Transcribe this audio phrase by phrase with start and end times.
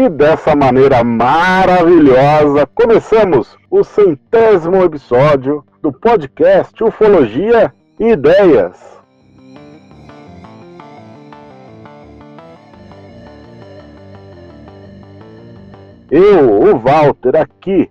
[0.00, 9.02] E dessa maneira maravilhosa, começamos o centésimo episódio do podcast Ufologia e Ideias.
[16.08, 17.90] Eu, o Walter, aqui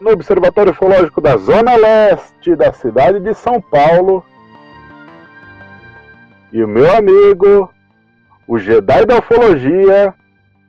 [0.00, 4.24] no Observatório Ufológico da Zona Leste da cidade de São Paulo.
[6.52, 7.72] E o meu amigo,
[8.48, 10.12] o Jedi da Ufologia,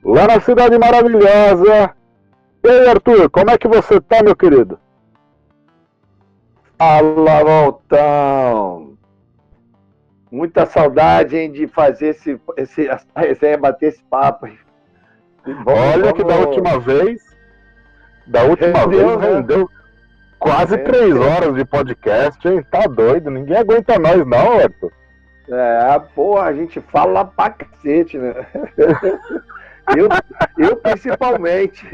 [0.04, 1.94] lá na cidade maravilhosa.
[2.64, 4.80] E aí, Arthur, como é que você tá, meu querido?
[6.78, 8.98] Fala, Voltão!
[10.32, 14.48] Muita saudade hein, de fazer esse, esse, essa resenha, bater esse papo.
[15.44, 17.22] Vamos, Olha que da última vez,
[18.28, 19.66] da última rendeu, vez rendeu né?
[20.38, 20.92] quase rendeu.
[20.94, 22.64] três horas de podcast, hein?
[22.70, 24.92] Tá doido, ninguém aguenta nós não, Arthur.
[25.50, 28.34] É, porra, a gente fala pra cacete, né?
[29.98, 30.10] eu,
[30.58, 31.88] eu principalmente.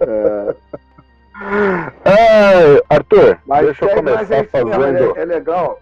[0.00, 0.54] é.
[2.04, 5.16] É, Arthur, mas, deixa eu começar é, fazendo.
[5.16, 5.80] É, é, legal,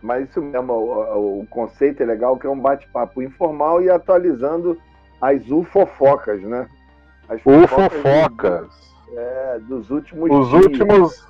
[0.00, 4.78] mas isso mesmo, o, o conceito é legal, que é um bate-papo informal e atualizando
[5.20, 6.68] as ufofocas, né?
[7.28, 8.94] As ufofocas.
[9.16, 10.64] É, dos últimos Os dias.
[10.64, 11.28] últimos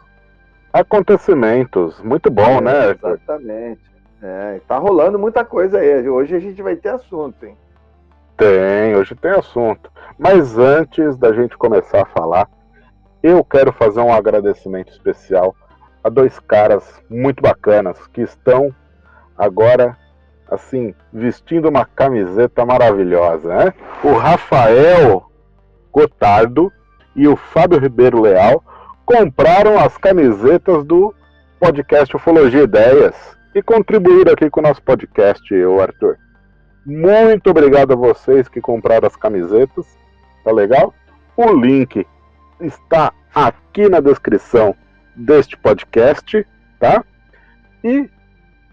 [0.73, 2.01] acontecimentos.
[2.01, 2.91] Muito bom, é, né?
[2.91, 3.94] Exatamente.
[4.27, 6.09] É, tá rolando muita coisa aí.
[6.09, 7.59] Hoje a gente vai ter assunto, hein?
[8.39, 9.93] Tem, hoje tem assunto.
[10.19, 12.49] Mas antes da gente começar a falar,
[13.23, 15.55] eu quero fazer um agradecimento especial
[16.03, 18.75] a dois caras muito bacanas que estão
[19.37, 19.95] agora,
[20.51, 23.75] assim, vestindo uma camiseta maravilhosa, né?
[24.03, 25.31] O Rafael
[25.93, 26.73] Gotardo
[27.15, 28.65] e o Fábio Ribeiro Leal
[29.05, 31.15] compraram as camisetas do
[31.61, 36.19] podcast Ufologia Ideias e contribuíram aqui com o nosso podcast, eu, Arthur.
[36.85, 39.87] Muito obrigado a vocês que compraram as camisetas,
[40.43, 40.93] tá legal?
[41.37, 42.07] O link
[42.61, 44.75] está aqui na descrição
[45.15, 46.47] deste podcast,
[46.79, 47.05] tá?
[47.83, 48.11] E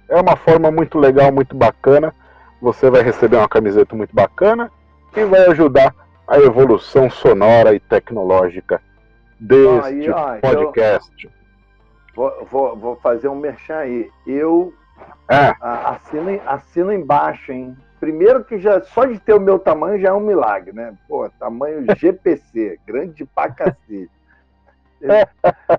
[0.09, 2.13] é uma forma muito legal, muito bacana.
[2.61, 4.69] Você vai receber uma camiseta muito bacana
[5.15, 5.93] e vai ajudar
[6.27, 8.81] a evolução sonora e tecnológica
[9.39, 11.29] deste ah, podcast.
[12.15, 14.11] Vou, vou, vou, fazer um merchan aí.
[14.27, 14.73] Eu
[15.29, 15.53] é.
[15.61, 17.77] assino, assino embaixo, hein?
[17.99, 20.93] Primeiro que já só de ter o meu tamanho já é um milagre, né?
[21.07, 24.09] Pô, tamanho GPC, grande pra cacete.
[25.01, 25.09] E,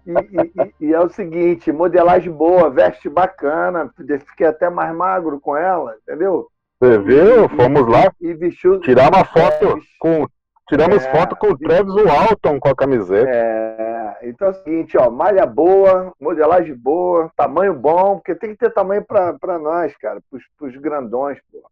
[0.07, 3.93] e, e, é o seguinte, modelagem boa, veste bacana,
[4.27, 6.49] fiquei até mais magro com ela, entendeu?
[6.81, 7.49] Você viu?
[7.51, 10.27] Fomos lá e vestiu, tirar uma foto é, com
[10.69, 13.29] Tiramos é, foto com o Travis Walton com a camiseta.
[13.29, 13.82] É,
[14.29, 18.71] então é o seguinte, ó, malha boa, modelagem boa, tamanho bom, porque tem que ter
[18.73, 21.71] tamanho para nós, cara, pros, pros grandões, pô.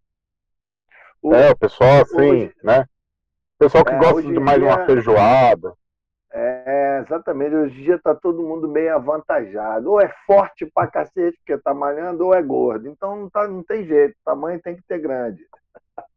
[1.22, 2.86] O, é, o pessoal assim, hoje, né?
[3.56, 5.74] O pessoal que é, gosta de mais dia, uma feijoada.
[6.32, 7.54] É, exatamente.
[7.54, 9.90] Hoje em dia tá todo mundo meio avantajado.
[9.90, 12.88] Ou é forte pra cacete, porque tá malhando, ou é gordo.
[12.88, 15.44] Então não, tá, não tem jeito, tamanho tem que ter grande.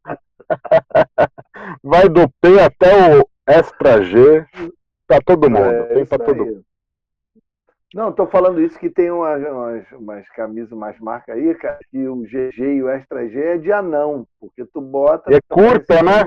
[1.82, 4.46] Vai do P até o Extra G.
[5.06, 5.64] Pra todo mundo.
[5.64, 6.64] É, tem pra todo mundo.
[7.94, 12.08] Não, tô falando isso que tem umas, umas, umas camisas, umas marcas aí, cara, que
[12.08, 15.32] o GG e o Extra G é de anão, porque tu bota.
[15.32, 16.24] É curta, né?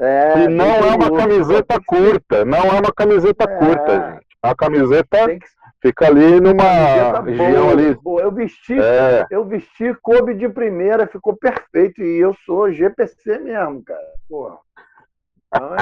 [0.00, 4.26] É, e não é uma camiseta curta, não é uma camiseta é, curta, gente.
[4.42, 5.46] A camiseta que...
[5.80, 7.94] fica ali numa região ali.
[7.94, 8.22] Boa.
[8.22, 9.24] Eu vesti, é.
[9.30, 12.02] eu vesti, coube de primeira, ficou perfeito.
[12.02, 14.12] E eu sou GPC mesmo, cara.
[14.28, 14.58] Porra.
[15.54, 15.76] Então,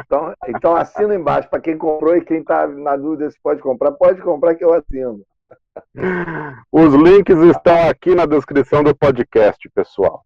[0.00, 1.48] então, então assina embaixo.
[1.48, 4.74] Para quem comprou e quem está na dúvida se pode comprar, pode comprar que eu
[4.74, 5.24] assino.
[6.72, 10.24] Os links estão aqui na descrição do podcast, pessoal.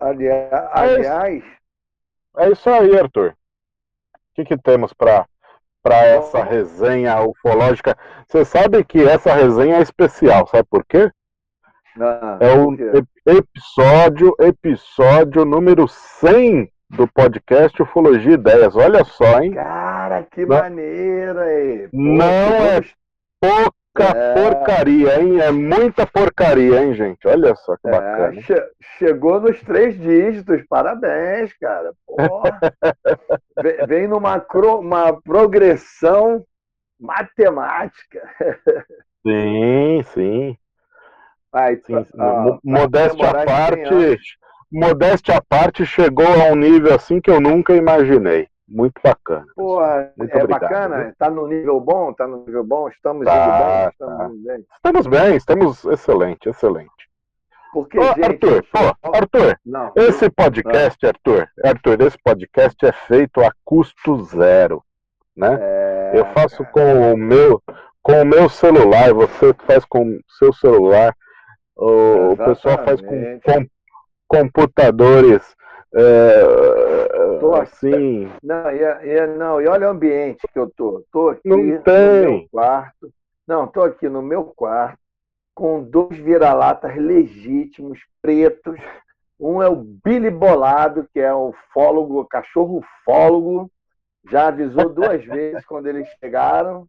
[0.00, 1.42] Aliás,
[2.36, 3.30] é isso aí, Arthur.
[3.30, 3.36] O
[4.34, 5.26] que, que temos para
[5.88, 7.96] para essa resenha ufológica?
[8.28, 11.10] Você sabe que essa resenha é especial, sabe por quê?
[11.98, 12.76] Ah, é o
[13.26, 18.76] episódio, episódio número 100 do podcast Ufologia Ideias.
[18.76, 19.52] Olha só, hein?
[19.52, 21.88] Cara, que Não, maneira.
[21.90, 22.80] Não é
[23.40, 24.34] pouco pouca é...
[24.34, 25.40] porcaria, hein?
[25.40, 27.26] É muita porcaria, hein, gente?
[27.26, 28.42] Olha só que é, bacana.
[28.42, 31.92] che chegou nos três dígitos, parabéns, cara.
[33.88, 34.44] vem numa
[34.78, 36.44] uma progressão
[36.98, 38.22] matemática.
[39.26, 40.56] Sim, sim.
[41.52, 42.18] Ai, sim, sim.
[42.20, 44.18] Ah, modéstia à parte,
[44.70, 48.48] modéstia à parte chegou a um nível assim que eu nunca imaginei.
[48.68, 49.46] Muito bacana.
[49.56, 51.04] Porra, muito é obrigado, bacana?
[51.04, 51.14] Viu?
[51.18, 52.12] Tá no nível bom?
[52.12, 52.88] Tá no nível bom?
[52.88, 53.88] Estamos tá, indo bem?
[53.88, 54.28] Estamos, tá.
[54.28, 54.66] bem?
[54.76, 57.08] estamos bem, estamos excelente, excelente.
[57.72, 61.08] Porque, gente, Arthur, pô, Arthur, não, esse podcast, não.
[61.10, 64.82] Arthur, Arthur, esse podcast é feito a custo zero,
[65.36, 65.58] né?
[65.60, 66.70] É, Eu faço cara.
[66.72, 67.62] com o meu,
[68.02, 71.14] com o meu celular, você faz com o seu celular,
[71.76, 73.68] o, o pessoal faz com, com
[74.26, 75.56] computadores
[75.94, 78.30] é, tô assim.
[78.42, 81.04] Não e, e, não, e olha o ambiente que eu tô.
[81.10, 83.12] Tô aqui no meu quarto.
[83.46, 84.98] Não, tô aqui no meu quarto
[85.58, 88.78] com dois vira-latas legítimos, pretos.
[89.40, 93.68] Um é o Billy Bolado, que é o fólogo, cachorro fólogo.
[94.30, 96.86] Já avisou duas vezes quando eles chegaram.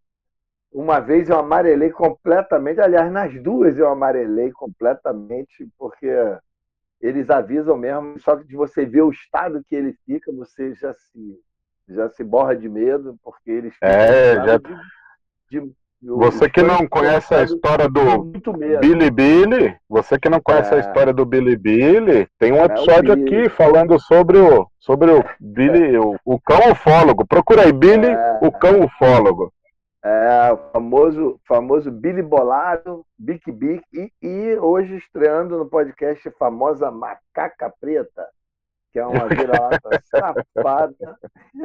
[0.71, 6.07] Uma vez eu amarelei completamente, aliás, nas duas eu amarelei completamente, porque
[7.01, 10.93] eles avisam mesmo, só que de você ver o estado que ele fica, você já
[10.93, 11.39] se
[11.87, 14.57] já se borra de medo, porque eles é, já...
[14.57, 14.69] De,
[15.49, 18.23] de, você que não conhece a história do
[18.79, 20.77] Billy Billy, você que não conhece é.
[20.77, 25.11] a história do Billy Billy, tem um é episódio é aqui falando sobre o sobre
[25.11, 27.27] o Billy, o, o cão ufólogo.
[27.27, 28.39] Procura aí Billy, é.
[28.41, 29.51] o cão ufólogo.
[30.03, 36.31] É, o famoso, famoso Billy Bolado, Bic Bic, e, e hoje estreando no podcast a
[36.31, 38.27] famosa Macaca Preta,
[38.93, 39.79] que é uma vira-lata
[40.09, 41.19] safada,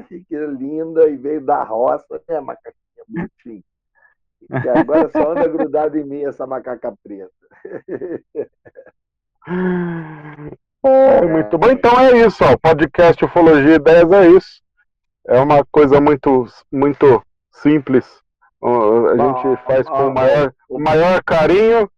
[0.08, 3.62] que é linda e veio da roça, é macaquinha, bonitinho.
[4.50, 7.30] E agora só anda grudado em mim essa macaca preta.
[10.86, 11.70] É, muito bom.
[11.70, 12.52] Então é isso, ó.
[12.52, 14.62] O podcast Ufologia 10 é isso.
[15.26, 18.22] É uma coisa muito, muito simples,
[18.64, 21.90] a gente faz com o maior, o maior carinho.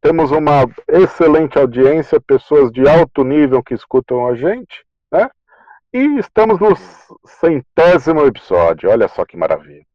[0.00, 5.30] Temos uma excelente audiência, pessoas de alto nível que escutam a gente, né?
[5.92, 6.76] E estamos no
[7.24, 8.90] centésimo episódio.
[8.90, 9.86] Olha só que maravilha.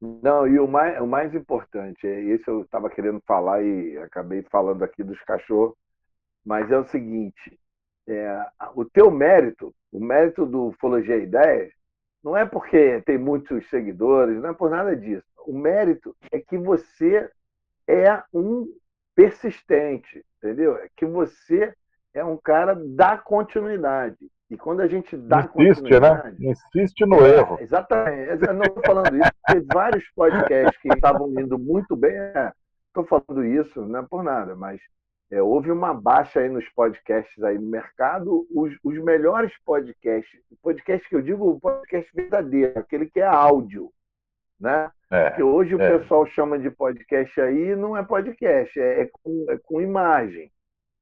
[0.00, 4.42] Não, e o mais, o mais importante, é esse eu estava querendo falar e acabei
[4.42, 5.74] falando aqui dos cachorros,
[6.44, 7.58] mas é o seguinte:
[8.06, 8.44] é,
[8.74, 11.72] o teu mérito, o mérito do Ufologia Ideias,
[12.24, 15.26] não é porque tem muitos seguidores, não é por nada disso.
[15.46, 17.30] O mérito é que você
[17.86, 18.66] é um
[19.14, 20.76] persistente, entendeu?
[20.78, 21.74] É que você
[22.14, 24.16] é um cara da continuidade.
[24.50, 25.74] E quando a gente dá Insiste, né?
[25.74, 26.42] continuidade...
[26.42, 26.52] né?
[26.52, 27.58] Insiste no é, erro.
[27.60, 28.46] Exatamente.
[28.46, 32.14] Eu não estou falando isso, porque vários podcasts que estavam indo muito bem...
[32.88, 34.80] Estou é, falando isso, não é por nada, mas
[35.34, 38.46] é, houve uma baixa aí nos podcasts aí no mercado.
[38.54, 43.90] Os, os melhores podcasts, podcast que eu digo, o podcast verdadeiro, aquele que é áudio,
[44.60, 44.92] né?
[45.10, 45.98] É, que hoje o é.
[45.98, 50.52] pessoal chama de podcast aí, não é podcast, é, é, com, é com imagem.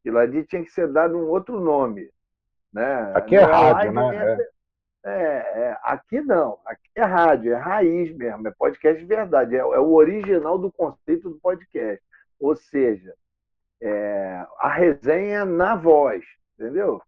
[0.00, 2.08] Aquilo ali tinha que ser dado um outro nome.
[2.73, 3.12] Né?
[3.14, 4.38] Aqui é rádio, né?
[5.05, 9.56] É, é, é, aqui não, aqui é rádio, é raiz mesmo, é podcast de verdade,
[9.56, 12.02] é, é o original do conceito do podcast.
[12.40, 13.14] Ou seja,
[13.82, 17.02] é, a resenha na voz, entendeu?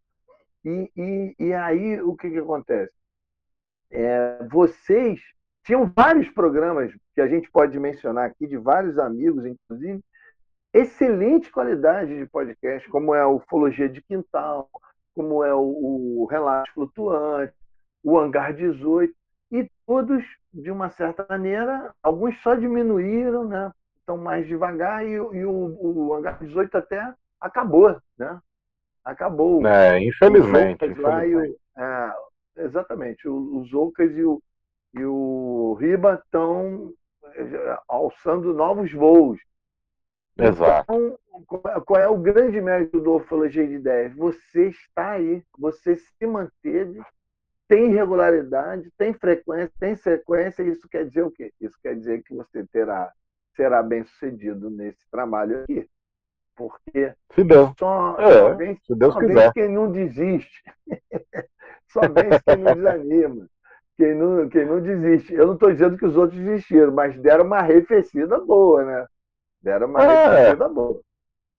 [0.65, 2.93] E, e, e aí o que, que acontece?
[3.91, 5.21] É, vocês
[5.63, 10.03] tinham vários programas que a gente pode mencionar aqui, de vários amigos, inclusive,
[10.73, 14.69] excelente qualidade de podcast, como é o Ufologia de Quintal,
[15.15, 17.55] como é o, o Relato Flutuante,
[18.03, 19.15] o Hangar 18,
[19.53, 23.71] e todos, de uma certa maneira, alguns só diminuíram, né?
[24.05, 28.39] Estão mais devagar e, e o, o Hangar 18 até acabou, né?
[29.03, 29.67] Acabou.
[29.67, 30.85] É, infelizmente.
[30.85, 31.57] infelizmente.
[31.77, 32.15] O, é,
[32.59, 33.29] exatamente.
[33.29, 34.43] Os Ocas e o,
[34.95, 36.93] e o Riba estão
[37.35, 39.39] é, alçando novos voos.
[40.39, 40.83] Exato.
[40.83, 41.19] Então,
[41.87, 44.15] qual é o grande mérito do Ufologia de Ideias?
[44.17, 47.01] Você está aí, você se manteve,
[47.69, 51.53] tem regularidade, tem frequência, tem sequência, isso quer dizer o quê?
[51.61, 53.13] Isso quer dizer que você terá
[53.55, 55.89] será bem sucedido nesse trabalho aqui.
[56.57, 59.53] Porque se Deus, só, é, só vence, se Deus só quiser.
[59.53, 60.63] quem não desiste.
[61.89, 63.47] só vence quem não desanima.
[63.97, 65.35] Quem não, quem não desiste.
[65.35, 69.07] Eu não estou dizendo que os outros desistiram, mas deram uma arrefecida boa, né?
[69.63, 70.27] Deram uma é.
[70.27, 71.01] arrefecida boa.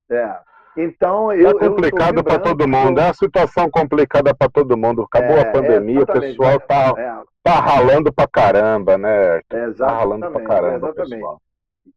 [0.10, 0.40] É.
[0.78, 1.50] Então, eu.
[1.50, 5.04] É complicado para todo mundo, é uma situação complicada para todo mundo.
[5.04, 7.24] Acabou é, a pandemia, o pessoal está é.
[7.44, 9.40] tá ralando para caramba, né?
[9.40, 11.16] Está ralando para caramba, exatamente.
[11.16, 11.42] pessoal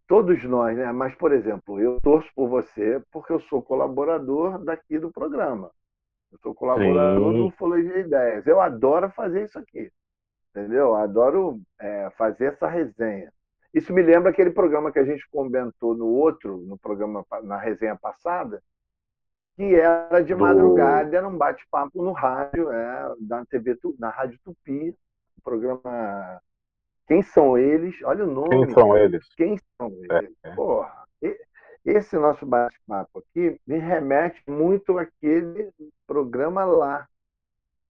[0.09, 0.91] todos nós, né?
[0.91, 5.71] Mas, por exemplo, eu torço por você porque eu sou colaborador daqui do programa.
[6.33, 7.45] Eu sou colaborador Sim.
[7.45, 8.47] do Folha de Ideias.
[8.47, 9.93] Eu adoro fazer isso aqui.
[10.51, 10.89] Entendeu?
[10.89, 13.33] Eu adoro é, fazer essa resenha.
[13.73, 17.97] Isso me lembra aquele programa que a gente comentou no outro, no programa, na resenha
[17.97, 18.63] passada,
[19.57, 24.97] que era de madrugada, era um bate-papo no rádio, é, na TV, na Rádio Tupi,
[25.45, 26.41] programa
[27.09, 27.97] Quem São Eles?
[28.05, 28.51] Olha o nome.
[28.51, 29.35] Quem são eles?
[29.35, 30.37] Quem são eles?
[30.45, 30.55] É, é.
[30.55, 31.09] Porra,
[31.85, 35.73] esse nosso bate-papo aqui me remete muito àquele
[36.07, 37.09] programa lá,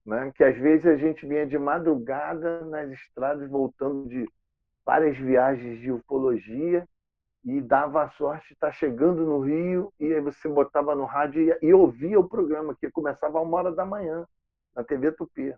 [0.06, 0.30] né?
[0.36, 4.24] que às vezes a gente vinha de madrugada nas estradas, voltando de
[4.86, 6.86] várias viagens de ufologia,
[7.44, 11.56] e dava a sorte de estar chegando no Rio, e aí você botava no rádio
[11.60, 14.26] e, e ouvia o programa, que começava a uma hora da manhã,
[14.76, 15.54] na TV Tupi.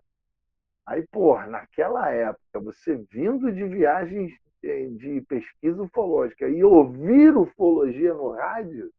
[0.91, 8.31] Aí, porra, naquela época, você vindo de viagens de pesquisa ufológica e ouvir ufologia no
[8.31, 8.91] rádio,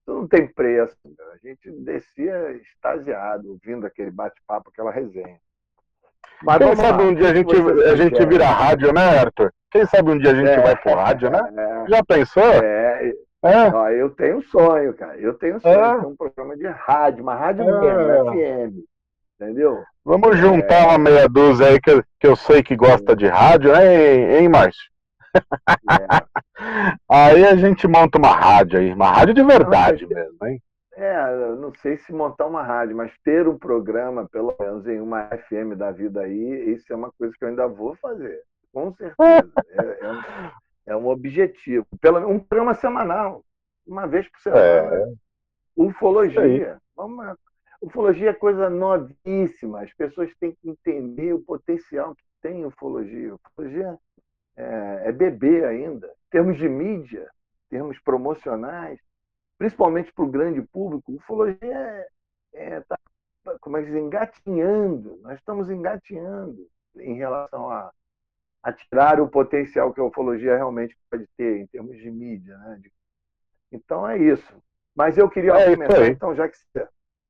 [0.00, 0.96] isso não tem preço.
[1.32, 5.38] A gente descia extasiado ouvindo aquele bate-papo, aquela resenha.
[6.42, 9.52] Mas Quem sabe lá, um dia a gente, a gente vira rádio, né, Arthur?
[9.70, 11.40] Quem sabe um dia a gente é, vai pro rádio, né?
[11.56, 12.42] É, Já pensou?
[12.42, 13.12] É,
[13.44, 13.68] é.
[13.72, 15.16] Ó, eu tenho um sonho, cara.
[15.18, 15.98] Eu tenho um sonho é.
[15.98, 18.97] um programa de rádio, uma rádio mesmo, FM.
[19.40, 19.84] Entendeu?
[20.04, 24.40] Vamos juntar uma meia dúzia aí que, que eu sei que gosta de rádio, né,
[24.40, 24.82] hein, Márcio?
[25.34, 25.38] É.
[27.08, 30.60] aí a gente monta uma rádio aí, uma rádio de verdade não, mesmo, hein?
[30.96, 35.28] É, não sei se montar uma rádio, mas ter um programa, pelo menos em uma
[35.28, 38.42] FM da vida aí, isso é uma coisa que eu ainda vou fazer,
[38.72, 39.16] com certeza.
[39.78, 40.50] é, é, um,
[40.86, 41.86] é, um, objetivo.
[42.00, 43.44] Pelo, um programa semanal,
[43.86, 44.64] uma vez por semana.
[44.64, 45.12] É.
[45.76, 46.78] Ufologia.
[46.96, 47.36] Vamos,
[47.80, 49.82] ufologia é coisa novíssima.
[49.82, 53.34] As pessoas têm que entender o potencial que tem ufologia.
[53.34, 53.98] Ufologia
[54.56, 56.06] é, é bebê ainda.
[56.06, 57.30] Em termos de mídia,
[57.66, 58.98] em termos promocionais,
[59.56, 62.08] principalmente para o grande público, ufologia é,
[62.52, 62.98] é tá,
[63.60, 65.18] como é que diz, engatinhando.
[65.22, 67.92] Nós estamos engatinhando em relação a,
[68.62, 72.56] a tirar o potencial que a ufologia realmente pode ter em termos de mídia.
[72.58, 72.82] Né?
[73.72, 74.62] Então é isso.
[74.94, 76.56] Mas eu queria é comentar, então, já que,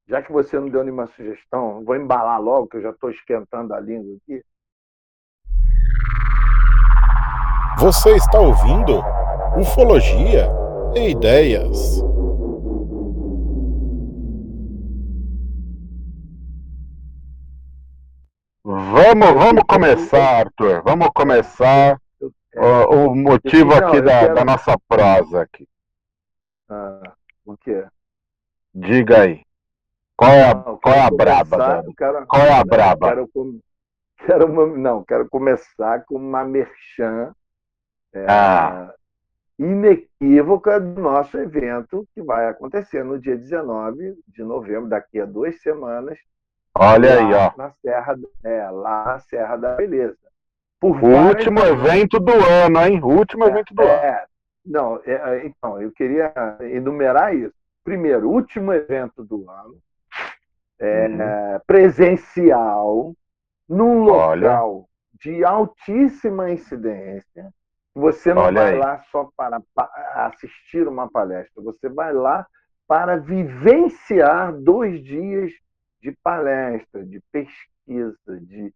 [0.08, 3.74] já que você não deu nenhuma sugestão, vou embalar logo, que eu já estou esquentando
[3.74, 4.42] a língua aqui.
[7.78, 9.00] Você está ouvindo
[9.56, 10.48] Ufologia
[10.96, 12.02] e Ideias.
[18.64, 20.82] Vamos, vamos começar, Arthur.
[20.82, 25.68] Vamos começar o, o motivo aqui da, da nossa prosa aqui.
[26.68, 27.12] Ah,
[27.44, 27.86] o quê?
[28.74, 29.47] Diga aí.
[30.18, 31.84] Qual é a, qual é a braba?
[31.96, 33.08] Quero, qual é a braba?
[33.08, 33.30] Quero,
[34.26, 37.32] quero uma, não, quero começar com uma merchan
[38.12, 38.92] é, ah.
[39.56, 45.62] inequívoca do nosso evento que vai acontecer no dia 19 de novembro, daqui a duas
[45.62, 46.18] semanas.
[46.74, 47.52] Olha aí, ó.
[47.56, 50.18] Na Serra, é, lá na Serra da Beleza.
[50.80, 53.00] Por o último evento do ano, hein?
[53.00, 54.26] O último é, evento do é, ano.
[54.66, 56.32] Não, é, é, então, eu queria
[56.72, 57.54] enumerar isso.
[57.84, 59.78] Primeiro, último evento do ano,
[60.80, 61.60] é, hum.
[61.66, 63.14] presencial,
[63.68, 64.84] num local Olha.
[65.20, 67.52] de altíssima incidência,
[67.94, 68.78] você não Olha vai aí.
[68.78, 69.60] lá só para
[70.14, 72.46] assistir uma palestra, você vai lá
[72.86, 75.52] para vivenciar dois dias
[76.00, 78.72] de palestra, de pesquisa, de,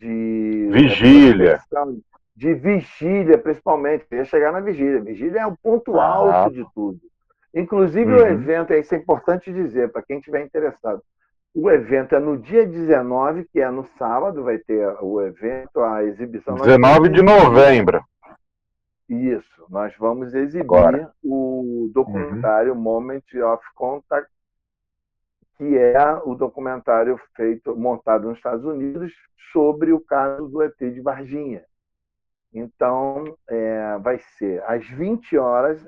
[0.00, 1.60] de vigília.
[2.34, 4.06] De vigília, principalmente.
[4.10, 5.00] Eu ia chegar na vigília.
[5.02, 6.06] Vigília é o ponto ah.
[6.06, 6.98] alto de tudo.
[7.54, 8.22] Inclusive, uhum.
[8.22, 11.02] o evento, isso é importante dizer para quem estiver interessado.
[11.54, 16.02] O evento é no dia 19, que é no sábado, vai ter o evento, a
[16.04, 16.54] exibição.
[16.54, 18.02] 19 de novembro.
[19.08, 21.12] Isso, nós vamos exibir Agora.
[21.22, 22.80] o documentário uhum.
[22.80, 24.30] Moment of Contact,
[25.58, 29.12] que é o documentário feito, montado nos Estados Unidos
[29.52, 31.62] sobre o caso do ET de Varginha.
[32.54, 35.86] Então, é, vai ser às 20 horas.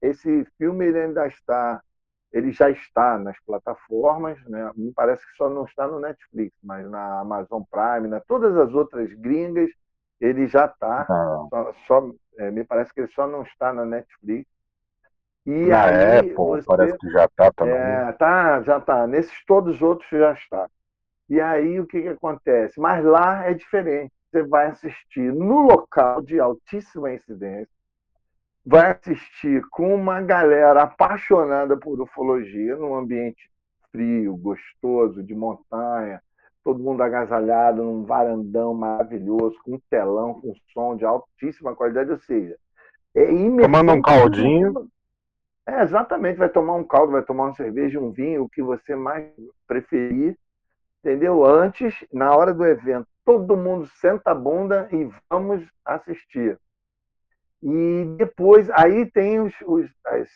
[0.00, 1.82] Esse filme ainda está,
[2.32, 4.70] ele já está nas plataformas, né?
[4.74, 8.22] Me parece que só não está no Netflix, mas na Amazon Prime, né?
[8.26, 9.70] todas as outras gringas,
[10.20, 11.06] ele já está.
[11.08, 11.46] Ah.
[11.50, 14.46] Só, só é, me parece que ele só não está na Netflix.
[15.44, 17.74] E na aí, Apple, você, parece que já está também.
[17.74, 19.06] É, tá, já está.
[19.06, 20.68] Nesses todos os outros já está.
[21.28, 22.80] E aí o que, que acontece?
[22.80, 24.12] Mas lá é diferente.
[24.30, 27.68] Você vai assistir no local de altíssima incidência,
[28.64, 33.50] vai assistir com uma galera apaixonada por ufologia, num ambiente
[33.90, 36.22] frio, gostoso, de montanha,
[36.64, 42.18] todo mundo agasalhado num varandão maravilhoso, com um telão, com som de altíssima qualidade, ou
[42.18, 42.56] seja,
[43.14, 44.88] é Tomando um caldinho.
[45.66, 48.96] É, exatamente, vai tomar um caldo, vai tomar uma cerveja, um vinho, o que você
[48.96, 49.30] mais
[49.66, 50.36] preferir,
[51.04, 51.44] entendeu?
[51.44, 56.58] Antes, na hora do evento, todo mundo senta a bunda e vamos assistir.
[57.62, 60.28] E depois, aí tem os, os as,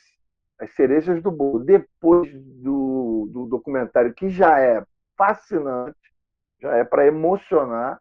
[0.61, 1.59] as cerejas do bolo.
[1.59, 4.83] Depois do, do documentário, que já é
[5.17, 5.99] fascinante,
[6.61, 8.01] já é para emocionar.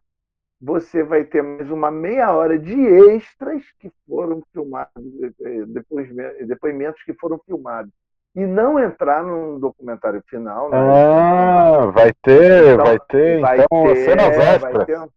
[0.60, 2.80] você vai ter mais uma meia hora de
[3.10, 4.92] extras que foram filmados,
[5.42, 7.92] eh, depoimentos que foram filmados.
[8.34, 10.70] E não entrar num documentário final.
[10.70, 10.76] Né?
[10.76, 14.72] Ah, vai ter, então, vai ter, vai então, ter, cenas extras.
[14.76, 15.08] Vai ter,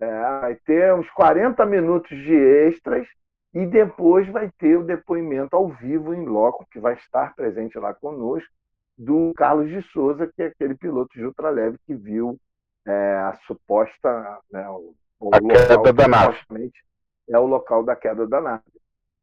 [0.00, 3.08] é, vai ter uns 40 minutos de extras
[3.54, 7.94] e depois vai ter o depoimento ao vivo em loco, que vai estar presente lá
[7.94, 8.52] conosco,
[8.96, 12.38] do Carlos de Souza, que é aquele piloto de ultraleve que viu
[12.86, 14.38] é, a suposta.
[14.50, 16.38] Né, o, o a queda da nave.
[17.28, 18.64] É o local da queda da nave.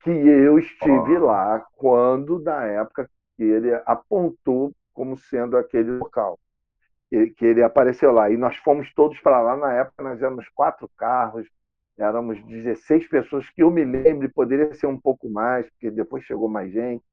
[0.01, 1.25] Que eu estive oh.
[1.25, 6.39] lá quando, da época, que ele apontou como sendo aquele local.
[7.09, 8.29] Que ele apareceu lá.
[8.29, 9.57] E nós fomos todos para lá.
[9.57, 11.47] Na época, nós éramos quatro carros,
[11.97, 16.49] éramos 16 pessoas, que eu me lembro, poderia ser um pouco mais, porque depois chegou
[16.49, 17.03] mais gente.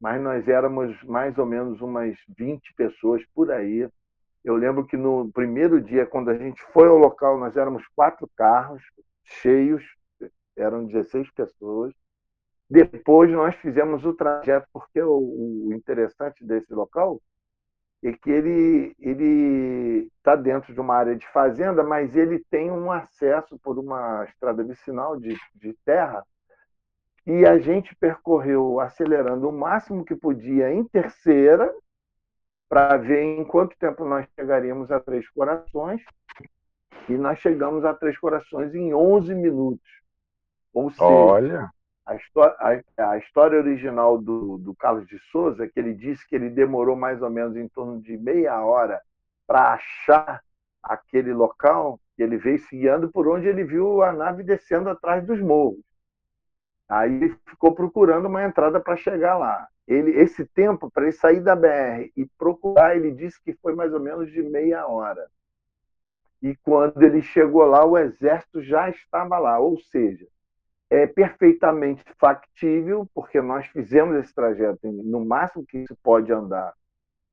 [0.00, 3.88] Mas nós éramos mais ou menos umas 20 pessoas por aí
[4.46, 8.30] eu lembro que no primeiro dia, quando a gente foi ao local, nós éramos quatro
[8.36, 8.80] carros
[9.24, 9.82] cheios,
[10.56, 11.92] eram 16 pessoas.
[12.70, 17.20] Depois nós fizemos o trajeto, porque o, o interessante desse local
[18.08, 22.90] é que ele ele está dentro de uma área de fazenda, mas ele tem um
[22.90, 26.24] acesso por uma estrada vicinal de, de terra
[27.26, 31.74] e a gente percorreu acelerando o máximo que podia em terceira
[32.68, 36.02] para ver em quanto tempo nós chegaríamos a Três Corações.
[37.08, 39.86] E nós chegamos a Três Corações em 11 minutos.
[40.72, 41.70] Ou seja, Olha.
[42.06, 46.48] A, história, a, história original do, do Carlos de Souza, que ele disse que ele
[46.48, 49.02] demorou mais ou menos em torno de meia hora
[49.46, 50.40] para achar
[50.82, 55.40] aquele local, ele veio se guiando por onde ele viu a nave descendo atrás dos
[55.40, 55.84] morros.
[56.88, 61.40] Aí ele ficou procurando uma entrada para chegar lá ele, esse tempo para ele sair
[61.40, 65.28] da BR e procurar, ele disse que foi mais ou menos de meia hora.
[66.42, 70.26] E quando ele chegou lá, o exército já estava lá, ou seja,
[70.90, 76.72] é perfeitamente factível, porque nós fizemos esse trajeto no máximo que se pode andar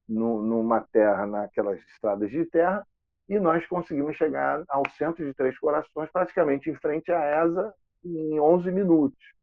[0.08, 2.86] no, numa terra, naquelas estradas de terra,
[3.30, 8.39] e nós conseguimos chegar ao centro de Três Corações, praticamente em frente à ESA, em
[8.39, 9.34] 11 minutos.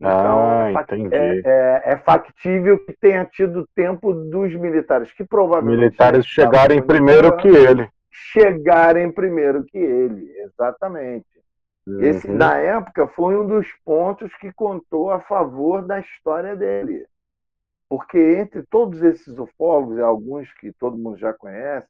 [0.00, 1.14] Então, ah, entendi.
[1.14, 5.78] É, é, é, factível que tenha tido tempo dos militares, que provavelmente.
[5.78, 7.86] Militares chegarem primeiro que ele.
[8.10, 11.26] Chegarem primeiro que ele, exatamente.
[11.90, 12.00] Uhum.
[12.00, 17.06] Esse, na época, foi um dos pontos que contou a favor da história dele.
[17.88, 21.88] Porque entre todos esses ufólogos, alguns que todo mundo já conhece,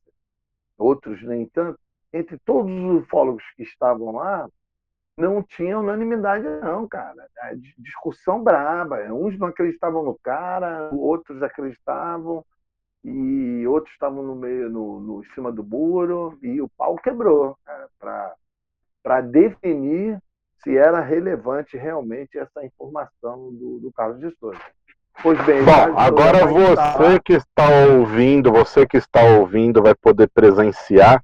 [0.78, 1.78] outros nem tanto,
[2.12, 4.48] entre todos os ufólogos que estavam lá,
[5.16, 7.28] não tinha unanimidade, não, cara.
[7.76, 8.96] Discussão braba.
[9.12, 12.44] Uns não acreditavam no cara, outros acreditavam,
[13.04, 17.56] e outros estavam no meio, no, no em cima do muro, e o pau quebrou
[17.98, 18.34] para
[19.30, 20.18] definir
[20.62, 24.60] se era relevante realmente essa informação do, do Carlos de Souza.
[25.22, 31.22] Pois bem, Bom, agora você que está ouvindo, você que está ouvindo vai poder presenciar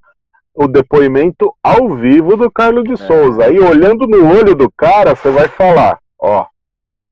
[0.53, 2.97] o depoimento ao vivo do Carlos de é.
[2.97, 3.45] Souza.
[3.45, 6.45] Aí, olhando no olho do cara, você vai falar: ó,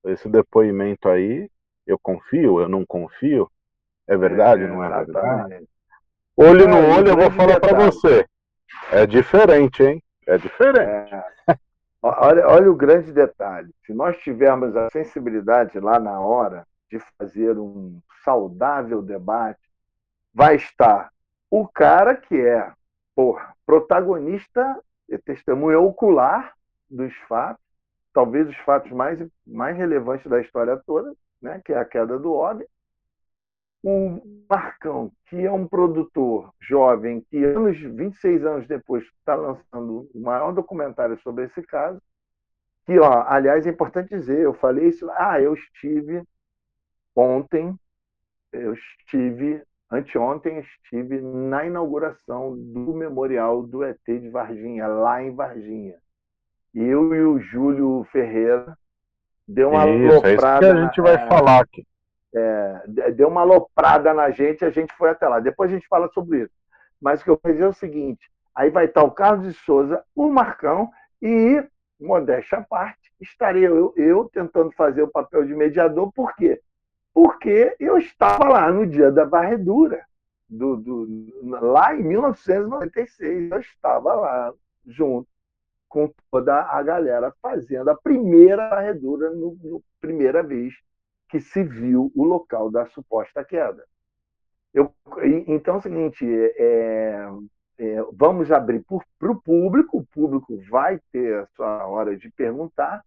[0.05, 1.49] esse depoimento aí,
[1.87, 3.49] eu confio, eu não confio.
[4.07, 5.67] É verdade, é, não é verdade?
[6.37, 8.25] Olho no olho, eu vou falar para você.
[8.91, 10.03] É diferente, hein?
[10.25, 11.13] É diferente.
[11.13, 11.57] É.
[12.01, 13.73] Olha, olha o grande detalhe.
[13.85, 19.59] Se nós tivermos a sensibilidade lá na hora de fazer um saudável debate,
[20.31, 21.09] vai estar
[21.49, 22.71] o cara que é
[23.15, 26.53] porra, protagonista, é testemunha ocular
[26.89, 27.63] dos fatos,
[28.13, 32.33] talvez os fatos mais, mais relevantes da história toda, né, que é a queda do
[32.33, 32.67] OB.
[33.87, 40.19] O Marcão, que é um produtor jovem, que anos, 26 anos depois está lançando o
[40.19, 42.01] maior documentário sobre esse caso,
[42.85, 46.23] que, ó, aliás, é importante dizer, eu falei isso, ah, eu estive
[47.15, 47.77] ontem,
[48.51, 55.95] eu estive Anteontem estive na inauguração do Memorial do ET de Varginha, lá em Varginha.
[56.73, 58.75] Eu e o Júlio Ferreira
[59.47, 60.25] deu uma isso.
[60.25, 61.85] É isso que a gente vai é, falar aqui.
[62.35, 65.39] É, deu uma aloprada na gente, a gente foi até lá.
[65.39, 66.53] Depois a gente fala sobre isso.
[66.99, 69.59] Mas o que eu quero dizer é o seguinte: aí vai estar o Carlos de
[69.61, 71.63] Souza, o Marcão e,
[71.99, 76.61] modéstia à parte, estaria eu, eu tentando fazer o papel de mediador, por quê?
[77.15, 80.05] porque eu estava lá no dia da varredura,
[80.49, 81.07] do, do,
[81.61, 84.53] lá em 1996, eu estava lá
[84.85, 85.25] junto
[85.87, 90.73] com toda a galera fazendo a primeira varredura, no, no primeira vez
[91.29, 93.83] que se viu o local da suposta queda.
[94.73, 94.93] Eu,
[95.47, 96.25] então é o seguinte,
[96.57, 97.27] é,
[97.77, 98.83] é, vamos abrir
[99.17, 103.03] para o público, o público vai ter a sua hora de perguntar,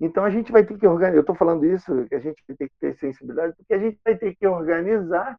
[0.00, 2.68] então a gente vai ter que organizar, eu estou falando isso, que a gente ter
[2.68, 5.38] que ter sensibilidade, porque a gente vai ter que organizar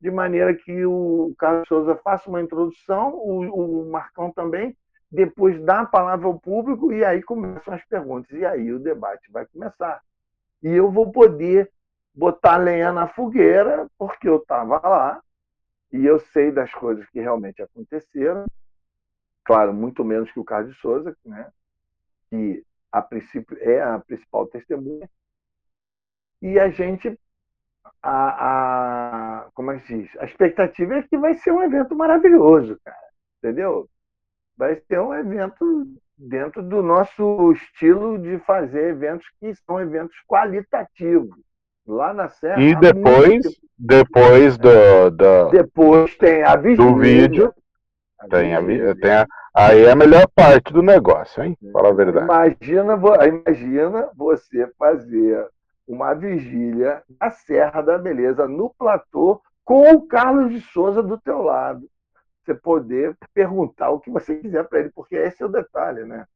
[0.00, 4.76] de maneira que o Carlos Souza faça uma introdução, o, o Marcão também,
[5.10, 8.30] depois dá a palavra ao público e aí começam as perguntas.
[8.32, 10.02] E aí o debate vai começar.
[10.64, 11.70] E eu vou poder
[12.14, 15.22] botar lenha na fogueira, porque eu estava lá
[15.92, 18.46] e eu sei das coisas que realmente aconteceram.
[19.44, 21.52] Claro, muito menos que o Carlos de Souza, né?
[22.30, 25.08] que a princípio é a principal testemunha.
[26.40, 27.18] E a gente
[28.02, 30.16] a, a, como é que se diz?
[30.18, 33.08] A expectativa é que vai ser um evento maravilhoso, cara.
[33.38, 33.88] Entendeu?
[34.56, 41.36] Vai ser um evento dentro do nosso estilo de fazer eventos que são eventos qualitativos.
[41.86, 42.60] Lá na Serra.
[42.62, 43.50] E depois, muito...
[43.78, 45.50] depois do, do.
[45.50, 46.90] Depois tem a vigília.
[46.90, 47.54] Do vídeo.
[48.18, 48.92] A tem, vigília.
[48.92, 51.58] a, tem a, aí é a melhor parte do negócio, hein?
[51.72, 52.24] Fala a verdade.
[52.24, 55.46] Imagina, imagina você fazer
[55.86, 61.42] uma vigília na Serra da Beleza, no platô, com o Carlos de Souza do teu
[61.42, 61.86] lado.
[62.44, 66.26] Você poder perguntar o que você quiser para ele, porque esse é o detalhe, né?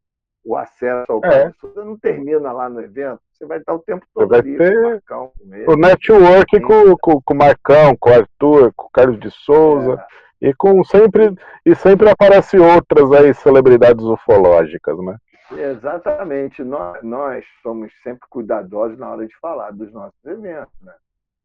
[0.44, 1.52] O acesso ao é.
[1.76, 5.32] Não termina lá no evento, você vai estar o tempo todo ali, ter o, Marcão,
[5.66, 9.94] o network com, com, com, o Marcão, com o Arthur, com o Carlos de Souza.
[10.14, 10.18] É.
[10.40, 11.34] E com sempre
[11.66, 15.16] e sempre aparece outras aí celebridades ufológicas, né?
[15.50, 16.62] Exatamente.
[16.62, 20.94] Nós, nós somos sempre cuidadosos na hora de falar dos nossos eventos, né?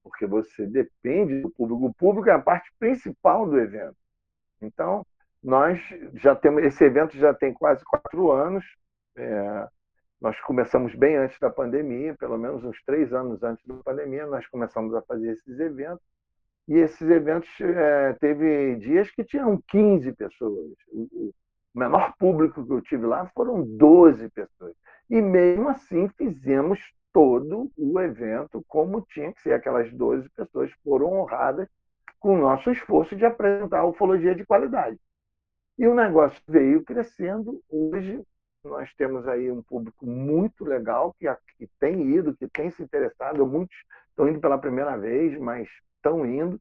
[0.03, 1.85] porque você depende do público.
[1.85, 3.95] O público é a parte principal do evento.
[4.65, 5.05] Então,
[5.43, 5.79] nós
[6.15, 8.63] já temos esse evento já tem quase quatro anos.
[9.15, 9.67] É,
[10.21, 14.47] nós começamos bem antes da pandemia, pelo menos uns três anos antes da pandemia, nós
[14.47, 16.05] começamos a fazer esses eventos.
[16.67, 20.71] E esses eventos é, teve dias que tinham 15 pessoas.
[20.93, 21.33] O,
[21.73, 24.75] menor público que eu tive lá foram 12 pessoas.
[25.09, 26.79] E mesmo assim fizemos
[27.11, 29.53] todo o evento como tinha que ser.
[29.53, 31.67] Aquelas 12 pessoas foram honradas
[32.23, 34.97] com o nosso esforço de apresentar ufologia de qualidade.
[35.77, 37.61] E o negócio veio crescendo.
[37.69, 38.23] Hoje
[38.63, 43.45] nós temos aí um público muito legal que, que tem ido, que tem se interessado.
[43.45, 43.75] Muitos
[44.07, 46.57] estão indo pela primeira vez, mas estão indo.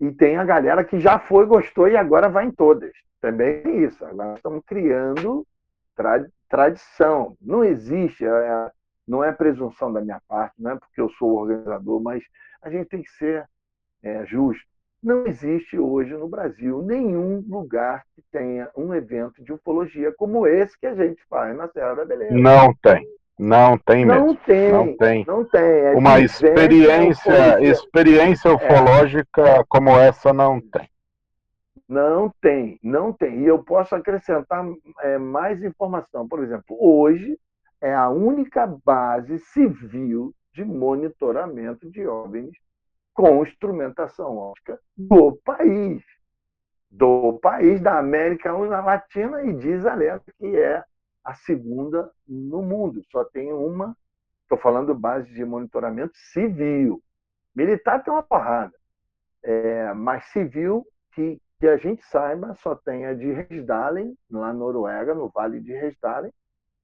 [0.00, 2.92] E tem a galera que já foi, gostou e agora vai em todas.
[3.20, 4.02] Também é isso.
[4.06, 5.46] Agora estamos criando
[5.94, 7.36] tra tradição.
[7.42, 8.70] Não existe, é, é,
[9.06, 12.24] não é presunção da minha parte, não é porque eu sou organizador, mas
[12.62, 13.46] a gente tem que ser
[14.02, 14.62] é, justo.
[15.02, 20.78] Não existe hoje no Brasil nenhum lugar que tenha um evento de ufologia como esse
[20.78, 22.34] que a gente faz na Serra da Beleza.
[22.34, 23.04] Não tem.
[23.38, 24.36] Não tem não mesmo.
[24.46, 25.24] Tem, não tem.
[25.26, 25.60] Não tem.
[25.60, 28.52] É Uma experiência, experiência é.
[28.52, 29.64] ufológica é.
[29.68, 30.88] como essa não tem.
[31.88, 33.40] Não tem, não tem.
[33.40, 34.64] E eu posso acrescentar
[35.00, 36.28] é, mais informação.
[36.28, 37.36] Por exemplo, hoje
[37.80, 42.56] é a única base civil de monitoramento de OVNIs
[43.14, 46.02] com instrumentação óptica do país.
[46.90, 50.84] Do país da América Latina e diz a lenda que é
[51.24, 53.02] a segunda no mundo.
[53.10, 53.96] Só tem uma,
[54.42, 57.02] estou falando base de monitoramento civil.
[57.54, 58.72] Militar tem uma porrada.
[59.42, 64.52] É, mas civil que que a gente saiba, só tem a de Resdalen, lá na
[64.52, 66.32] Noruega, no Vale de Resdalen,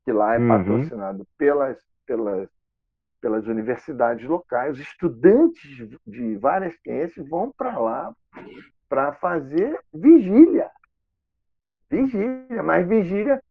[0.04, 0.46] que lá é uhum.
[0.46, 2.48] patrocinado pelas, pelas,
[3.20, 4.78] pelas universidades locais.
[4.78, 8.14] Estudantes de várias ciências vão para lá
[8.88, 10.70] para fazer vigília.
[11.90, 13.42] Vigília, mas vigília,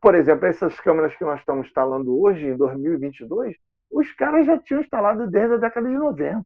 [0.00, 3.56] por exemplo, essas câmeras que nós estamos instalando hoje, em 2022,
[3.90, 6.44] os caras já tinham instalado desde a década de 90.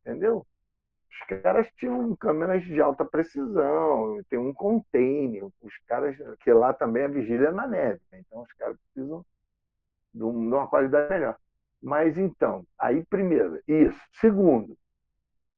[0.00, 0.46] Entendeu?
[1.10, 7.04] Os caras tinham câmeras de alta precisão, tem um container, os caras, que lá também
[7.04, 9.24] a vigília é na neve, então os caras precisam
[10.14, 11.36] de uma qualidade melhor.
[11.82, 14.00] Mas então, aí primeiro, isso.
[14.20, 14.76] Segundo,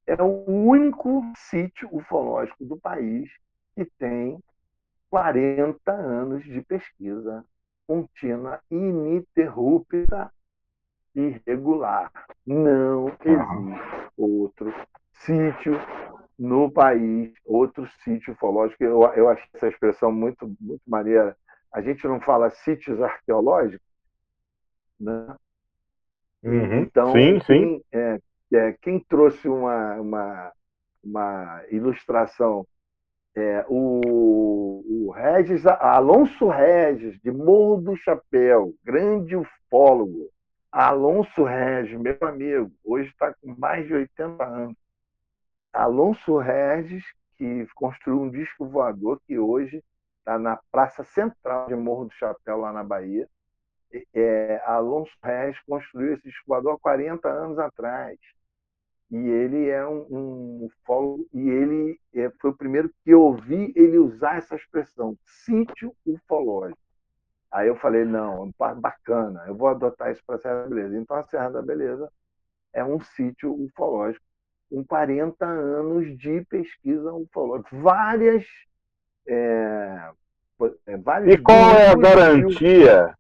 [0.06, 3.30] é o único sítio ufológico do país
[3.74, 4.38] que tem
[5.10, 7.44] 40 anos de pesquisa
[7.86, 10.32] contínua, ininterrupta
[11.14, 12.10] e regular.
[12.46, 14.72] Não existe outro
[15.12, 15.74] sítio
[16.38, 18.82] no país, outro sítio ufológico.
[18.82, 21.36] Eu, eu acho essa expressão muito, muito maneira.
[21.72, 23.86] A gente não fala sítios arqueológicos,
[24.98, 25.36] né?
[26.42, 26.80] Uhum.
[26.80, 27.82] Então, sim, quem, sim.
[27.92, 28.18] É,
[28.52, 30.52] é, quem trouxe uma, uma,
[31.02, 32.66] uma ilustração,
[33.34, 40.28] é, o, o Regis, Alonso Regis, de Morro do Chapéu, grande ufólogo.
[40.70, 44.76] Alonso Regis, meu amigo, hoje está com mais de 80 anos.
[45.72, 47.04] Alonso Regis
[47.36, 49.82] que construiu um disco voador que hoje
[50.18, 53.28] está na praça central de Morro do Chapéu, lá na Bahia.
[54.14, 58.18] É, Alonso Reis construiu esse disco voador há 40 anos atrás.
[59.10, 63.70] E ele é um, um ufólogo, e ele é, foi o primeiro que eu ouvi
[63.76, 66.80] ele usar essa expressão, sítio ufológico.
[67.50, 68.50] Aí eu falei, não,
[68.80, 70.96] bacana, eu vou adotar isso para a Serra da Beleza.
[70.96, 72.10] Então a Serra da Beleza
[72.72, 74.24] é um sítio ufológico
[74.70, 77.76] com 40 anos de pesquisa ufológica.
[77.76, 78.46] Várias.
[79.28, 80.10] É,
[80.86, 83.14] é vários e qual é a garantia?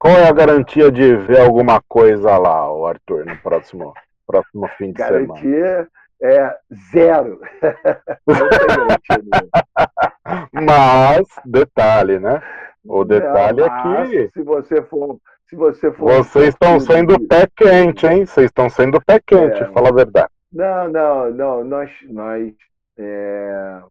[0.00, 3.92] Qual é a garantia de ver alguma coisa lá, Arthur, no próximo,
[4.26, 5.42] próximo fim de garantia semana?
[5.42, 5.88] Garantia
[6.22, 6.56] é
[6.90, 7.38] zero.
[10.52, 12.42] Mas, detalhe, né?
[12.82, 14.30] O detalhe é que.
[14.30, 15.18] Se você for.
[15.50, 18.24] Se você for Vocês estão sendo pé quente, hein?
[18.24, 19.66] Vocês estão sendo pé quente, é.
[19.66, 20.30] fala a verdade.
[20.50, 21.64] Não, não, não.
[21.64, 22.54] Nós, nós
[22.96, 23.82] é,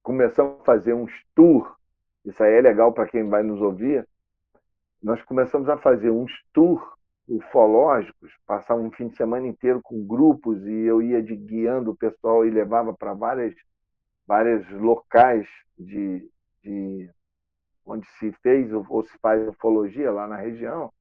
[0.00, 1.68] começamos a fazer uns tours.
[2.24, 4.06] Isso aí é legal para quem vai nos ouvir.
[5.02, 6.82] Nós começamos a fazer uns tours
[7.28, 11.96] ufológicos, passar um fim de semana inteiro com grupos e eu ia de guiando o
[11.96, 13.54] pessoal e levava para várias
[14.26, 15.46] vários locais
[15.78, 16.28] de,
[16.62, 17.10] de
[17.84, 20.92] onde se fez ou se faz ufologia lá na região.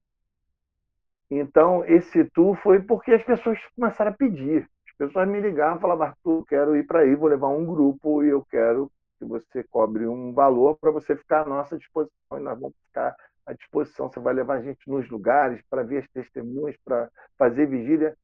[1.30, 4.70] Então, esse tour foi porque as pessoas começaram a pedir.
[4.88, 8.24] As pessoas me ligavam e falavam, Arthur, quero ir para aí, vou levar um grupo
[8.24, 12.40] e eu quero que você cobre um valor para você ficar à nossa disposição e
[12.40, 14.10] nós vamos ficar à disposição.
[14.10, 18.18] Você vai levar a gente nos lugares para ver as testemunhas, para fazer vigília.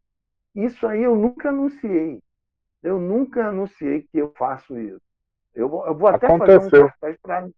[0.55, 2.21] Isso aí eu nunca anunciei.
[2.83, 5.01] Eu nunca anunciei que eu faço isso.
[5.53, 6.61] Eu vou, eu vou até Aconteceu.
[6.61, 7.49] fazer um cartaz para.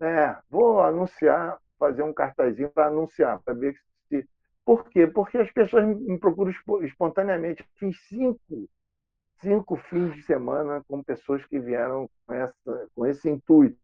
[0.00, 3.74] É, vou anunciar, fazer um cartazinho para anunciar, para ver
[4.08, 4.26] se.
[4.64, 5.06] Por quê?
[5.06, 7.64] Porque as pessoas me procuram espontaneamente.
[7.76, 8.68] Fiz cinco,
[9.40, 13.78] cinco fins de semana com pessoas que vieram com, essa, com esse intuito.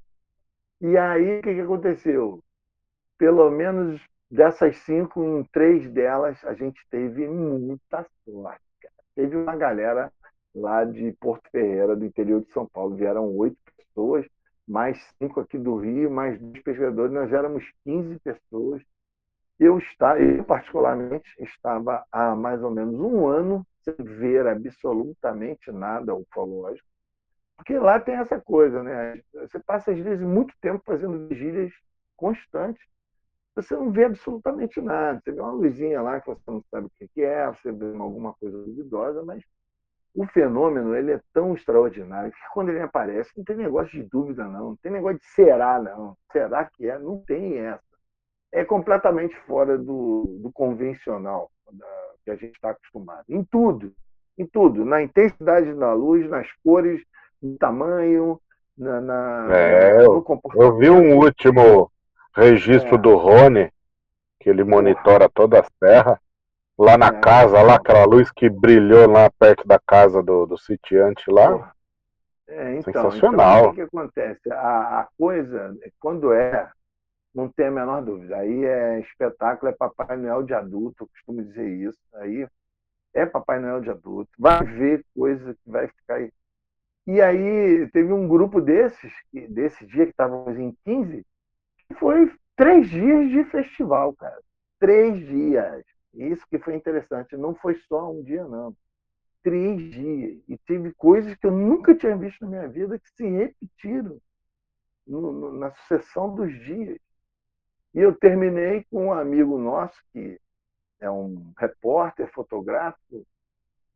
[0.81, 2.43] E aí, o que, que aconteceu?
[3.21, 8.65] Pelo menos dessas cinco, em três delas, a gente teve muita sorte.
[8.81, 8.95] Cara.
[9.15, 10.11] Teve uma galera
[10.55, 12.97] lá de Porto Ferreira, do interior de São Paulo.
[12.97, 14.27] Vieram oito pessoas,
[14.67, 17.13] mais cinco aqui do Rio, mais dois pescadores.
[17.13, 18.83] Nós éramos 15 pessoas.
[19.59, 26.15] Eu, está, eu, particularmente, estava há mais ou menos um ano sem ver absolutamente nada
[26.15, 26.89] ufológico.
[27.55, 29.21] Porque lá tem essa coisa, né?
[29.35, 31.71] Você passa, às vezes, muito tempo fazendo vigílias
[32.17, 32.83] constantes.
[33.55, 35.21] Você não vê absolutamente nada.
[35.21, 38.33] Você vê uma luzinha lá que você não sabe o que é, você vê alguma
[38.35, 39.43] coisa duvidosa, mas
[40.15, 44.45] o fenômeno ele é tão extraordinário que quando ele aparece não tem negócio de dúvida
[44.45, 47.83] não, não tem negócio de será não, será que é, não tem essa.
[48.53, 51.87] É completamente fora do, do convencional da,
[52.25, 53.25] que a gente está acostumado.
[53.29, 53.93] Em tudo,
[54.37, 57.01] em tudo, na intensidade da luz, nas cores,
[57.41, 58.41] no tamanho,
[58.77, 60.73] na, na é, no comportamento.
[60.73, 61.91] Eu vi um último
[62.35, 62.99] registro é.
[62.99, 63.73] do Rony,
[64.39, 66.21] que ele monitora toda a terra
[66.81, 67.21] Lá na é.
[67.21, 71.75] casa, lá aquela luz que brilhou lá perto da casa do, do sitiante lá.
[72.49, 73.59] É, então, Sensacional.
[73.59, 74.51] Então, o que, acontece?
[74.51, 76.71] A, a, coisa, quando é,
[77.35, 78.39] não tem a menor dúvida.
[78.39, 81.99] Aí é espetáculo, é Papai Noel de adulto, eu costumo dizer isso.
[82.15, 82.49] Aí
[83.13, 84.31] é Papai Noel de adulto.
[84.39, 86.33] Vai ver coisa que vai ficar aí.
[87.07, 89.13] E aí teve um grupo desses,
[89.51, 91.27] desse dia que estávamos em 15, que
[91.95, 94.41] foi três dias de festival, cara.
[94.79, 95.85] Três dias.
[96.15, 97.37] Isso que foi interessante.
[97.37, 98.75] Não foi só um dia, não.
[99.43, 100.43] Três dias.
[100.49, 104.21] E teve coisas que eu nunca tinha visto na minha vida que se repetiram
[105.07, 106.99] no, no, na sucessão dos dias.
[107.95, 110.41] E eu terminei com um amigo nosso, que
[111.01, 113.27] é um repórter fotográfico,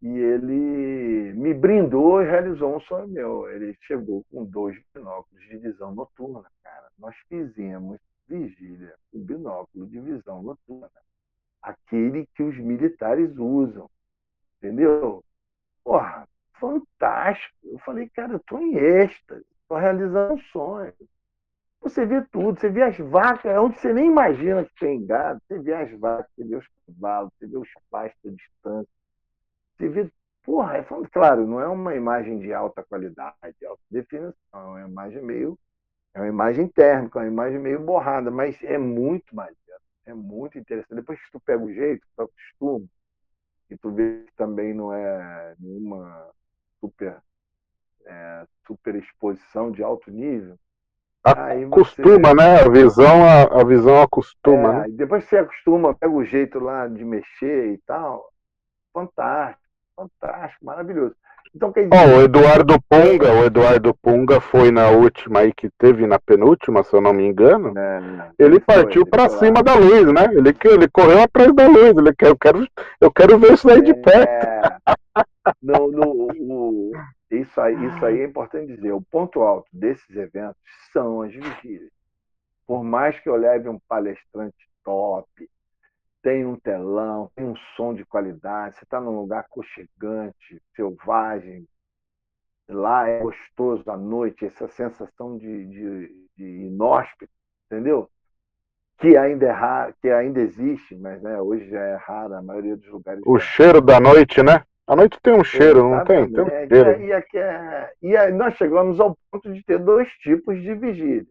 [0.03, 3.49] e ele me brindou e realizou um sonho meu.
[3.51, 6.84] Ele chegou com dois binóculos de visão noturna, cara.
[6.99, 10.91] Nós fizemos vigília com binóculo de visão noturna
[11.65, 13.91] aquele que os militares usam.
[14.59, 15.25] Entendeu?
[15.83, 16.29] Porra,
[16.59, 17.57] fantástico.
[17.65, 20.93] Eu falei, cara, eu tô em êxtase, tô realizando um sonho.
[21.81, 25.41] Você vê tudo, você vê as vacas, é onde você nem imagina que tem gado,
[25.47, 28.93] você vê as vacas, você vê os cavalos, você vê os pastos à distância,
[29.77, 30.13] você vê.
[30.43, 34.89] Porra, é, claro, não é uma imagem de alta qualidade, de alta definição, é uma
[34.89, 35.59] imagem meio.
[36.15, 39.55] É uma imagem térmica, é uma imagem meio borrada, mas é muito mais
[40.07, 40.95] é muito interessante.
[40.95, 42.87] Depois que tu pega o jeito, tu acostuma,
[43.71, 46.31] e tu vê que também não é nenhuma
[46.81, 47.17] super,
[48.05, 50.59] é, super exposição de alto nível.
[51.23, 52.35] Acostuma, você...
[52.35, 52.61] né?
[52.61, 54.85] A visão, a, a visão acostuma.
[54.85, 54.95] É, né?
[54.95, 58.31] Depois que você acostuma, pega o jeito lá de mexer e tal,
[58.93, 59.64] fantástico,
[59.97, 61.15] fantástico, maravilhoso.
[61.55, 61.95] Então, quer dizer...
[61.95, 66.83] oh, o Eduardo Punga, o Eduardo Punga foi na última aí que teve na penúltima,
[66.83, 67.73] se eu não me engano.
[67.79, 70.25] É, ele partiu para cima da luz, né?
[70.33, 71.97] Ele, ele correu atrás da luz.
[71.97, 72.67] Ele quer, eu quero,
[73.01, 73.95] eu quero ver isso aí de é...
[73.95, 74.83] perto.
[75.63, 76.93] No, no, o,
[77.31, 78.93] isso, aí, isso aí é importante dizer.
[78.93, 80.61] O ponto alto desses eventos
[80.93, 81.93] são as vigílias.
[82.67, 85.29] Por mais que eu leve um palestrante top,
[86.25, 91.69] tem um telão, tem um som de qualidade, você está num lugar aconchegante, selvagem,
[92.67, 97.31] lá é gostoso à noite, essa sensação de, de, de inóspito,
[97.67, 98.09] entendeu?
[98.97, 102.75] Que ainda é raro, que ainda existe, mas né, hoje já é raro a maioria
[102.75, 103.23] dos lugares.
[103.27, 104.65] O cheiro da noite, né?
[104.87, 106.33] A noite tem um cheiro, Exatamente.
[106.33, 106.69] não tem?
[106.69, 107.03] tem um cheiro.
[107.03, 111.27] E, e, é, e aí nós chegamos ao ponto de ter dois tipos de vigília.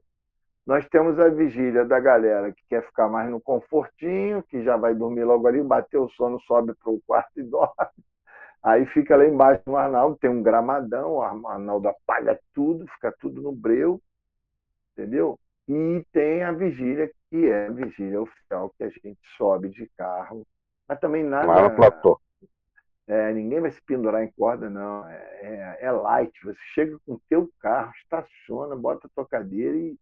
[0.66, 4.96] Nós temos a vigília da galera que quer ficar mais no confortinho, que já vai
[4.96, 7.74] dormir logo ali, bateu o sono, sobe para o quarto e dorme.
[8.64, 13.42] Aí fica lá embaixo no Arnaldo, tem um gramadão, o Arnaldo apaga tudo, fica tudo
[13.42, 14.02] no breu,
[14.94, 15.38] entendeu?
[15.68, 20.48] E tem a vigília, que é a vigília oficial, que a gente sobe de carro,
[20.88, 21.46] mas também nada.
[21.46, 22.22] Lá no platô.
[23.06, 25.06] É, ninguém vai se pendurar em corda, não.
[25.10, 26.34] É, é, é light.
[26.46, 29.98] Você chega com o teu carro, estaciona, bota a tua cadeira e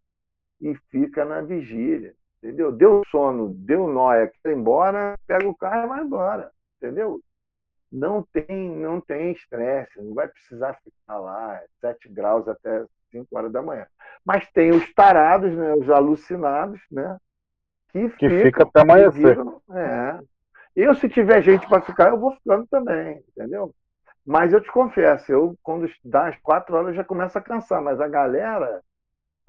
[0.62, 2.72] e fica na vigília, entendeu?
[2.72, 7.20] Deu sono, deu nóia, quer ir embora, pega o carro e vai embora, entendeu?
[7.92, 13.52] Não tem, não tem estresse, não vai precisar ficar lá 7 graus até 5 horas
[13.52, 13.86] da manhã.
[14.24, 17.18] Mas tem os tarados, né, os alucinados, né,
[17.92, 19.38] que, que ficam, fica até amanhecer.
[19.72, 20.20] é.
[20.74, 23.74] Eu, se tiver gente para ficar, eu vou ficando também, entendeu?
[24.26, 28.00] Mas eu te confesso, eu, quando dá as quatro horas, já começa a cansar, mas
[28.00, 28.82] a galera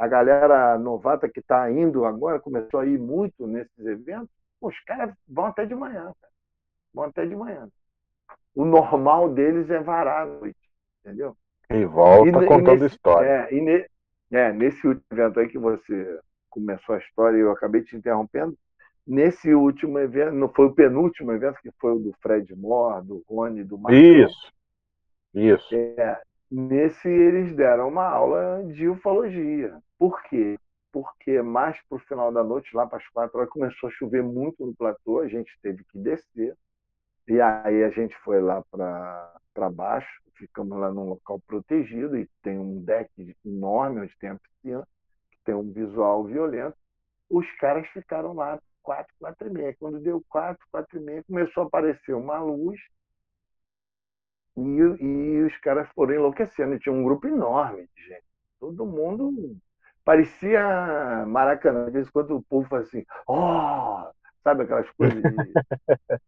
[0.03, 4.29] a galera novata que está indo agora, começou a ir muito nesses eventos,
[4.61, 6.33] os caras vão até de manhã, cara.
[6.93, 7.69] vão até de manhã.
[8.53, 10.59] O normal deles é varar à noite,
[10.99, 11.37] entendeu?
[11.71, 13.29] E volta e, contando e nesse, história.
[13.29, 13.87] É, ne,
[14.33, 18.59] é, nesse último evento aí que você começou a história e eu acabei te interrompendo,
[19.07, 23.23] nesse último evento, não foi o penúltimo evento, que foi o do Fred Moore, do
[23.29, 24.03] Rony, do Marcos.
[24.03, 24.53] Isso,
[25.33, 25.75] isso.
[25.77, 26.21] É,
[26.55, 29.81] Nesse, eles deram uma aula de ufologia.
[29.99, 30.59] Por quê?
[30.93, 34.23] Porque mais para o final da noite, lá para as quatro horas, começou a chover
[34.23, 36.55] muito no platô, a gente teve que descer.
[37.27, 42.59] E aí a gente foi lá para baixo, ficamos lá num local protegido e tem
[42.59, 43.11] um deck
[43.47, 44.87] enorme onde tem a piscina,
[45.31, 46.77] que tem um visual violento.
[47.31, 49.75] Os caras ficaram lá quatro, quatro e meia.
[49.79, 52.79] Quando deu quatro, quatro e meia, começou a aparecer uma luz
[54.57, 56.75] e, e os caras foram enlouquecendo.
[56.75, 58.25] E tinha um grupo enorme de gente.
[58.61, 59.57] Todo mundo
[60.05, 61.87] parecia Maracanã.
[61.87, 64.13] De vez em quando o povo faz assim, ó, oh!
[64.43, 65.31] sabe aquelas coisas de,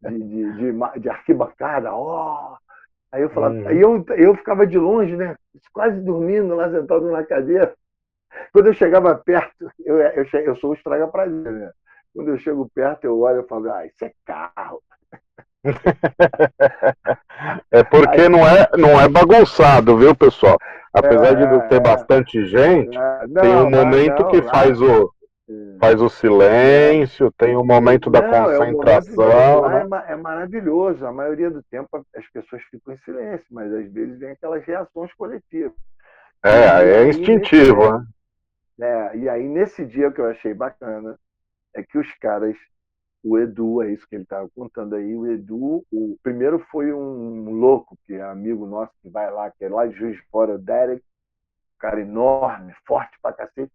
[0.03, 2.55] de, de, de, de arquibancada, ó.
[2.55, 2.65] Oh!
[3.13, 3.69] Aí eu falava, uhum.
[3.69, 5.37] aí eu, eu ficava de longe, né?
[5.73, 7.73] Quase dormindo lá sentado na cadeira.
[8.53, 11.71] Quando eu chegava perto, eu, eu, eu sou o estraga prazer, né?
[12.13, 14.83] Quando eu chego perto, eu olho e falo, ah, isso é carro
[17.71, 20.59] é porque não é, não é bagunçado, viu, pessoal?
[20.93, 24.81] Apesar é, de ter é, bastante gente, é, não, tem um momento não, que faz
[24.81, 25.13] o,
[25.81, 29.71] faz o silêncio, tem o momento da concentração.
[29.71, 30.05] É, né?
[30.09, 31.05] é, maravilhoso.
[31.05, 35.13] A maioria do tempo as pessoas ficam em silêncio, mas às vezes vem aquelas reações
[35.15, 35.73] coletivas.
[36.45, 38.07] É, é instintivo, né?
[38.81, 41.17] É, e aí nesse dia que eu achei bacana
[41.75, 42.57] é que os caras
[43.25, 45.17] o Edu, é isso que ele estava contando aí.
[45.17, 49.65] O Edu, o primeiro foi um louco, que é amigo nosso que vai lá, que
[49.65, 53.73] é lá de Juiz de Fora, o Derek, um cara enorme, forte pra cacete.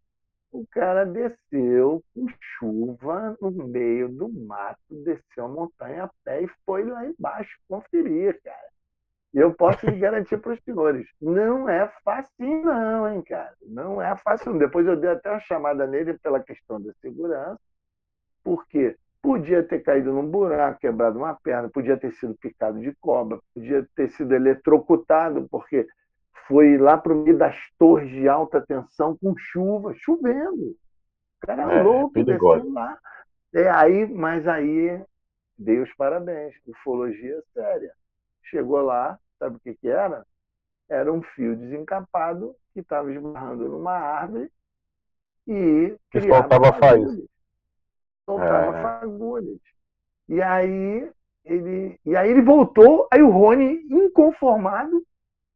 [0.51, 6.47] O cara desceu com chuva no meio do mato, desceu a montanha a pé e
[6.65, 8.69] foi lá embaixo conferir, cara.
[9.33, 12.33] E eu posso lhe garantir para os senhores, não é fácil
[12.63, 13.56] não, hein, cara.
[13.62, 14.58] Não é fácil.
[14.58, 17.60] Depois eu dei até uma chamada nele pela questão da segurança,
[18.43, 23.40] porque Podia ter caído num buraco, quebrado uma perna, podia ter sido picado de cobra,
[23.54, 25.86] podia ter sido eletrocutado, porque
[26.48, 30.76] foi lá para o meio das torres de alta tensão com chuva, chovendo.
[31.42, 32.98] O cara é, louco, descendo lá.
[33.54, 35.04] É, aí, mas aí,
[35.58, 36.56] dei os parabéns.
[36.65, 37.94] Ufologia séria.
[38.44, 40.26] Chegou lá, sabe o que, que era?
[40.90, 44.50] Era um fio desencapado que estava esbarrando numa árvore
[45.46, 45.96] e.
[46.10, 47.28] Que faltava faísca
[48.30, 48.82] soltava é.
[48.84, 49.60] fagulhas.
[50.27, 51.10] E aí
[51.44, 55.04] ele, e aí ele voltou, aí o Rony, inconformado,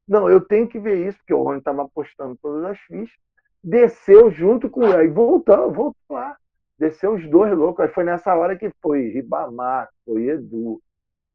[0.08, 3.16] não, eu tenho que ver isso, porque o Rony estava apostando todas as fichas,
[3.64, 6.36] desceu junto com ele, aí voltou, voltou lá.
[6.78, 7.86] Desceu os dois loucos.
[7.86, 10.82] Aí foi nessa hora que foi Ribamar, foi Edu.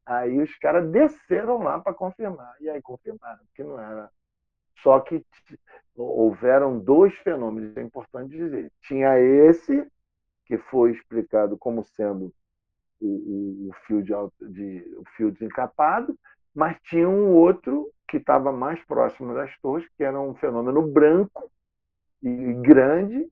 [0.05, 2.53] Aí os caras desceram lá para confirmar.
[2.59, 4.09] E aí confirmaram que não era.
[4.83, 5.25] Só que
[5.95, 8.71] houveram dois fenômenos, é importante dizer.
[8.81, 9.87] Tinha esse,
[10.49, 12.33] que foi explicado como sendo
[12.99, 14.11] o, o, o fio, de,
[14.49, 16.17] de, o fio desencapado,
[16.55, 21.49] mas tinha um outro que estava mais próximo das torres, que era um fenômeno branco
[22.23, 23.29] e grande,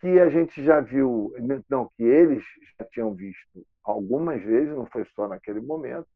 [0.00, 1.30] que a gente já viu,
[1.68, 2.42] não, que eles
[2.78, 6.08] já tinham visto algumas vezes, não foi só naquele momento,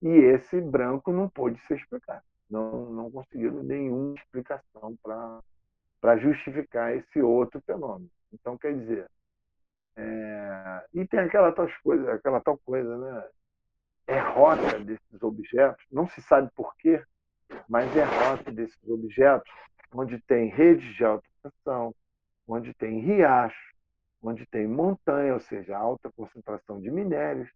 [0.00, 2.22] e esse branco não pôde ser explicado.
[2.48, 8.10] Não, não conseguiram nenhuma explicação para justificar esse outro fenômeno.
[8.32, 9.08] Então, quer dizer,
[10.00, 10.84] é...
[10.94, 13.28] e tem aquela tal coisa, aquela tal coisa, né?
[14.06, 17.02] É rota desses objetos, não se sabe por quê,
[17.68, 19.52] mas é rota desses objetos
[19.92, 21.94] onde tem redes de alta tensão,
[22.46, 23.74] onde tem riacho,
[24.22, 27.50] onde tem montanha, ou seja, alta concentração de minérios.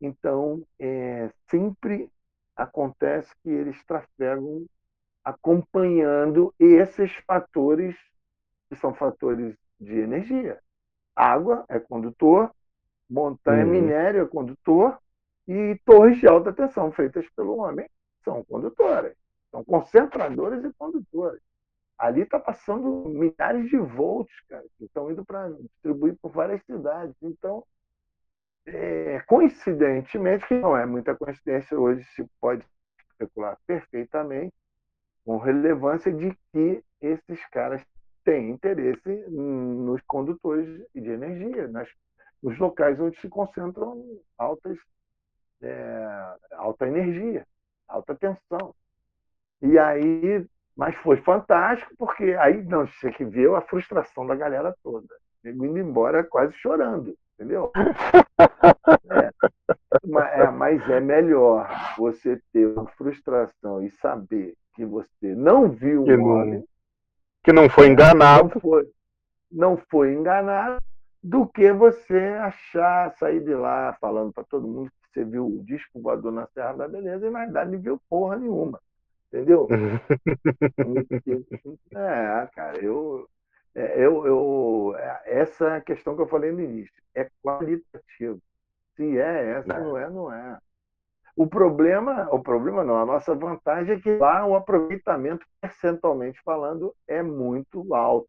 [0.00, 2.10] Então, é, sempre
[2.56, 4.66] acontece que eles trafegam
[5.24, 7.96] acompanhando esses fatores,
[8.68, 10.60] que são fatores de energia.
[11.20, 12.50] Água é condutor,
[13.08, 13.70] montanha, uhum.
[13.70, 14.98] minério é condutor,
[15.46, 17.86] e torres de alta tensão feitas pelo homem
[18.24, 19.14] são condutoras.
[19.50, 21.42] São concentradores e condutores.
[21.98, 27.14] Ali está passando milhares de volts, cara, que estão indo para distribuir por várias cidades.
[27.20, 27.66] Então,
[28.64, 32.64] é, coincidentemente, que não é muita coincidência, hoje se pode
[33.10, 34.54] especular perfeitamente,
[35.24, 37.84] com relevância de que esses caras
[38.24, 41.88] têm interesse nos condutores de energia, nas,
[42.42, 44.04] nos locais onde se concentram
[44.38, 44.78] altas,
[45.62, 47.46] é, alta energia,
[47.88, 48.74] alta tensão.
[49.62, 50.46] E aí
[50.80, 55.06] mas foi fantástico, porque aí não, você que viu a frustração da galera toda.
[55.44, 57.70] Indo embora quase chorando, entendeu?
[60.32, 61.68] É, mas é melhor
[61.98, 66.64] você ter uma frustração e saber que você não viu que o homem.
[67.42, 68.50] Que não foi enganado.
[68.54, 68.90] Não foi,
[69.50, 70.80] não foi enganado,
[71.22, 75.64] do que você achar, sair de lá falando para todo mundo que você viu o
[75.64, 78.80] disco voador na Serra da Beleza e na verdade não viu porra nenhuma.
[79.28, 79.68] Entendeu?
[81.94, 83.28] é, cara, eu,
[83.74, 88.40] é, eu, eu, é, essa questão que eu falei no início é qualitativo.
[88.96, 90.58] Se é essa, não é, não é.
[91.36, 96.94] O problema, o problema não, a nossa vantagem é que lá o aproveitamento, percentualmente falando,
[97.08, 98.28] é muito alto.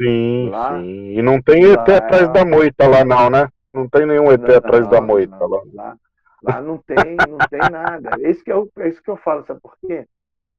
[0.00, 1.18] Sim, lá, sim.
[1.18, 3.48] E não tem ET lá, atrás da moita lá, não, né?
[3.72, 5.62] Não tem nenhum ET não, atrás da moita não, lá.
[5.72, 5.96] lá.
[6.42, 8.10] Lá não tem, não tem nada.
[8.20, 10.06] É isso que eu, é isso que eu falo, sabe por quê?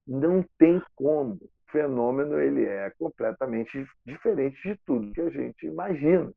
[0.07, 1.35] não tem como.
[1.35, 6.31] O fenômeno ele é completamente diferente de tudo que a gente imagina.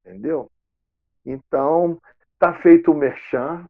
[0.00, 0.50] Entendeu?
[1.24, 2.00] Então,
[2.34, 3.66] está feito o merchan.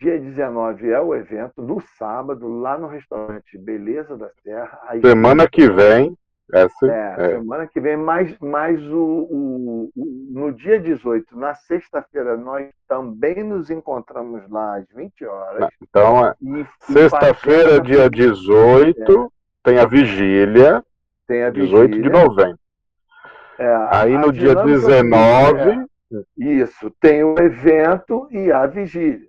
[0.00, 4.80] Dia 19 é o evento, no sábado, lá no restaurante Beleza da Serra.
[5.04, 6.16] Semana que vem.
[6.52, 11.54] Essa, é, é, semana que vem, mais, mais o, o, o, no dia 18, na
[11.54, 15.68] sexta-feira, nós também nos encontramos lá às 20 horas.
[15.82, 16.34] Então, é,
[16.80, 19.28] sexta-feira, dia 18, é,
[19.62, 20.82] tem a vigília.
[21.26, 21.86] Tem a vigília.
[21.86, 22.58] 18 de novembro.
[23.58, 25.60] É, Aí no dia 19.
[25.60, 29.27] É, isso, tem o evento e a vigília.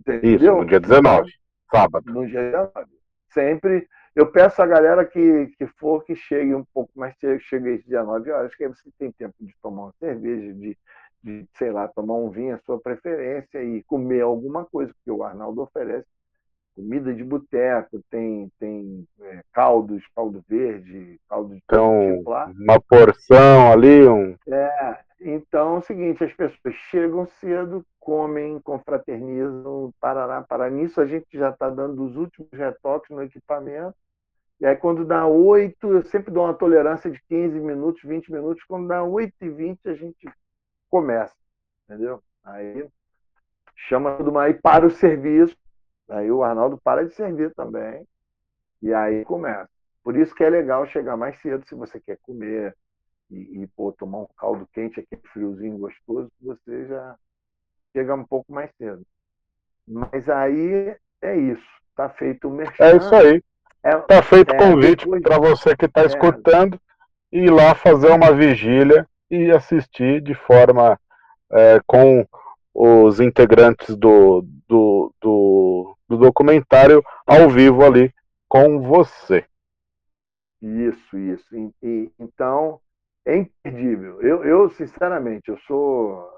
[0.00, 0.36] Entendeu?
[0.36, 1.32] Isso, no dia 19,
[1.70, 2.12] sábado.
[2.12, 2.86] No dia 19.
[3.30, 3.88] Sempre
[4.18, 7.84] eu peço a galera que, que for que chegue um pouco mais cedo, chegue às
[7.84, 10.76] 19 horas, que aí você tem tempo de tomar uma cerveja, de,
[11.22, 15.22] de, sei lá, tomar um vinho, a sua preferência, e comer alguma coisa, porque o
[15.22, 16.08] Arnaldo oferece
[16.78, 22.52] comida de boteco, tem, tem é, caldos, caldo verde, caldo de então, tipo lá.
[22.56, 24.36] Uma porção ali, um.
[24.46, 31.06] É, então é o seguinte, as pessoas chegam cedo, comem, confraternizam, parará, para nisso a
[31.06, 33.96] gente já está dando os últimos retoques no equipamento
[34.60, 38.64] e aí, quando dá 8, eu sempre dou uma tolerância de 15 minutos, 20 minutos.
[38.64, 40.28] Quando dá 8 e 20, a gente
[40.90, 41.34] começa,
[41.84, 42.20] entendeu?
[42.42, 42.88] Aí
[43.76, 45.56] chama tudo mais, para o serviço.
[46.08, 48.06] Aí o Arnaldo para de servir também.
[48.82, 49.68] E aí começa.
[50.02, 52.74] Por isso que é legal chegar mais cedo se você quer comer
[53.30, 57.16] e, e pô, tomar um caldo quente, aquele friozinho gostoso, você já
[57.92, 59.04] chega um pouco mais cedo.
[59.86, 61.66] Mas aí é isso.
[61.94, 62.84] Tá feito o merchan.
[62.84, 63.42] É isso aí.
[63.84, 66.06] Está é, feito é, convite para você que está é.
[66.06, 66.80] escutando
[67.32, 70.98] ir lá fazer uma vigília e assistir de forma
[71.52, 72.26] é, com
[72.74, 78.12] os integrantes do, do, do, do, documentário ao vivo ali
[78.48, 79.44] com você.
[80.60, 81.56] Isso, isso.
[81.56, 82.80] E, e, então,
[83.24, 84.20] é imperdível.
[84.22, 86.28] Eu, eu, sinceramente, eu sou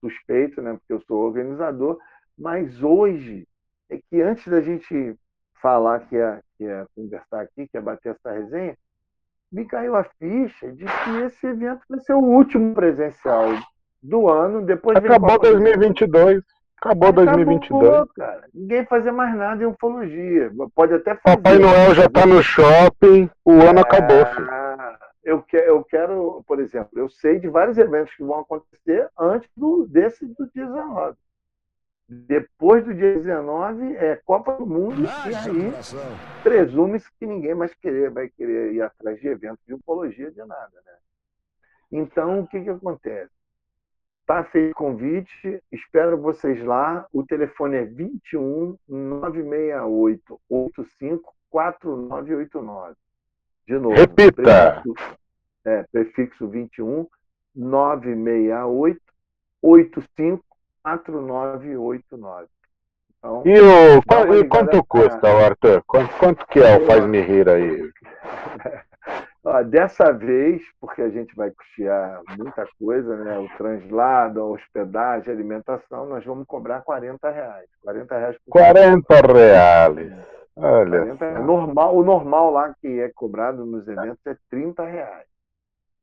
[0.00, 1.98] suspeito, né, porque eu sou organizador,
[2.36, 3.46] Mas hoje,
[3.88, 5.14] é que antes da gente
[5.60, 8.76] falar que ia, que ia conversar aqui, que ia bater essa resenha,
[9.52, 13.48] me caiu a ficha de que esse evento vai ser o último presencial
[14.02, 14.64] do ano.
[14.64, 16.42] Depois Acabou 2022.
[16.82, 17.88] Acabou 2022.
[17.88, 18.48] Acabou, cara.
[18.52, 20.50] Ninguém fazer mais nada em ufologia.
[20.74, 21.36] Pode até fazer.
[21.36, 23.82] Papai Noel já está no shopping, o ano é...
[23.82, 24.50] acabou, filho.
[25.22, 29.48] Eu, que, eu quero, por exemplo, eu sei de vários eventos que vão acontecer antes
[29.56, 31.16] do, desse do dia 19.
[32.08, 35.72] Depois do dia 19 é Copa do Mundo ah, e aí
[36.42, 40.72] presume-se que ninguém mais querer, vai querer ir atrás de eventos de ufologia de nada.
[40.84, 40.92] Né?
[41.92, 43.30] Então, o que, que acontece?
[44.22, 47.04] Está feito convite, espero vocês lá.
[47.12, 52.94] O telefone é 21 968 85 4989.
[53.66, 53.94] De novo.
[53.94, 54.80] Repita!
[54.82, 55.18] Prefixo,
[55.64, 57.06] é, prefixo 21
[57.54, 59.00] 968
[59.60, 60.44] 85
[60.82, 62.46] 4989.
[63.18, 65.82] Então, e o, qual, e quanto custa, Arthur?
[65.86, 67.90] Quanto, quanto que é o Faz-me Rir aí?
[69.68, 73.38] dessa vez, porque a gente vai custear muita coisa, né?
[73.38, 77.68] O translado, a hospedagem, a alimentação, nós vamos cobrar 40 reais.
[77.82, 79.96] 40 reais por 40 reais.
[80.54, 80.98] Olha.
[81.00, 81.44] 40 reais.
[81.44, 85.31] Normal, o normal lá que é cobrado nos eventos é 30 reais.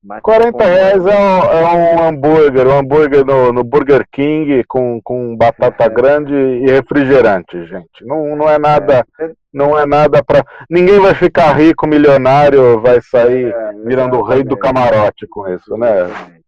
[0.01, 5.01] Mas 40 reais é um, é um, hambúrguer, um hambúrguer no, no Burger King com,
[5.01, 5.89] com batata é.
[5.89, 8.05] grande e refrigerante, gente.
[8.05, 9.31] Não, não é nada, é.
[9.53, 14.41] não é nada para ninguém vai ficar rico, milionário, vai sair é, virando o rei
[14.41, 16.39] do camarote com isso, né?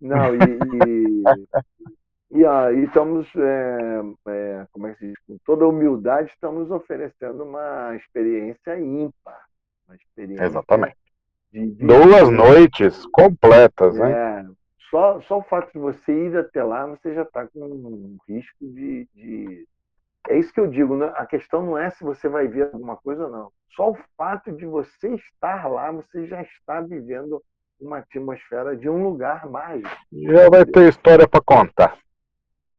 [0.00, 0.38] Não, e,
[2.34, 6.32] e, e, ah, e estamos, é, é, como é que se diz, com toda humildade,
[6.34, 9.38] estamos oferecendo uma experiência ímpar.
[9.86, 11.01] Uma experiência Exatamente
[11.52, 11.86] de, de...
[11.86, 14.48] Duas noites completas, né?
[14.90, 18.56] Só, só o fato de você ir até lá, você já está com um risco
[18.60, 19.66] de, de,
[20.28, 21.12] É isso que eu digo, né?
[21.16, 23.52] a questão não é se você vai ver alguma coisa ou não.
[23.74, 27.42] Só o fato de você estar lá, você já está vivendo
[27.80, 29.90] uma atmosfera de um lugar mágico.
[30.12, 31.98] Já vai ter história para contar.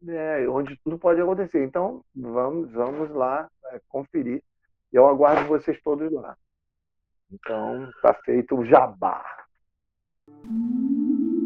[0.08, 1.64] É, onde tudo pode acontecer.
[1.64, 4.42] Então, vamos, vamos lá é, conferir.
[4.92, 6.38] Eu aguardo vocês todos lá.
[7.34, 9.20] Então, tá feito o jabá.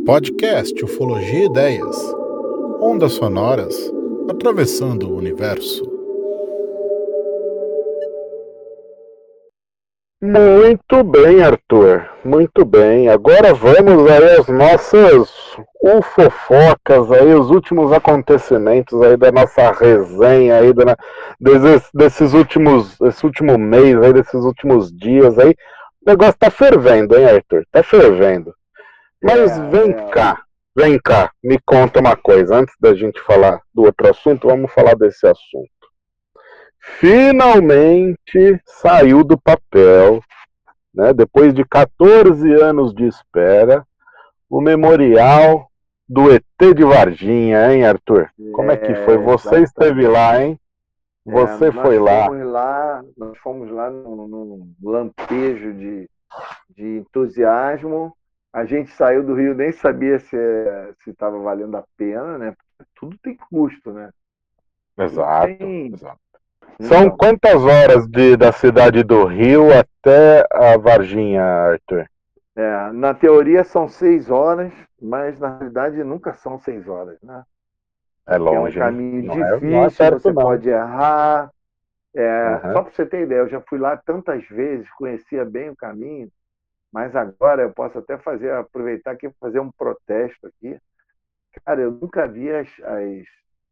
[0.06, 1.96] Podcast Ufologia e Ideias.
[2.82, 3.74] Ondas sonoras
[4.30, 5.86] atravessando o universo.
[10.22, 12.10] Muito bem, Arthur.
[12.26, 13.08] Muito bem.
[13.08, 20.74] Agora vamos aí às nossas ufofocas aí, os últimos acontecimentos aí da nossa resenha aí,
[20.74, 20.98] da,
[21.40, 25.56] desses, desses últimos, esse último mês aí, desses últimos dias aí.
[26.08, 27.66] O negócio tá fervendo, hein, Arthur?
[27.70, 28.56] Tá fervendo.
[29.22, 30.10] Mas é, vem é.
[30.10, 30.42] cá,
[30.74, 32.56] vem cá, me conta uma coisa.
[32.56, 35.68] Antes da gente falar do outro assunto, vamos falar desse assunto.
[36.80, 40.22] Finalmente saiu do papel,
[40.96, 43.86] né, depois de 14 anos de espera,
[44.50, 45.68] o memorial
[46.08, 46.44] do ET
[46.74, 48.30] de Varginha, hein, Arthur?
[48.54, 49.16] Como é que foi?
[49.16, 50.58] É, Você esteve lá, hein?
[51.28, 52.30] Você é, foi lá.
[52.30, 53.04] lá.
[53.18, 56.10] Nós fomos lá num, num lampejo de,
[56.70, 58.16] de entusiasmo.
[58.54, 60.38] A gente saiu do Rio, nem sabia se
[61.06, 62.56] estava valendo a pena, né?
[62.96, 64.10] Tudo tem custo, né?
[64.98, 65.94] Exato, tem...
[65.94, 66.20] exato.
[66.82, 72.08] São então, quantas horas de, da cidade do Rio até a Varginha, Arthur?
[72.56, 74.72] É, na teoria são seis horas,
[75.02, 77.44] mas na realidade nunca são seis horas, né?
[78.28, 78.78] É longe.
[78.78, 80.44] É um caminho não difícil, é, é certo, você não.
[80.44, 81.50] pode errar.
[82.14, 82.74] É, uhum.
[82.74, 86.30] Só para você ter ideia, eu já fui lá tantas vezes, conhecia bem o caminho,
[86.92, 90.78] mas agora eu posso até fazer, aproveitar aqui fazer um protesto aqui.
[91.66, 93.24] Cara, eu nunca vi as, as,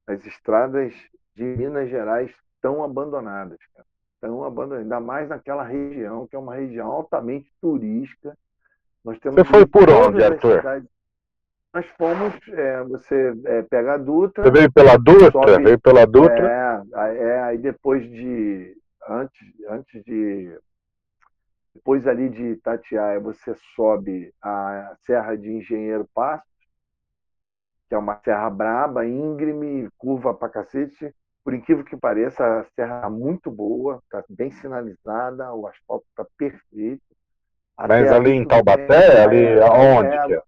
[0.08, 0.94] as estradas
[1.36, 2.32] de Minas Gerais
[2.62, 3.86] tão abandonadas, cara.
[4.22, 8.38] Tão abandonadas, ainda mais naquela região, que é uma região altamente turística.
[9.04, 10.58] Nós temos Você foi por onde, Arthur?
[10.58, 10.90] Cidades,
[11.76, 14.44] nós fomos, é, você é, pega a Dutra.
[14.46, 15.32] Você veio pela Dutra?
[15.32, 16.86] Sobe, veio pela Dutra?
[16.96, 18.78] É, é, aí depois de.
[19.06, 20.58] Antes, antes de.
[21.74, 26.48] Depois ali de Itatiaia, você sobe a Serra de Engenheiro Passos,
[27.90, 31.14] que é uma serra braba, íngreme, curva pra cacete.
[31.44, 36.26] Por incrível que pareça, a serra está muito boa, está bem sinalizada, o asfalto está
[36.38, 37.04] perfeito.
[37.78, 40.34] Mas ali em Taubaté, ali é, aonde?
[40.34, 40.42] É,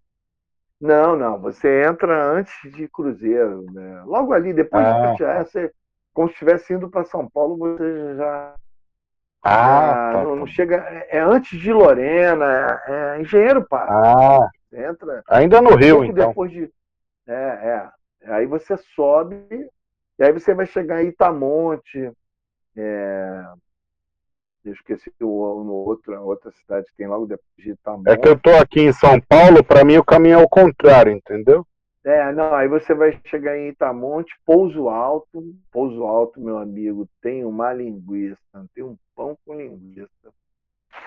[0.79, 1.39] não, não.
[1.39, 3.65] Você entra antes de Cruzeiro.
[3.71, 4.03] Né?
[4.05, 4.91] Logo ali, depois ah.
[4.91, 5.71] de Itatiaia, você,
[6.13, 8.55] como se estivesse indo para São Paulo, você já.
[9.43, 10.77] Ah, tá, não, não, chega.
[10.77, 13.91] É, é, antes de Lorena, é, é Engenheiro Passo.
[13.91, 14.49] Ah.
[14.73, 15.23] entra.
[15.29, 16.27] Ainda no Rio, então.
[16.27, 16.69] Depois de,
[17.27, 17.89] é, é.
[18.31, 19.45] Aí você sobe
[20.17, 22.11] E aí você vai chegar em Itamonte,
[22.75, 23.45] é...
[24.69, 28.09] eu esqueci o, no outro, outra cidade que tem logo depois de Itamonte.
[28.09, 31.11] É que eu tô aqui em São Paulo, para mim o caminho é o contrário,
[31.11, 31.65] entendeu?
[32.03, 37.43] É, não, aí você vai chegar em Itamonte, Pouso Alto, Pouso Alto, meu amigo, tem
[37.43, 38.37] uma linguiça,
[38.73, 40.09] tem um pão com linguiça,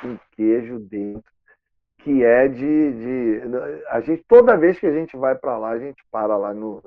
[0.02, 1.24] com queijo dentro,
[2.00, 3.42] que é de, de
[3.88, 6.82] a gente toda vez que a gente vai para lá, a gente para lá no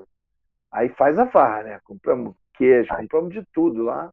[0.71, 1.79] aí faz a farra, né?
[1.83, 4.11] Compramos queijo, compramos de tudo lá.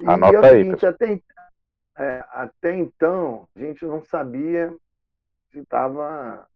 [0.00, 1.20] E, Anota é o seguinte, aí, até,
[1.98, 4.74] é, até então a gente não sabia
[5.50, 6.46] se estava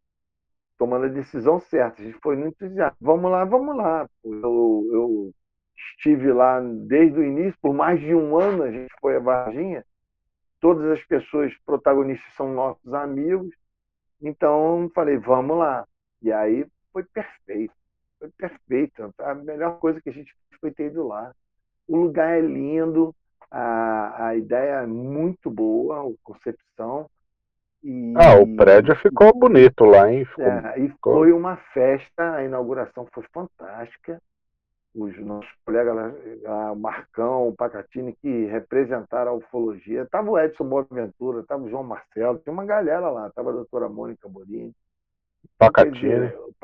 [0.79, 2.01] tomando a decisão certa.
[2.01, 2.97] A gente foi no entusiasmo.
[3.01, 4.09] Vamos lá, vamos lá.
[4.25, 5.35] Eu, eu
[5.77, 9.85] estive lá desde o início, por mais de um ano a gente foi a Varginha.
[10.61, 13.55] Todas as pessoas protagonistas são nossos amigos.
[14.21, 15.87] Então falei, vamos lá.
[16.23, 17.75] E aí foi perfeito.
[18.19, 19.15] Foi perfeito.
[19.19, 21.35] A melhor coisa que a gente foi ter ido lá.
[21.87, 23.15] O lugar é lindo,
[23.51, 27.09] a, a ideia é muito boa, a concepção.
[27.83, 30.25] E, ah, o prédio ficou bonito lá, hein?
[30.25, 31.15] Ficou, é, e ficou...
[31.15, 34.21] foi uma festa, a inauguração foi fantástica.
[34.95, 40.03] Os nossos colegas lá, o Marcão, o Pacatini, que representaram a ufologia.
[40.03, 43.91] Estava o Edson Boaventura, estava o João Marcelo, tinha uma galera lá, estava a doutora
[43.91, 44.73] Mônica Borini.
[45.59, 46.33] Pacatini.
[46.35, 46.55] o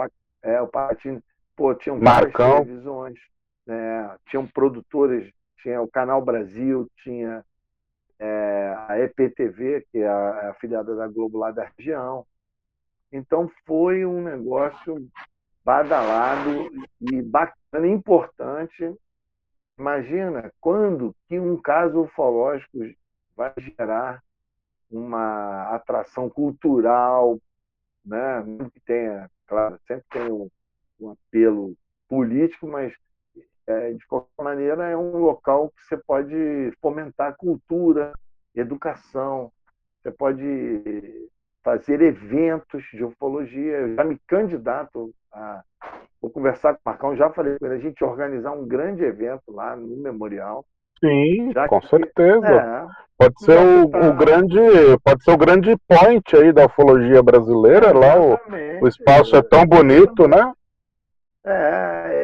[0.43, 1.22] é, o Pacatini.
[1.55, 2.64] Pô, tinham Marcão.
[2.64, 3.18] televisões,
[3.66, 4.16] né?
[4.26, 5.30] tinham produtores,
[5.63, 7.45] tinha o Canal Brasil, tinha
[8.19, 12.27] é, a EPTV, que é a, é afiliada da Globo lá da região.
[13.11, 15.09] Então foi um negócio
[15.65, 18.95] badalado e bacana, importante.
[19.79, 22.79] Imagina quando que um caso ufológico
[23.37, 24.23] vai gerar
[24.91, 27.39] uma atração cultural,
[28.05, 28.43] né?
[28.73, 30.51] que tenha, claro, sempre tem um,
[31.01, 31.75] um apelo
[32.09, 32.93] político, mas
[33.67, 38.13] é, de qualquer maneira, é um local que você pode fomentar cultura,
[38.55, 39.51] educação,
[40.03, 41.29] você pode
[41.63, 43.79] fazer eventos de ufologia.
[43.79, 45.63] Eu já me candidato a.
[46.21, 49.43] Vou conversar com o Marcão, já falei com ele, a gente organizar um grande evento
[49.49, 50.65] lá no Memorial.
[51.01, 52.47] Sim, com que, certeza.
[52.47, 52.87] É,
[53.19, 53.99] pode ser o, tá...
[54.09, 54.61] o, grande,
[55.05, 58.39] pode ser o grande point aí da ufologia brasileira, lá o,
[58.81, 60.53] o espaço é tão bonito, né?
[61.45, 62.22] É,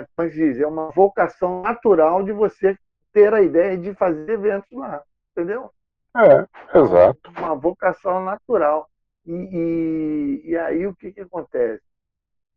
[0.00, 2.76] é, é, como diz, é uma vocação natural de você
[3.12, 5.70] ter a ideia de fazer eventos lá, entendeu?
[6.16, 7.30] É, exato.
[7.36, 8.88] Uma vocação natural.
[9.26, 11.82] E, e, e aí o que, que acontece?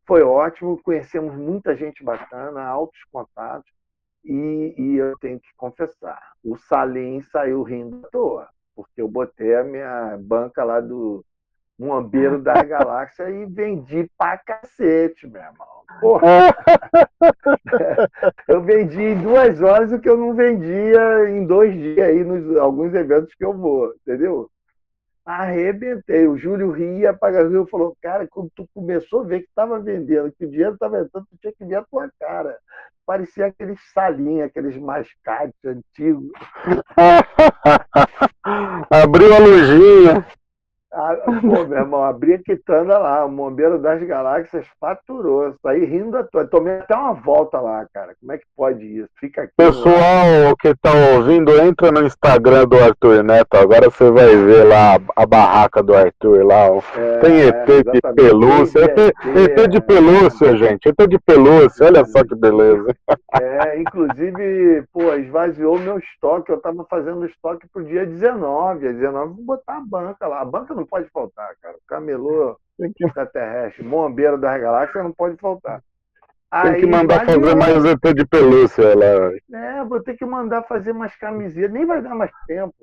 [0.06, 3.72] Foi ótimo, conhecemos muita gente bacana, altos contatos,
[4.24, 9.56] e, e eu tenho que confessar, o Salim saiu rindo à toa, porque eu botei
[9.56, 11.26] a minha banca lá do,
[11.78, 15.68] Muambeiro da galáxia e vendi pra cacete, meu irmão.
[16.00, 16.56] Porra.
[18.48, 22.58] eu vendi em duas horas o que eu não vendia em dois dias aí nos
[22.58, 24.50] alguns eventos que eu vou, entendeu?
[25.26, 26.28] Arrebentei.
[26.28, 30.34] O Júlio ria, paga Rio falou: Cara, quando tu começou a ver que estava vendendo,
[30.34, 32.58] que o dinheiro estava entrando, tu tinha que ver a tua cara.
[33.06, 36.32] Parecia aqueles salinhos, aqueles mascates antigos.
[38.90, 40.26] Abriu a lojinha.
[40.94, 45.56] Ah, pô, meu irmão, abri a quitanda lá, o Bombeiro das Galáxias faturou.
[45.62, 46.46] Saí rindo à toa.
[46.46, 48.14] Tomei até uma volta lá, cara.
[48.20, 49.10] Como é que pode isso?
[49.20, 49.54] Fica aqui.
[49.58, 50.56] Pessoal lá.
[50.60, 53.56] que tá ouvindo, entra no Instagram do Arthur Neto.
[53.56, 56.68] Agora você vai ver lá a, a barraca do Arthur lá.
[56.96, 58.80] É, Tem ET é, de pelúcia.
[58.84, 60.90] ET, ET, ET de pelúcia, é, gente.
[60.90, 61.88] ET de pelúcia.
[61.88, 62.96] Olha só que beleza.
[63.42, 66.52] É, inclusive, pô, esvaziou meu estoque.
[66.52, 68.82] Eu tava fazendo estoque pro dia 19.
[68.82, 70.42] Dia 19, vou botar a banca lá.
[70.42, 71.78] A banca não não pode faltar, cara.
[71.88, 75.82] Camelô extraterrestre, bombeiro das galáxias não pode faltar.
[76.62, 79.60] Tem que mandar fazer mais ET de pelúcia lá.
[79.60, 81.72] É, vou ter que mandar fazer mais camisetas.
[81.72, 82.76] Nem vai dar mais tempo.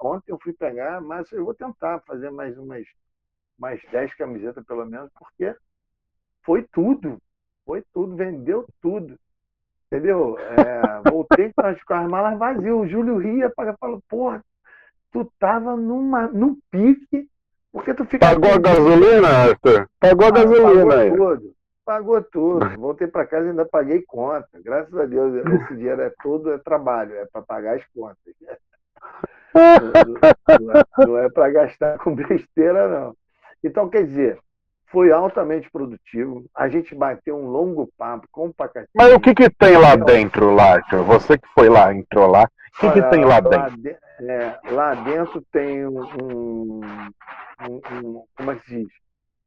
[0.00, 2.84] Ontem eu fui pegar, mas eu vou tentar fazer mais umas
[3.58, 5.54] mais 10 camisetas pelo menos, porque
[6.44, 7.18] foi tudo.
[7.64, 9.18] Foi tudo, vendeu tudo.
[9.86, 10.36] Entendeu?
[10.38, 12.74] É, voltei com as, com as malas vazias.
[12.74, 14.44] O Júlio ria, falou, porra,
[15.24, 17.28] tu tava numa, num pique,
[17.72, 18.26] porque tu fica.
[18.26, 19.88] Pagou a gasolina, Arthur?
[19.98, 21.10] Pagou a ah, gasolina pagou aí.
[21.10, 21.54] Tudo,
[21.84, 22.78] pagou tudo.
[22.78, 24.48] Voltei para casa e ainda paguei conta.
[24.62, 28.16] Graças a Deus, esse dinheiro é tudo é trabalho, é para pagar as contas.
[30.98, 33.16] não, é, é para gastar com besteira, não.
[33.62, 34.38] Então, quer dizer,
[34.90, 36.44] foi altamente produtivo.
[36.54, 38.88] A gente bateu um longo papo com o Pacatinho.
[38.94, 41.02] Mas o que, que tem lá dentro, Larcher?
[41.02, 42.44] Você que foi lá, entrou lá.
[42.44, 43.76] O que, Olha, que tem lá, lá dentro?
[43.82, 46.80] De, é, lá dentro tem um, um,
[47.68, 48.88] um, como é que se diz?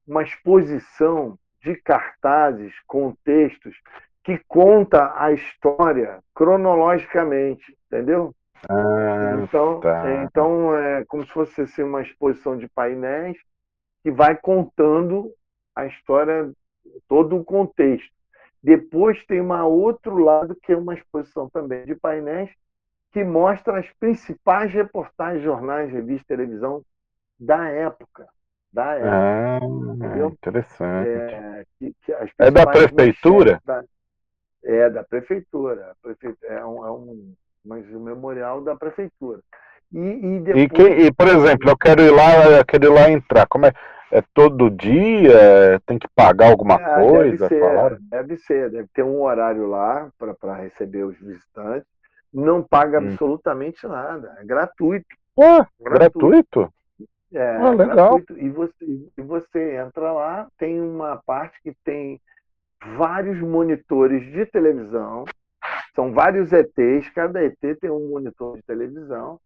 [0.08, 3.76] uma exposição de cartazes com textos
[4.24, 8.36] que conta a história cronologicamente, entendeu?
[8.70, 10.10] Ah, então, tá.
[10.10, 13.38] é, então é como se fosse assim, uma exposição de painéis
[14.04, 15.32] que vai contando
[15.76, 16.52] a história,
[17.08, 18.12] todo o contexto.
[18.64, 22.52] Depois tem um outro lado que é uma exposição também de painéis
[23.12, 26.84] que mostra as principais reportagens, jornais, revistas, televisão
[27.40, 28.28] da época.
[28.72, 29.10] Da época.
[29.12, 31.10] Ah, interessante.
[31.10, 33.62] É, que, que é da prefeitura?
[33.66, 33.84] Da,
[34.64, 35.94] é da prefeitura.
[36.44, 37.34] É um, é um,
[37.66, 39.42] mas o memorial da prefeitura.
[39.94, 40.64] E, e, depois...
[40.64, 43.48] e, quem, e, por exemplo, eu quero ir lá, eu quero ir lá entrar.
[43.48, 43.74] Como é?
[44.12, 45.82] É todo dia?
[45.86, 47.48] Tem que pagar alguma é, coisa?
[47.48, 50.10] Deve ser, deve ser, deve ter um horário lá
[50.42, 51.88] para receber os visitantes.
[52.34, 53.08] Não paga hum.
[53.08, 55.08] absolutamente nada, é gratuito.
[55.34, 56.72] Pô, gratuito?
[57.34, 58.18] É, ah, legal.
[58.18, 58.38] Gratuito.
[58.38, 62.20] E você, e você entra lá, tem uma parte que tem
[62.98, 65.24] vários monitores de televisão,
[65.96, 69.40] são vários ETs, cada ET tem um monitor de televisão,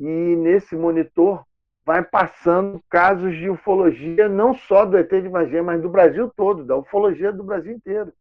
[0.00, 1.44] e nesse monitor
[1.84, 6.64] vai passando casos de ufologia, não só do ET de Varginha, mas do Brasil todo,
[6.64, 8.12] da ufologia do Brasil inteiro.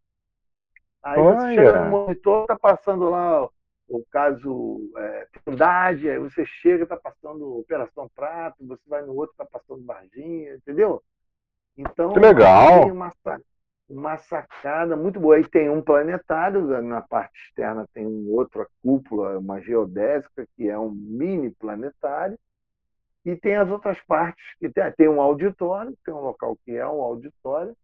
[1.01, 1.39] Aí Olha.
[1.39, 3.47] você chega no monitor, está passando lá
[3.87, 9.31] o caso é, Trindade, aí você chega, está passando Operação Prato, você vai no outro,
[9.31, 11.01] está passando Varginha, entendeu?
[11.77, 12.83] Então, que legal.
[12.83, 13.13] tem uma,
[13.89, 15.35] uma sacada muito boa.
[15.35, 20.77] Aí tem um planetário, na parte externa tem um outra cúpula, uma geodésica, que é
[20.77, 22.37] um mini planetário,
[23.25, 26.87] e tem as outras partes, que tem, tem um auditório, tem um local que é
[26.87, 27.75] um auditório,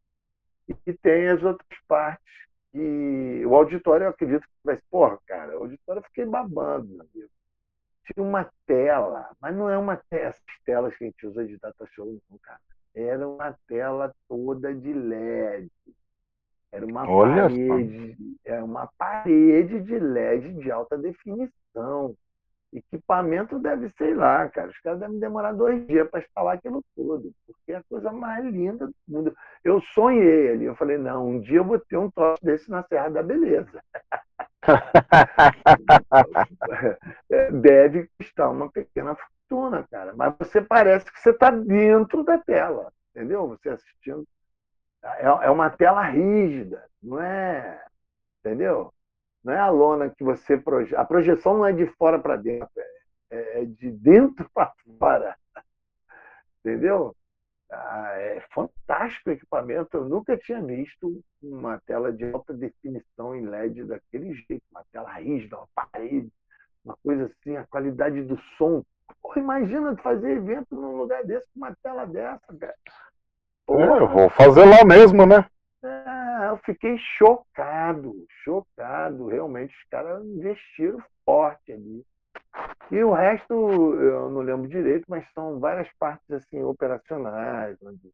[0.68, 2.24] e tem as outras partes
[2.72, 7.08] que o auditório eu acredito que vai porra, cara, o auditório eu fiquei babando, meu
[7.14, 7.32] Deus.
[8.06, 11.58] Tinha uma tela, mas não é uma tela, essas telas que a gente usa de
[11.58, 12.60] data show, não, cara.
[12.96, 15.70] Era uma tela toda de LED.
[16.72, 22.16] Era uma Olha parede, era uma parede de LED de alta definição.
[22.74, 27.32] Equipamento deve, sei lá, cara, os caras devem demorar dois dias para instalar aquilo tudo,
[27.46, 29.34] porque é a coisa mais linda do mundo.
[29.64, 32.84] Eu sonhei ali, eu falei, não, um dia eu vou ter um troço desse na
[32.84, 33.82] Serra da Beleza.
[37.62, 39.16] deve custar uma pequena
[39.48, 40.14] fortuna, cara.
[40.16, 43.48] Mas você parece que você está dentro da tela, entendeu?
[43.48, 44.28] Você assistindo.
[45.04, 47.84] É, é uma tela rígida, não é?
[48.40, 48.94] Entendeu?
[49.44, 51.00] Não é a lona que você projeta.
[51.00, 52.70] A projeção não é de fora para dentro,
[53.30, 55.36] é, é de dentro para fora.
[56.60, 57.16] Entendeu?
[57.72, 59.98] Ah, é fantástico o equipamento.
[59.98, 65.12] Eu nunca tinha visto uma tela de alta definição em LED daquele jeito, uma tela
[65.14, 66.32] rígida, uma parede,
[66.84, 68.84] uma coisa assim, a qualidade do som.
[69.22, 72.76] Porra, imagina fazer evento num lugar desse com uma tela dessa, cara.
[73.66, 73.84] Porra.
[73.84, 75.46] É, eu vou fazer lá mesmo, né?
[75.84, 79.28] Ah, eu fiquei chocado, chocado.
[79.28, 82.04] Realmente, os caras investiram forte ali.
[82.92, 87.78] E o resto, eu não lembro direito, mas são várias partes assim operacionais.
[87.84, 88.12] Onde...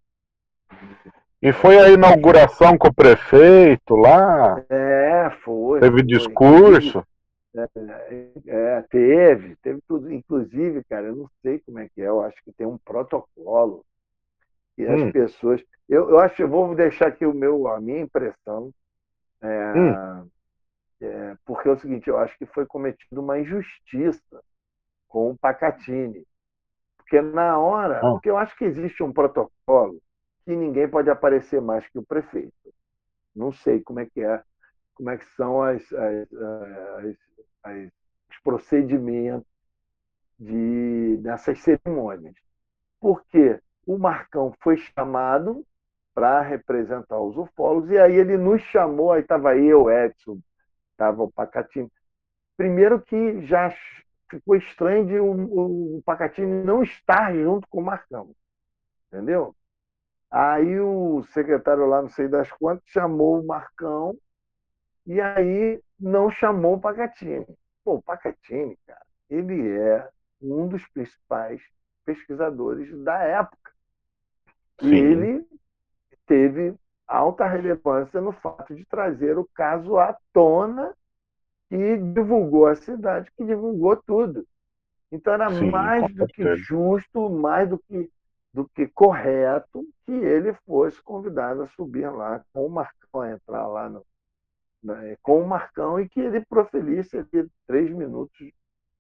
[1.41, 4.63] E foi a inauguração com o prefeito lá?
[4.69, 5.79] É, foi.
[5.79, 6.03] Teve foi.
[6.03, 7.05] discurso?
[7.53, 7.67] É,
[8.47, 10.11] é, teve, teve tudo.
[10.11, 13.85] Inclusive, cara, eu não sei como é que é, eu acho que tem um protocolo.
[14.77, 15.11] E as hum.
[15.11, 15.61] pessoas.
[15.89, 18.71] Eu, eu acho, eu vou deixar aqui o meu, a minha impressão,
[19.41, 20.29] é, hum.
[21.01, 24.41] é, porque é o seguinte, eu acho que foi cometida uma injustiça
[25.09, 26.25] com o Pacatini.
[26.97, 28.11] Porque na hora, ah.
[28.11, 30.01] porque eu acho que existe um protocolo
[30.45, 32.53] que ninguém pode aparecer mais que o prefeito.
[33.35, 34.41] Não sei como é que é,
[34.93, 37.15] como é que são as, as, as,
[37.63, 37.91] as
[38.31, 39.47] os procedimentos
[40.39, 42.35] de, dessas cerimônias.
[42.99, 45.65] Porque o Marcão foi chamado
[46.13, 50.39] para representar os ufólogos, e aí ele nos chamou, aí estava eu, Edson,
[50.91, 51.91] estava o Pacatini.
[52.57, 53.73] Primeiro que já
[54.29, 58.35] ficou estranho de o, o Pacatini não estar junto com o Marcão,
[59.07, 59.55] entendeu?
[60.29, 64.17] Aí o secretário lá, não sei das quantas, chamou o Marcão,
[65.05, 67.45] e aí não chamou o Pacatini.
[67.83, 70.09] Pô, o Pacatini, cara, ele é
[70.41, 71.61] um dos principais
[72.05, 73.71] pesquisadores da época.
[74.79, 74.89] Sim.
[74.89, 75.47] E ele
[76.25, 76.75] teve
[77.07, 80.95] alta relevância no fato de trazer o caso à tona
[81.69, 84.45] e divulgou a cidade, que divulgou tudo.
[85.11, 88.09] Então era Sim, mais do que justo, mais do que,
[88.53, 93.67] do que correto que ele fosse convidado a subir lá com o Marcão, a entrar
[93.67, 94.05] lá no,
[94.83, 98.51] né, com o Marcão e que ele proferisse ali três minutos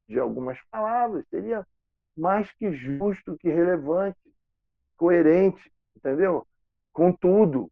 [0.07, 1.25] de algumas palavras.
[1.29, 1.65] Seria
[2.15, 4.19] mais que justo, que relevante,
[4.97, 6.45] coerente, entendeu?
[6.93, 7.71] com tudo.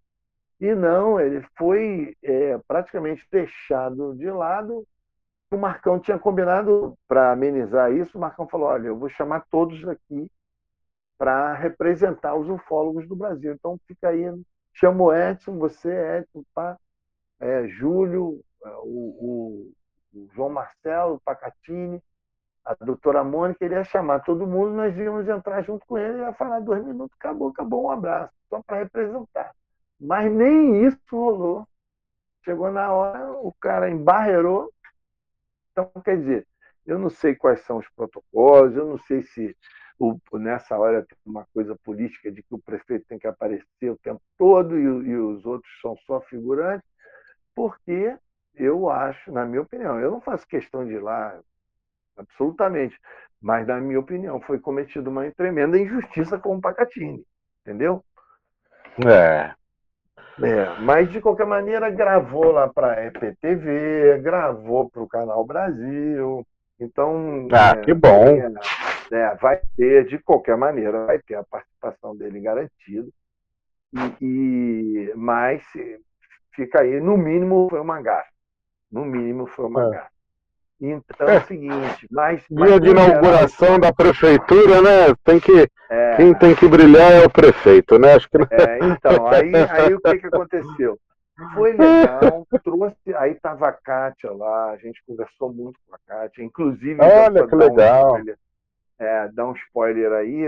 [0.59, 4.85] E não, ele foi é, praticamente deixado de lado.
[5.51, 8.17] O Marcão tinha combinado para amenizar isso.
[8.17, 10.29] O Marcão falou: Olha, eu vou chamar todos aqui
[11.17, 13.53] para representar os ufólogos do Brasil.
[13.53, 14.23] Então fica aí,
[14.73, 16.77] chama o Edson, você, Edson, pá,
[17.39, 19.71] é, Júlio, é, o, o,
[20.13, 22.01] o, João Marcelo, Pacatini,
[22.65, 26.33] a doutora Mônica, ele ia chamar todo mundo, nós íamos entrar junto com ele, ia
[26.33, 29.53] falar dois minutos, acabou, acabou, um abraço, só para representar.
[29.99, 31.67] Mas nem isso rolou.
[32.43, 34.71] Chegou na hora, o cara embarreirou.
[35.71, 36.47] Então, quer dizer,
[36.85, 39.55] eu não sei quais são os protocolos, eu não sei se
[39.99, 43.97] o, nessa hora tem uma coisa política de que o prefeito tem que aparecer o
[43.97, 46.88] tempo todo e, e os outros são só figurantes,
[47.59, 48.15] porque
[48.55, 51.37] eu acho, na minha opinião, eu não faço questão de ir lá,
[52.15, 52.97] absolutamente,
[53.41, 57.21] mas na minha opinião foi cometida uma tremenda injustiça com o Pacatini,
[57.61, 58.01] entendeu?
[59.05, 59.53] É.
[60.41, 66.47] É, mas de qualquer maneira gravou lá para a EPTV, gravou para o Canal Brasil.
[66.79, 67.45] Então.
[67.51, 68.25] Ah, é, que bom.
[68.25, 68.53] É,
[69.11, 73.09] é, vai ter, de qualquer maneira, vai ter a participação dele garantida.
[73.93, 75.61] E, e, mas
[76.59, 78.29] fica aí, no mínimo foi uma gafe.
[78.91, 79.89] No mínimo foi uma é.
[79.91, 80.09] gafe.
[80.81, 82.41] Então é o seguinte, mas.
[82.49, 85.13] Dia de inauguração geral, da prefeitura, né?
[85.25, 88.13] Tem que, é, quem tem que brilhar é o prefeito, né?
[88.13, 88.37] Acho que...
[88.37, 90.97] É, então, aí, aí o que, que aconteceu?
[91.53, 93.15] Foi legal, trouxe.
[93.15, 96.97] Aí estava a Kátia lá, a gente conversou muito com a Kátia, inclusive.
[97.01, 98.15] Olha que legal.
[98.15, 98.25] Um
[98.99, 100.41] é, dar um spoiler aí,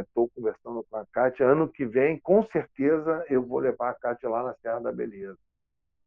[0.00, 1.46] estou é, conversando com a Kátia.
[1.46, 5.36] Ano que vem, com certeza, eu vou levar a Kátia lá na Serra da Beleza.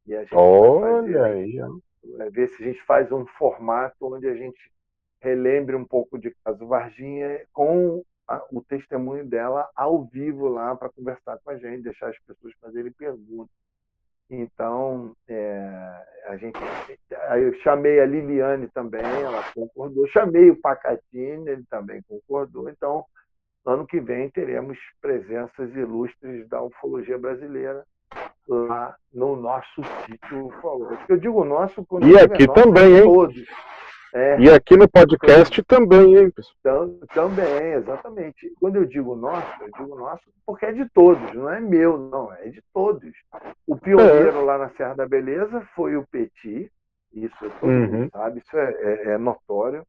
[0.05, 1.77] E a gente Olha aí, ó
[2.19, 4.71] é, ver se a gente faz um formato onde a gente
[5.19, 10.89] relembre um pouco de Caso Varginha com a, o testemunho dela ao vivo lá para
[10.89, 13.55] conversar com a gente, deixar as pessoas fazerem perguntas.
[14.29, 16.57] Então, é, a gente,
[17.37, 20.07] eu chamei a Liliane também, ela concordou.
[20.07, 22.69] Chamei o Pacatini, ele também concordou.
[22.69, 23.05] Então,
[23.65, 27.85] ano que vem teremos presenças ilustres da ufologia brasileira
[28.47, 31.05] lá no nosso sítio ufológico.
[31.07, 33.03] Eu digo nosso quando E aqui nosso, também, hein?
[33.03, 33.45] Todos.
[34.13, 36.89] É, e aqui no podcast também, hein, pessoal?
[37.13, 38.53] Também, exatamente.
[38.59, 42.33] Quando eu digo nosso, eu digo nosso porque é de todos, não é meu, não,
[42.33, 43.13] é de todos.
[43.65, 44.41] O pioneiro é.
[44.41, 46.69] lá na Serra da Beleza foi o Petit,
[47.13, 47.87] isso todo uhum.
[47.87, 49.85] mundo sabe, isso é, é, é notório.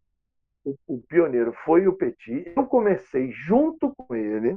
[0.65, 2.53] O, o, pioneiro foi o Petit.
[2.55, 4.57] Eu comecei junto com ele,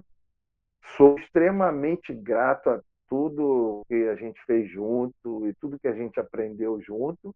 [0.96, 2.82] sou extremamente grato a
[3.16, 7.34] tudo que a gente fez junto e tudo que a gente aprendeu junto,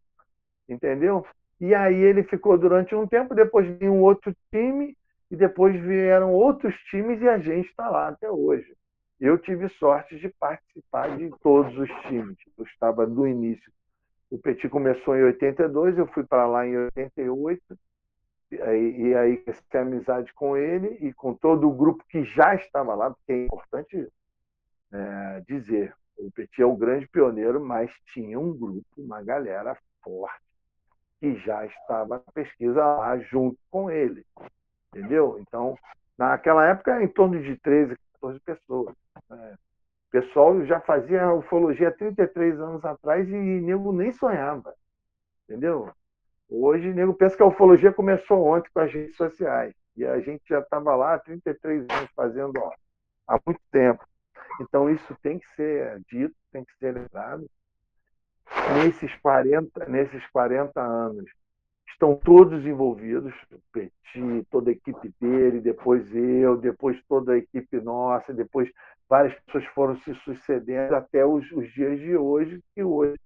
[0.67, 1.25] entendeu?
[1.59, 4.93] E aí ele ficou durante um tempo, depois veio um outro time,
[5.31, 8.75] e depois vieram outros times e a gente está lá até hoje.
[9.21, 12.37] Eu tive sorte de participar de todos os times.
[12.57, 13.71] Eu estava no início.
[14.29, 17.61] O Petit começou em 82, eu fui para lá em 88,
[18.51, 19.43] e aí, e aí
[19.75, 24.07] amizade com ele e com todo o grupo que já estava lá, porque é importante
[24.91, 25.93] é, dizer.
[26.17, 30.43] O Petit é o grande pioneiro, mas tinha um grupo, uma galera forte,
[31.19, 34.25] que já estava na pesquisa lá junto com ele.
[34.89, 35.37] Entendeu?
[35.39, 35.77] Então,
[36.17, 38.95] naquela época, em torno de 13, 14 pessoas.
[39.29, 39.55] Né?
[40.07, 44.73] O pessoal já fazia ufologia há 33 anos atrás e nego nem sonhava.
[45.47, 45.91] Entendeu?
[46.49, 49.73] Hoje, nego pensa que a ufologia começou ontem com as redes sociais.
[49.95, 52.71] E a gente já estava lá há 33 anos fazendo ó,
[53.27, 54.03] há muito tempo.
[54.61, 57.49] Então, isso tem que ser dito, tem que ser lembrado.
[58.83, 61.29] Nesses 40, nesses 40 anos,
[61.87, 63.33] estão todos envolvidos,
[63.71, 68.71] Petit, toda a equipe dele, depois eu, depois toda a equipe nossa, depois
[69.07, 73.19] várias pessoas foram se sucedendo até os, os dias de hoje, que hoje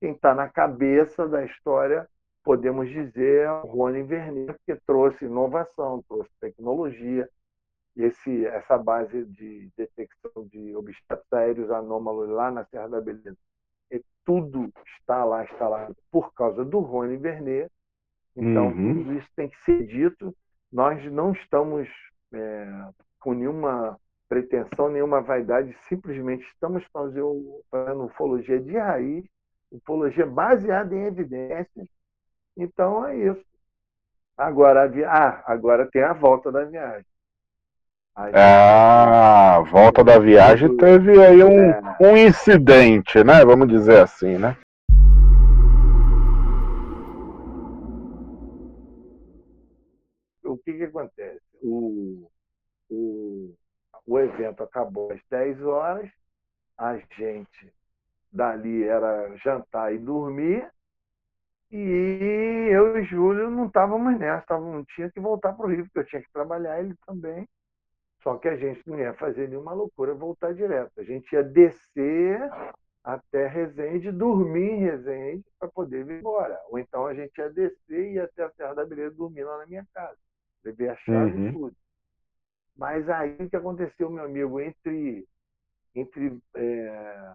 [0.00, 2.08] quem está na cabeça da história,
[2.42, 7.28] podemos dizer, é o Rony Vernet, que trouxe inovação, trouxe tecnologia,
[7.96, 13.36] esse, essa base de detecção de objetos aéreos anômalos lá na Serra da Beleza,
[13.90, 17.70] e tudo está lá instalado por causa do Rony Vernet.
[18.36, 18.94] Então, uhum.
[18.94, 20.34] tudo isso tem que ser dito.
[20.72, 21.88] Nós não estamos
[22.32, 22.88] é,
[23.20, 29.24] com nenhuma pretensão, nenhuma vaidade, simplesmente estamos fazendo, fazendo ufologia de raiz,
[29.70, 31.88] ufologia baseada em evidências.
[32.56, 33.44] Então, é isso.
[34.36, 37.06] Agora, ah, agora tem a volta da viagem.
[38.16, 41.96] Ah, a volta da viagem teve aí um, é.
[42.00, 43.44] um incidente, né?
[43.44, 44.56] Vamos dizer assim, né?
[50.44, 51.40] O que, que acontece?
[51.60, 52.30] O,
[52.88, 53.52] o,
[54.06, 56.08] o evento acabou às 10 horas,
[56.78, 57.72] a gente
[58.30, 60.70] dali era jantar e dormir,
[61.68, 65.98] e eu e Júlio não estávamos nessa, não tinha que voltar para o Rio, porque
[65.98, 67.48] eu tinha que trabalhar, ele também.
[68.24, 70.98] Só que a gente não ia fazer nenhuma loucura voltar direto.
[70.98, 72.40] A gente ia descer
[73.04, 76.58] até Resende, dormir em Resende para poder vir embora.
[76.70, 79.58] Ou então a gente ia descer e ia até a Serra da Beleza dormir lá
[79.58, 80.16] na minha casa.
[80.64, 81.48] Levei a chave uhum.
[81.48, 81.76] e tudo.
[82.74, 85.28] Mas aí o que aconteceu, meu amigo, entre,
[85.94, 87.34] entre é,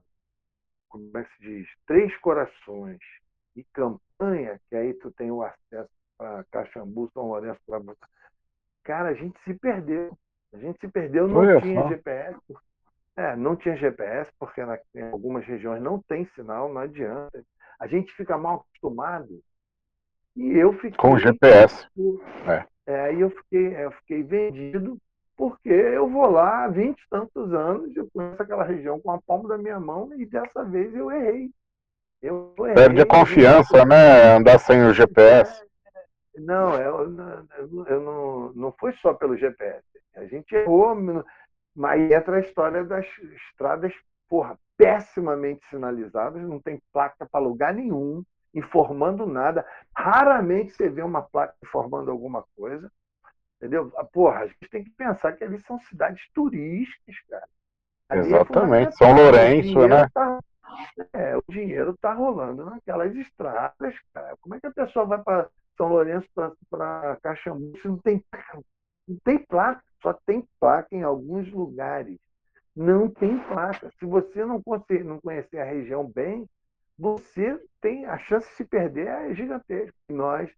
[0.89, 1.67] como é que se diz?
[1.85, 2.99] Três Corações
[3.55, 7.79] e Campanha, que aí tu tem o acesso para Caxambu, São Lourenço, para
[8.83, 10.17] Cara, a gente se perdeu.
[10.53, 11.89] A gente se perdeu, não tinha só.
[11.89, 12.39] GPS.
[13.15, 17.43] É, não tinha GPS, porque na, em algumas regiões não tem sinal, não adianta.
[17.79, 19.41] A gente fica mal acostumado.
[20.35, 20.97] E eu fiquei.
[20.97, 21.85] Com o GPS.
[22.47, 22.65] É.
[22.87, 24.97] é, aí eu fiquei, eu fiquei vendido,
[25.35, 29.21] porque eu vou lá há 20 e tantos anos, eu conheço aquela região com a
[29.21, 31.51] palma da minha mão, e dessa vez eu errei.
[32.21, 34.35] Eu errei, Perde a confiança, né?
[34.35, 35.63] Andar sem o GPS.
[36.37, 37.15] Não, eu,
[37.57, 39.83] eu, eu não, não foi só pelo GPS.
[40.19, 40.95] A gente errou,
[41.75, 43.05] mas entra a história das
[43.49, 43.93] estradas,
[44.27, 49.65] porra, pessimamente sinalizadas, não tem placa para lugar nenhum, informando nada.
[49.95, 52.91] Raramente você vê uma placa informando alguma coisa.
[53.57, 53.91] Entendeu?
[53.97, 57.47] Ah, porra, a gente tem que pensar que ali são cidades turísticas, cara.
[58.07, 60.07] Ali é Exatamente, é São Lourenço, né?
[60.13, 60.39] Tá,
[61.13, 64.35] é, o dinheiro está rolando naquelas estradas, cara.
[64.41, 66.27] Como é que a pessoa vai para São Lourenço
[66.69, 68.23] para Caxambu se não tem,
[69.07, 69.83] não tem placa?
[70.01, 72.17] Só tem placa em alguns lugares.
[72.75, 73.91] Não tem placa.
[73.99, 76.47] Se você não, conhecer, não conhecer a região bem,
[76.97, 79.93] você tem a chance de se perder é gigantesca.
[80.09, 80.49] Nós,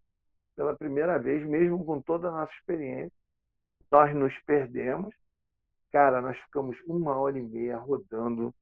[0.56, 3.12] pela primeira vez, mesmo com toda a nossa experiência,
[3.92, 5.14] nós nos perdemos.
[5.92, 8.54] Cara, nós ficamos uma hora e meia rodando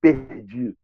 [0.00, 0.76] perdido.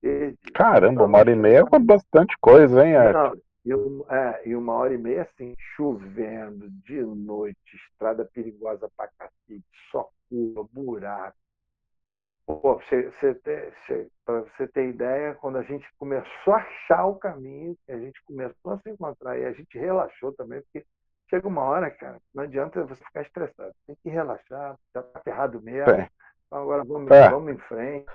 [0.00, 0.52] perdido.
[0.52, 3.43] Caramba, uma hora e meia é bastante coisa, hein, Arthur?
[3.64, 9.64] E, é, e uma hora e meia, assim, chovendo, de noite, estrada perigosa pra cacete,
[9.90, 11.36] só curva, buraco.
[12.46, 13.72] Pô, você, você ter,
[14.24, 18.72] pra você ter ideia, quando a gente começou a achar o caminho, a gente começou
[18.72, 20.86] a se encontrar e a gente relaxou também, porque
[21.30, 23.74] chega uma hora, cara, não adianta você ficar estressado.
[23.86, 25.90] Tem que relaxar, já tá ferrado mesmo.
[25.90, 26.10] É.
[26.46, 27.30] Então agora vamos, é.
[27.30, 28.12] vamos em frente.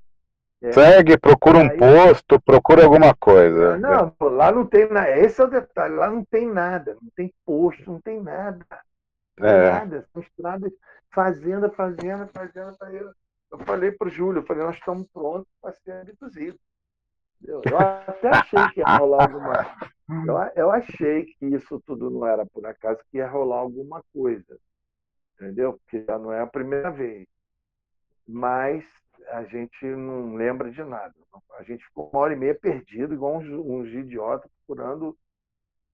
[0.61, 0.73] É.
[0.73, 3.77] Segue, procura um posto, procura alguma coisa.
[3.77, 5.17] Não, lá não tem nada.
[5.17, 8.65] Esse é o detalhe, lá não tem nada, não tem posto, não tem nada.
[9.37, 9.71] Não tem é.
[9.71, 10.05] nada.
[10.11, 10.73] São estradas,
[11.13, 13.15] fazenda, fazenda, fazenda, fazenda.
[13.51, 16.59] Eu falei para o Júlio, eu falei, nós estamos prontos para ser abduzidos.
[17.41, 19.77] Eu até achei que ia rolar alguma.
[20.27, 24.59] Eu, eu achei que isso tudo não era por acaso, que ia rolar alguma coisa.
[25.35, 25.79] Entendeu?
[25.79, 27.25] Porque já não é a primeira vez.
[28.27, 28.83] Mas
[29.29, 31.13] a gente não lembra de nada.
[31.57, 35.17] A gente ficou uma hora e meia perdido, igual uns, uns idiotas, procurando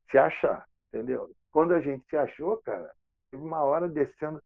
[0.10, 1.30] se achar, entendeu?
[1.52, 2.92] Quando a gente se achou, cara,
[3.32, 4.42] teve uma hora descendo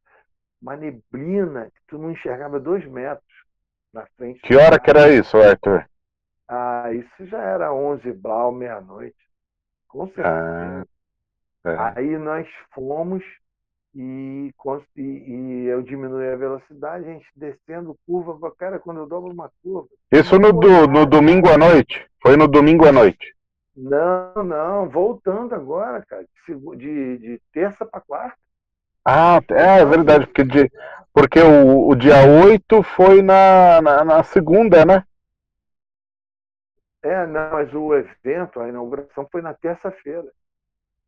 [0.61, 3.25] uma neblina que tu não enxergava dois metros
[3.93, 4.41] na frente.
[4.41, 5.87] Que hora que era isso, Arthur?
[6.47, 9.17] Ah, isso já era 11 blau, meia-noite.
[9.87, 10.87] Com certeza.
[11.63, 11.99] Ah, é.
[11.99, 13.23] Aí nós fomos
[13.95, 14.53] e,
[14.95, 19.87] e, eu diminui a velocidade, a gente descendo curva, cara, quando eu dobro uma curva.
[20.11, 22.07] Isso no, do, no domingo à noite?
[22.21, 23.35] Foi no domingo à noite?
[23.75, 26.25] Não, não, voltando agora, cara,
[26.75, 28.37] de, de terça para quarta.
[29.05, 30.71] Ah, é, é verdade, porque, de,
[31.13, 35.03] porque o, o dia 8 foi na, na, na segunda, né?
[37.01, 40.27] É, não, mas o evento, a inauguração foi na terça-feira.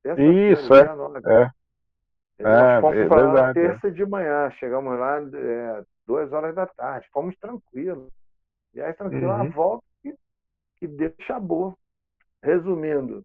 [0.02, 1.44] Terça Isso, é.
[1.44, 1.52] é.
[2.40, 6.56] Nós é, fomos é para lá na terça de manhã, chegamos lá é, duas horas
[6.56, 8.12] da tarde, fomos tranquilos.
[8.74, 9.42] E aí, tranquilo, uhum.
[9.42, 10.16] a volta que,
[10.80, 11.76] que deixa boa.
[12.44, 13.24] Resumindo,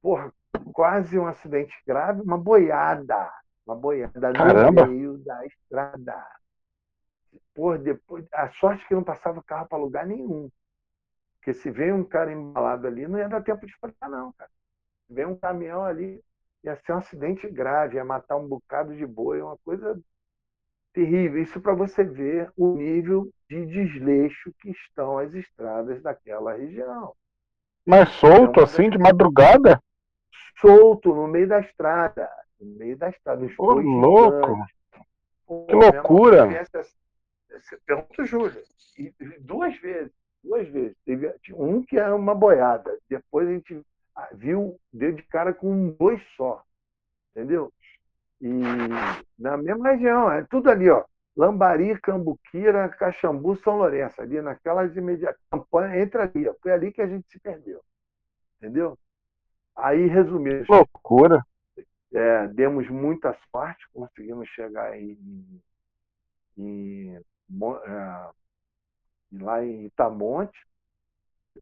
[0.00, 0.32] porra,
[0.72, 3.32] quase um acidente grave, uma boiada.
[3.66, 4.86] Uma boiada Caramba.
[4.86, 6.26] no meio da estrada.
[7.54, 10.50] Porra, depois, a sorte que não passava carro para lugar nenhum.
[11.36, 14.50] Porque se vem um cara embalado ali, não ia dar tempo de parar, não, cara.
[15.06, 16.22] Se vem um caminhão ali,
[16.64, 20.00] ia ser um acidente grave, ia matar um bocado de boi, uma coisa
[20.92, 21.42] terrível.
[21.42, 27.14] Isso para você ver o nível de desleixo que estão as estradas daquela região.
[27.86, 29.80] Mas solto então, assim, de madrugada?
[30.60, 32.28] Solto, no meio da estrada.
[32.60, 33.46] No meio da estrada.
[33.56, 34.58] Ô, louco!
[35.46, 36.66] Pô, que loucura!
[37.86, 38.62] Pergunta, Júlia.
[38.98, 40.96] E duas vezes, duas vezes.
[41.04, 42.98] Teve um que era uma boiada.
[43.08, 43.80] Depois a gente
[44.32, 46.62] viu, deu de cara com dois só,
[47.30, 47.72] entendeu?
[48.40, 48.48] E
[49.38, 51.04] na mesma região, é tudo ali, ó.
[51.36, 55.40] Lambari, Cambuquira, Caxambu, São Lourenço, ali naquelas imediatas.
[55.48, 56.52] Campanha, entra ali.
[56.60, 57.80] Foi ali que a gente se perdeu.
[58.56, 58.98] Entendeu?
[59.76, 60.64] Aí, resumindo.
[60.68, 61.46] Loucura.
[62.12, 65.62] É, demos muita sorte, conseguimos chegar em,
[66.56, 68.30] em, em é,
[69.40, 70.58] lá em Itamonte,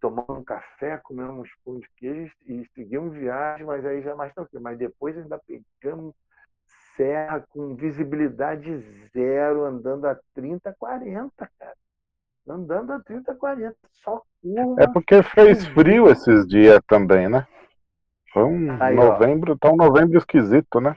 [0.00, 4.32] tomamos um café, comemos pão de queijo e seguimos viagem, mas aí já é mais
[4.32, 4.62] tranquilo.
[4.62, 6.14] Mas depois ainda pegamos
[6.96, 8.78] serra com visibilidade
[9.12, 11.74] zero, andando a 30, 40, cara.
[12.48, 14.82] Andando a 30, 40, só curva.
[14.82, 17.46] É porque fez frio esses dias também, né?
[18.32, 20.96] Foi um aí, novembro, ó, tá um novembro esquisito, né?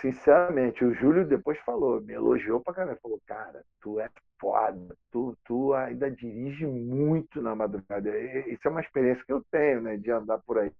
[0.00, 2.98] Sinceramente, o Júlio depois falou, me elogiou pra caramba.
[3.02, 8.10] Falou, cara, tu é foda, tu, tu ainda dirige muito na madrugada.
[8.48, 9.96] Isso é uma experiência que eu tenho, né?
[9.96, 10.70] De andar por aí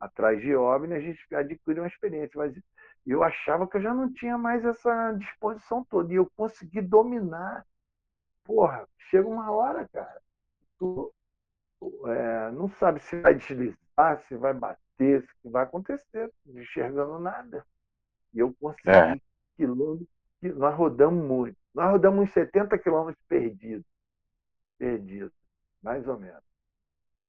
[0.00, 2.32] atrás de OVNI, a gente adquire uma experiência.
[2.36, 2.54] Mas
[3.06, 6.12] eu achava que eu já não tinha mais essa disposição toda.
[6.12, 7.64] E eu consegui dominar.
[8.44, 10.20] Porra, chega uma hora, cara,
[10.78, 11.12] tu
[12.06, 17.64] é, não sabe se vai deslizar, se vai bater, se vai acontecer, não enxergando nada.
[18.34, 19.20] E eu consegui é.
[19.56, 20.08] quilômetros,
[20.42, 21.56] nós rodamos muito.
[21.74, 23.86] Nós rodamos uns 70 quilômetros perdidos.
[24.78, 25.32] Perdidos,
[25.82, 26.42] mais ou menos.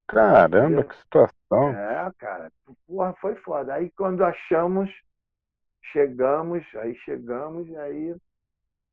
[0.08, 1.70] Caramba, que situação.
[1.70, 2.52] É, cara,
[2.86, 3.74] porra, foi foda.
[3.74, 4.90] Aí quando achamos,
[5.92, 8.16] chegamos, aí chegamos, aí,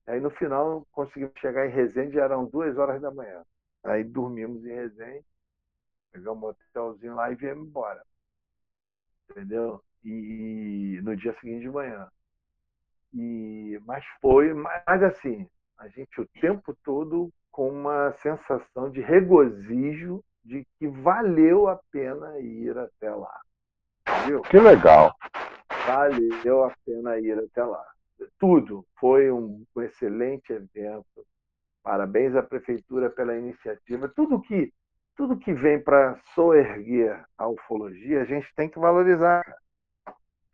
[0.06, 3.44] aí no final conseguimos chegar em Resende, já eram duas horas da manhã.
[3.84, 5.24] Aí dormimos em Resende,
[6.12, 8.02] pegamos um hotelzinho lá e viemos embora.
[9.30, 9.82] Entendeu?
[10.04, 12.08] E no dia seguinte de manhã.
[13.14, 15.46] E, mas foi, mas assim,
[15.78, 22.38] a gente o tempo todo com uma sensação de regozijo de que valeu a pena
[22.40, 23.40] ir até lá.
[24.08, 24.42] Entendeu?
[24.42, 25.14] Que legal.
[25.86, 27.84] Valeu a pena ir até lá.
[28.38, 31.26] Tudo foi um, um excelente evento.
[31.82, 34.08] Parabéns à prefeitura pela iniciativa.
[34.08, 34.72] Tudo que
[35.14, 39.44] tudo que vem para soerguer a ufologia, a gente tem que valorizar.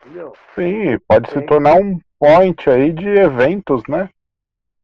[0.00, 0.32] Entendeu?
[0.54, 1.42] Sim, pode tem...
[1.42, 4.08] se tornar um point aí de eventos, né?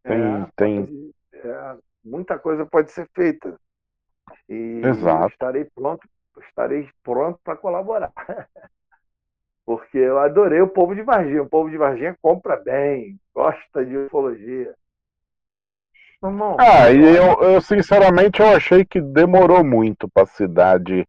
[0.03, 1.15] Tem, é, tem...
[1.33, 3.59] É, muita coisa pode ser feita.
[4.49, 5.29] E Exato.
[5.29, 6.07] estarei pronto,
[6.49, 8.13] estarei pronto para colaborar.
[9.65, 11.43] Porque eu adorei o povo de Varginha.
[11.43, 14.75] O povo de Varginha compra bem, gosta de ufologia.
[16.23, 21.07] Irmão, ah, e eu, eu sinceramente eu achei que demorou muito para a cidade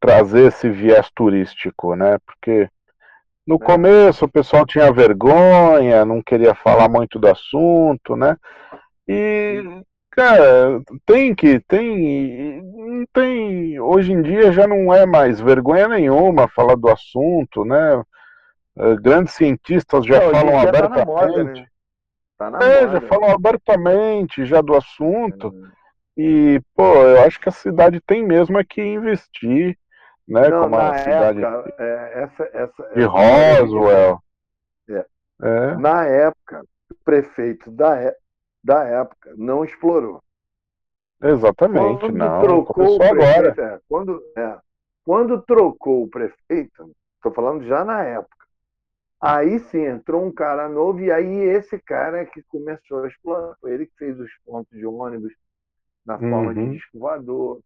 [0.00, 2.18] trazer esse viés turístico, né?
[2.26, 2.70] Porque
[3.46, 3.58] no é.
[3.58, 8.36] começo o pessoal tinha vergonha, não queria falar muito do assunto, né?
[9.08, 9.62] E,
[10.10, 16.74] cara, tem que, tem, tem, hoje em dia já não é mais vergonha nenhuma falar
[16.74, 18.02] do assunto, né?
[18.78, 20.96] Eh, grandes cientistas já não, falam abertamente.
[20.96, 21.66] Tá na moda, né?
[22.36, 22.92] tá é, moda.
[22.92, 25.54] já falam abertamente já do assunto.
[25.72, 25.76] É.
[26.18, 29.78] E, pô, eu acho que a cidade tem mesmo é que investir
[30.28, 30.48] né?
[30.48, 34.20] Não, como a cidade época, é, essa, essa, de Roswell.
[34.88, 35.06] É.
[35.42, 35.76] É.
[35.76, 38.16] Na época, o prefeito da, é,
[38.62, 40.22] da época não explorou.
[41.22, 42.42] Exatamente, quando não.
[42.42, 43.74] Trocou o prefeito, agora.
[43.74, 44.58] É, quando, é,
[45.04, 48.46] quando trocou o prefeito, estou falando já na época,
[49.20, 53.56] aí sim entrou um cara novo e aí esse cara é que começou a explorar.
[53.60, 55.32] Foi ele que fez os pontos de ônibus
[56.04, 56.54] na forma uhum.
[56.54, 57.60] de disco voador,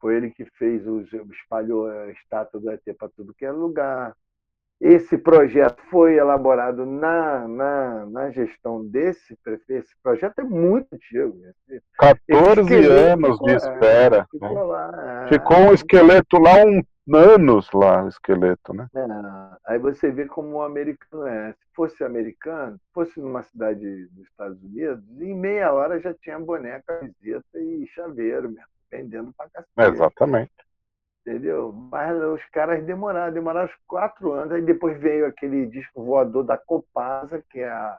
[0.00, 4.14] foi ele que fez, os, espalhou a estátua do ET para tudo que é lugar.
[4.80, 9.84] Esse projeto foi elaborado na, na, na gestão desse prefeito.
[9.84, 11.38] Esse projeto é muito antigo.
[11.98, 14.16] 14 anos ficou, de espera.
[14.16, 14.62] É, ficou, né?
[14.62, 16.82] lá, ficou um esqueleto lá, um
[17.14, 18.88] anos lá, o esqueleto, né?
[18.94, 21.52] É, aí você vê como o americano é.
[21.52, 27.00] Se fosse americano, fosse numa cidade dos Estados Unidos, em meia hora já tinha boneca,
[27.20, 29.94] visita e chaveiro mesmo vendendo pra cacete.
[29.94, 30.52] Exatamente.
[31.20, 31.72] Entendeu?
[31.72, 34.52] Mas os caras demoraram, demoraram quatro anos.
[34.52, 37.98] Aí depois veio aquele disco voador da Copasa, que é a.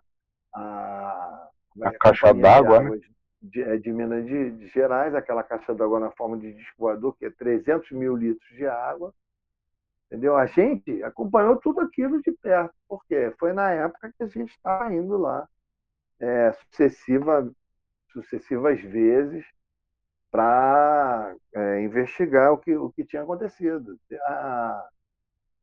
[0.54, 1.50] A,
[1.82, 3.00] é a caixa d'água, né?
[3.42, 7.16] De, é de Minas de, de Gerais, aquela caixa d'água na forma de disco voador,
[7.18, 9.14] que é 300 mil litros de água.
[10.08, 10.36] Entendeu?
[10.36, 14.94] A gente acompanhou tudo aquilo de perto, porque foi na época que a gente estava
[14.94, 15.48] indo lá,
[16.20, 17.50] é, sucessiva,
[18.12, 19.46] sucessivas vezes,
[20.32, 24.00] para é, investigar o que, o que tinha acontecido.
[24.26, 24.90] A,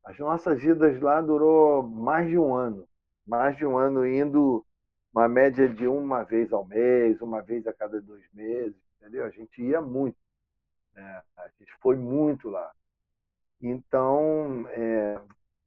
[0.05, 2.87] as nossas idas lá durou mais de um ano,
[3.27, 4.65] mais de um ano indo
[5.13, 9.25] uma média de uma vez ao mês, uma vez a cada dois meses, entendeu?
[9.25, 10.17] A gente ia muito,
[10.93, 11.21] né?
[11.37, 12.71] a gente foi muito lá.
[13.61, 15.19] Então, é,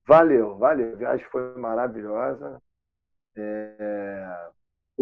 [0.07, 0.93] valeu, valeu.
[0.95, 2.63] A viagem foi maravilhosa.
[3.37, 4.51] É,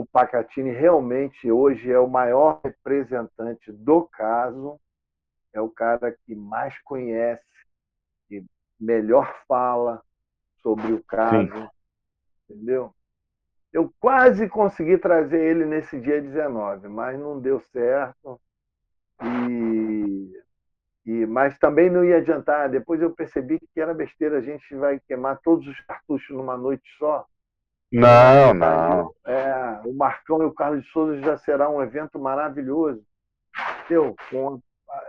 [0.01, 4.81] o Pacatini realmente hoje é o maior representante do caso,
[5.53, 7.45] é o cara que mais conhece,
[8.27, 8.43] que
[8.81, 10.03] melhor fala
[10.63, 11.69] sobre o caso, Sim.
[12.49, 12.95] entendeu?
[13.71, 18.41] Eu quase consegui trazer ele nesse dia 19, mas não deu certo.
[19.23, 20.43] E,
[21.05, 22.71] e, mas também não ia adiantar.
[22.71, 26.89] Depois eu percebi que era besteira, a gente vai queimar todos os cartuchos numa noite
[26.99, 27.27] só.
[27.93, 29.15] Não, não.
[29.27, 33.03] É, o Marcão e o Carlos de Souza já será um evento maravilhoso.
[33.85, 34.15] Entendeu?
[34.31, 34.61] Com,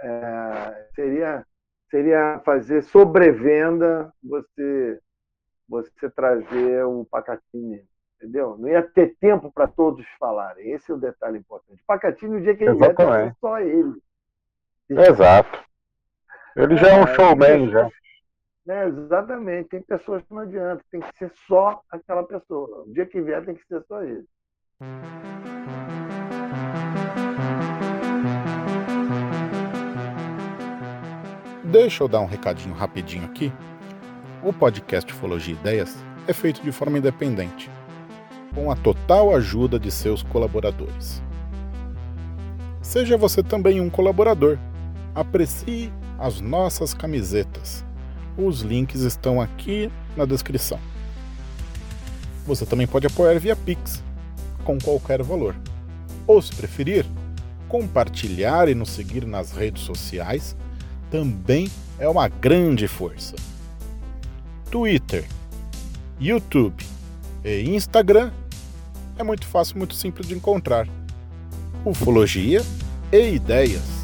[0.03, 1.45] é, seria,
[1.89, 4.99] seria fazer sobrevenda você,
[5.67, 7.85] você trazer o Pacatini
[8.21, 8.55] entendeu?
[8.57, 10.71] Não ia ter tempo para todos falarem.
[10.71, 11.81] Esse é o detalhe importante.
[11.85, 14.01] Pacatini, no dia que ele vier, é só ele.
[14.89, 15.59] Exato.
[16.55, 17.89] Ele já é um é, showman, já.
[18.67, 19.69] É, exatamente.
[19.69, 20.83] Tem pessoas que não adianta.
[20.91, 22.83] Tem que ser só aquela pessoa.
[22.87, 24.25] O dia que vier, tem que ser só ele.
[31.71, 33.51] Deixa eu dar um recadinho rapidinho aqui.
[34.43, 35.95] O podcast Ufologia Ideias
[36.27, 37.71] é feito de forma independente
[38.53, 41.23] com a total ajuda de seus colaboradores.
[42.81, 44.57] Seja você também um colaborador.
[45.15, 47.85] Aprecie as nossas camisetas.
[48.37, 50.79] Os links estão aqui na descrição.
[52.45, 54.01] Você também pode apoiar via Pix,
[54.63, 55.55] com qualquer valor.
[56.25, 57.05] Ou, se preferir,
[57.67, 60.55] compartilhar e nos seguir nas redes sociais
[61.09, 63.35] também é uma grande força.
[64.71, 65.25] Twitter,
[66.19, 66.85] YouTube
[67.43, 68.31] e Instagram
[69.17, 70.87] é muito fácil, muito simples de encontrar.
[71.85, 72.61] Ufologia
[73.11, 74.00] e ideias.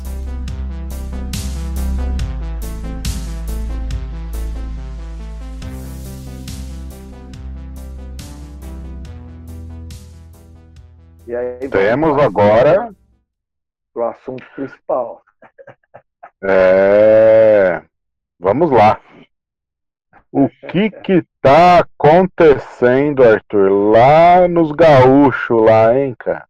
[11.37, 12.93] Aí, Temos agora
[13.95, 15.21] o assunto principal.
[16.43, 17.81] É...
[18.39, 18.99] Vamos lá.
[20.31, 26.47] O que que tá acontecendo, Arthur, lá nos gaúchos lá, hein, cara?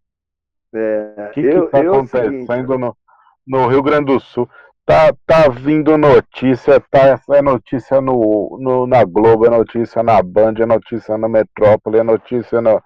[0.74, 2.98] É, o que eu, que tá acontecendo no,
[3.46, 4.50] no Rio Grande do Sul?
[4.86, 10.56] Tá, tá vindo notícia, tá, é notícia no, no, na Globo, é notícia na Band,
[10.60, 12.82] é notícia na Metrópole, é notícia no,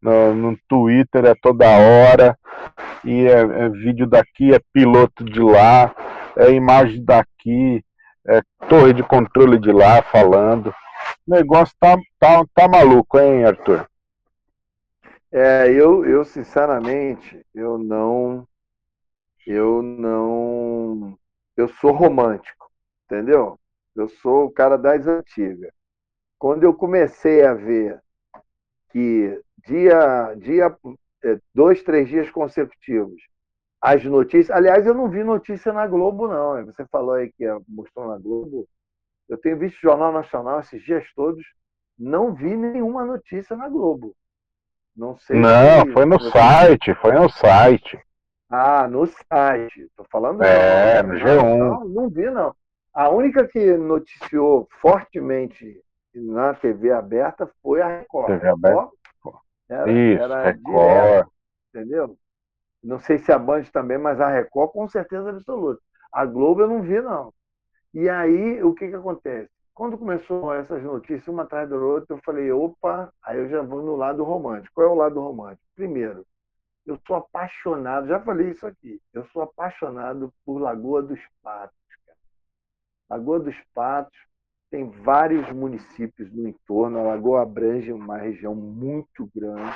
[0.00, 2.38] no, no Twitter, é toda hora,
[3.04, 5.94] e é, é vídeo daqui, é piloto de lá,
[6.36, 7.84] é imagem daqui,
[8.26, 10.74] é, torre de controle de lá falando.
[11.26, 13.88] O negócio tá, tá, tá maluco, hein, Arthur?
[15.30, 18.46] É, eu, eu sinceramente, eu não.
[19.46, 21.18] Eu não.
[21.56, 22.70] Eu sou romântico,
[23.04, 23.58] entendeu?
[23.94, 25.72] Eu sou o cara das antigas.
[26.38, 28.00] Quando eu comecei a ver
[28.96, 30.74] que dia, dia
[31.22, 33.20] é, dois, três dias consecutivos
[33.78, 34.56] as notícias.
[34.56, 36.64] Aliás, eu não vi notícia na Globo, não.
[36.64, 38.66] Você falou aí que mostrou na Globo.
[39.28, 41.44] Eu tenho visto Jornal Nacional esses dias todos.
[41.98, 44.16] Não vi nenhuma notícia na Globo.
[44.96, 45.38] Não sei.
[45.38, 45.92] Não, se...
[45.92, 48.00] foi no site, foi no site.
[48.48, 49.82] Ah, no site.
[49.82, 50.42] Estou falando.
[50.42, 51.58] É, no G1.
[51.58, 52.56] Não, não vi, não.
[52.94, 55.82] A única que noticiou fortemente
[56.20, 58.26] na TV aberta foi a Record.
[58.26, 58.90] TV aberta?
[59.68, 60.88] Era, Isso, era Record.
[60.88, 61.32] Direto,
[61.68, 62.18] entendeu?
[62.82, 65.80] Não sei se a Band também, mas a Record com certeza absoluta.
[66.12, 67.32] A Globo eu não vi, não.
[67.92, 69.50] E aí, o que, que acontece?
[69.74, 73.82] Quando começou essas notícias, uma atrás da outra, eu falei, opa, aí eu já vou
[73.82, 74.74] no lado romântico.
[74.74, 75.66] Qual é o lado romântico?
[75.74, 76.26] Primeiro,
[76.86, 81.76] eu sou apaixonado, já falei isso aqui, eu sou apaixonado por Lagoa dos Patos.
[82.06, 82.18] Cara.
[83.10, 84.16] Lagoa dos Patos
[84.70, 89.74] tem vários municípios no entorno, a lagoa abrange uma região muito grande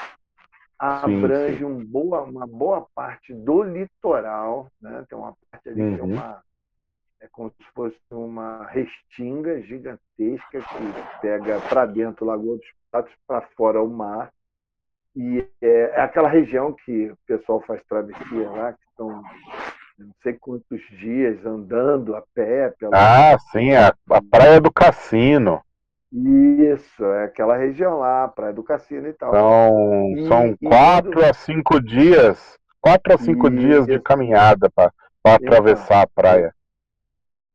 [0.80, 1.64] abrange sim, sim.
[1.64, 5.04] Um boa, uma boa parte do litoral, né?
[5.08, 5.94] tem uma parte ali uhum.
[5.94, 6.12] que é uhum.
[6.12, 6.42] uma
[7.22, 13.42] é como se fosse uma restinga gigantesca que pega para dentro Lagoa dos Patos, para
[13.54, 14.32] fora o mar.
[15.14, 19.22] E é, é, aquela região que o pessoal faz travessia lá, que estão
[20.01, 22.72] não sei quantos dias andando a pé.
[22.78, 22.93] Pela...
[22.94, 25.60] Ah, sim, a, a Praia do Cassino.
[26.12, 29.32] Isso, é aquela região lá, Praia do Cassino e tal.
[29.32, 34.93] São, e, são quatro a cinco dias, quatro a cinco e, dias de caminhada para
[35.24, 36.52] atravessar a praia.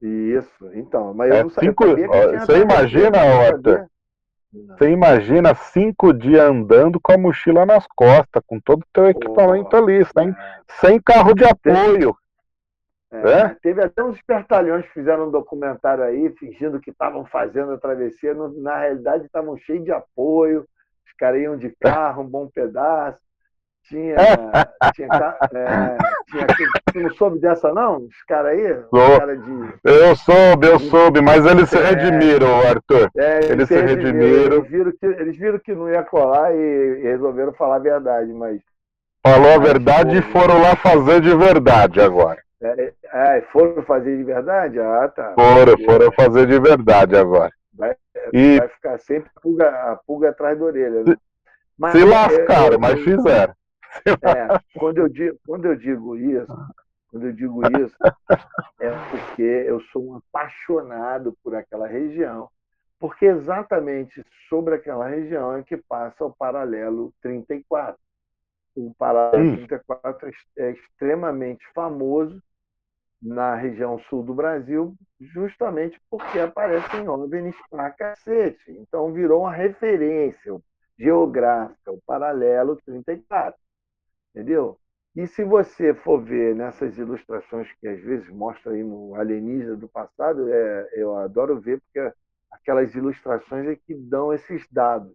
[0.02, 3.88] Isso, então, mas eu é não cinco, Você imagina, Arthur?
[4.54, 9.70] Você imagina cinco dias andando com a mochila nas costas, com todo o teu equipamento
[9.74, 10.36] oh, ali, sem, é.
[10.80, 12.16] sem carro de apoio.
[13.24, 13.56] É?
[13.62, 18.34] Teve até uns espertalhões que fizeram um documentário aí, fingindo que estavam fazendo a travessia.
[18.34, 20.66] na realidade, estavam cheios de apoio.
[21.06, 23.20] Os caras iam de carro, um bom pedaço.
[23.88, 24.16] Tinha.
[24.96, 25.08] tinha,
[25.54, 25.98] é,
[26.28, 26.48] tinha
[26.92, 27.98] tu não soube dessa, não?
[27.98, 29.20] Os caras aí?
[29.20, 29.74] Cara de...
[29.84, 31.92] Eu soube, eu soube, mas eles se é.
[31.92, 33.12] redimiram, Arthur.
[33.16, 34.58] É, eles, eles se redimiram.
[34.58, 38.34] Eles viram, que, eles viram que não ia colar e, e resolveram falar a verdade,
[38.34, 38.60] mas.
[39.26, 42.45] Falou a verdade e foram lá fazer de verdade agora.
[42.66, 42.94] É,
[43.38, 44.80] é, foram fazer de verdade?
[44.80, 45.34] Ah, tá.
[45.36, 47.52] Foram, foram fazer de verdade agora.
[47.74, 47.96] Vai,
[48.34, 48.58] e...
[48.58, 51.04] vai ficar sempre a pulga, a pulga atrás da orelha.
[51.04, 51.16] Né?
[51.78, 53.54] Mas, se lascaram, eu, mas fizeram.
[54.08, 56.54] É, quando, eu digo, quando eu digo isso,
[57.10, 57.96] quando eu digo isso,
[58.80, 62.50] é porque eu sou um apaixonado por aquela região.
[63.00, 67.98] Porque exatamente sobre aquela região é que passa o paralelo 34.
[68.76, 69.56] O paralelo hum.
[69.56, 72.42] 34 é extremamente famoso
[73.26, 78.72] na região sul do Brasil, justamente porque aparecem OVNIs pra cacete.
[78.72, 80.56] Então virou uma referência
[80.98, 83.60] geográfica, o paralelo 34.
[84.34, 84.80] Entendeu?
[85.16, 89.88] E se você for ver nessas ilustrações que às vezes mostra aí no Alienígena do
[89.88, 92.14] passado, é, eu adoro ver porque
[92.52, 95.14] aquelas ilustrações é que dão esses dados.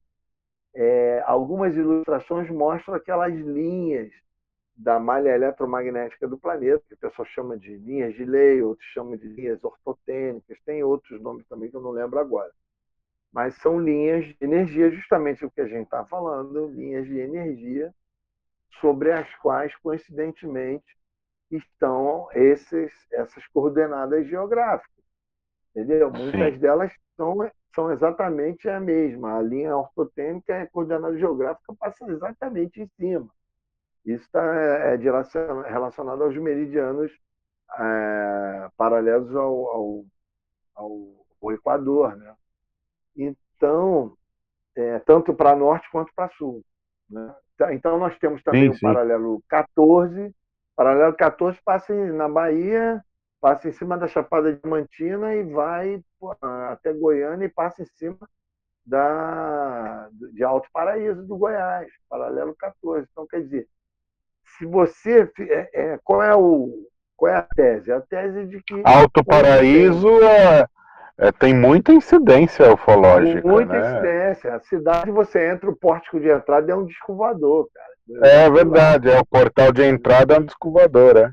[0.75, 4.11] É, algumas ilustrações mostram aquelas linhas
[4.81, 9.15] da malha eletromagnética do planeta, que o pessoal chama de linhas de lei, outros chamam
[9.17, 12.51] de linhas ortotênicas, tem outros nomes também que eu não lembro agora.
[13.31, 17.95] Mas são linhas de energia, justamente o que a gente está falando, linhas de energia
[18.81, 20.97] sobre as quais, coincidentemente,
[21.51, 25.05] estão esses, essas coordenadas geográficas.
[25.77, 26.11] Entendeu?
[26.11, 26.23] Sim.
[26.23, 27.37] Muitas delas são,
[27.75, 29.37] são exatamente a mesma.
[29.39, 33.31] A linha ortotênica e a coordenada geográfica passam exatamente em cima.
[34.05, 37.13] Isso está é, é relacionado aos meridianos
[37.79, 40.05] é, paralelos ao, ao,
[40.75, 42.17] ao, ao, Equador.
[42.17, 42.35] Né?
[43.17, 44.17] Então,
[44.75, 46.65] é, tanto para norte quanto para sul.
[47.09, 47.35] Né?
[47.57, 48.87] Tá, então, nós temos também sim, sim.
[48.87, 50.35] o paralelo 14.
[50.75, 53.05] Paralelo 14 passa na Bahia,
[53.41, 56.03] passa em cima da Chapada Diamantina e vai
[56.41, 58.19] até Goiânia e passa em cima
[58.85, 63.07] da, de Alto Paraíso do Goiás, paralelo 14.
[63.11, 63.69] Então, quer dizer,
[64.61, 65.33] se você.
[65.39, 67.91] É, é, qual, é o, qual é a tese?
[67.91, 68.83] A tese de que.
[68.85, 70.67] Alto Paraíso é,
[71.17, 73.49] é, tem muita incidência ufológica.
[73.49, 73.93] Muita né?
[73.93, 74.55] incidência.
[74.55, 77.91] A cidade, você entra, o pórtico de entrada é um disco voador, cara.
[78.23, 81.33] É verdade, é o portal de entrada é um disco voador, é.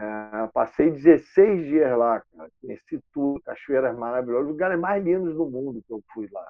[0.00, 2.48] É, passei 16 dias lá, cara.
[2.60, 6.46] Conheci tudo, cachoeiras maravilhosas, lugares mais lindos do mundo que eu fui lá.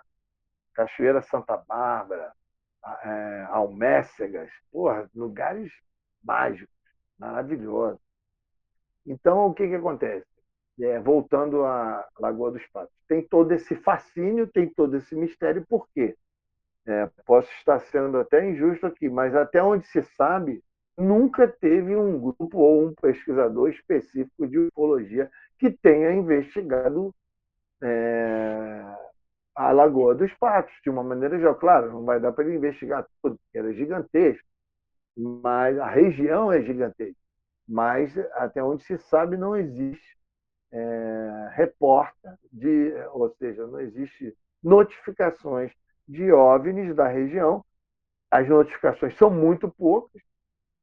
[0.74, 2.32] Cachoeira Santa Bárbara,
[3.04, 5.72] é, Almécegas, porra, lugares
[6.24, 6.74] mágicos,
[7.18, 8.00] maravilhosos.
[9.06, 10.26] Então, o que, que acontece?
[10.80, 12.94] é, voltando à Lagoa dos Patos.
[13.08, 16.16] Tem todo esse fascínio, tem todo esse mistério, por quê?
[16.86, 20.62] É, posso estar sendo até injusto aqui, mas até onde se sabe,
[20.96, 27.14] nunca teve um grupo ou um pesquisador específico de ufologia que tenha investigado
[27.82, 28.82] é,
[29.54, 31.54] a Lagoa dos Patos de uma maneira geral.
[31.56, 34.46] Claro, não vai dar para ele investigar tudo, porque era gigantesco,
[35.16, 37.20] mas a região é gigantesca.
[37.68, 40.18] Mas até onde se sabe, não existe
[40.72, 45.72] é, reporta, de, ou seja, não existe notificações
[46.08, 47.64] de OVNIs da região.
[48.30, 50.22] As notificações são muito poucas,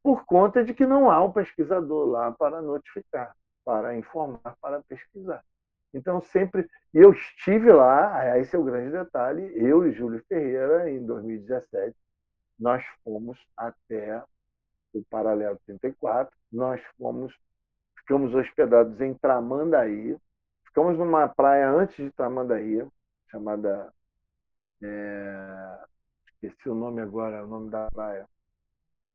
[0.04, 3.36] por conta de que não há um pesquisador lá para notificar,
[3.66, 5.44] para informar, para pesquisar.
[5.94, 6.68] Então, sempre.
[6.94, 9.52] Eu estive lá, esse é o grande detalhe.
[9.56, 11.96] Eu e Júlio Ferreira, em 2017,
[12.60, 14.24] nós fomos até
[14.94, 17.34] o Paralelo 34, nós fomos
[18.10, 20.18] ficamos hospedados em Tramandaí.
[20.66, 22.84] Ficamos numa praia antes de Tramandaí,
[23.30, 23.94] chamada.
[24.82, 25.78] É,
[26.34, 28.28] esqueci o nome agora, o nome da praia.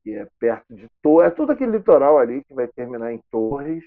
[0.01, 1.31] Que é perto de Torres.
[1.31, 3.83] É todo aquele litoral ali que vai terminar em Torres.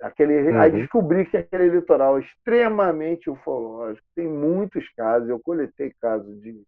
[0.00, 0.58] Aquele, uhum.
[0.58, 4.06] Aí descobri que aquele litoral é extremamente ufológico.
[4.14, 5.28] Tem muitos casos.
[5.28, 6.62] Eu coletei casos de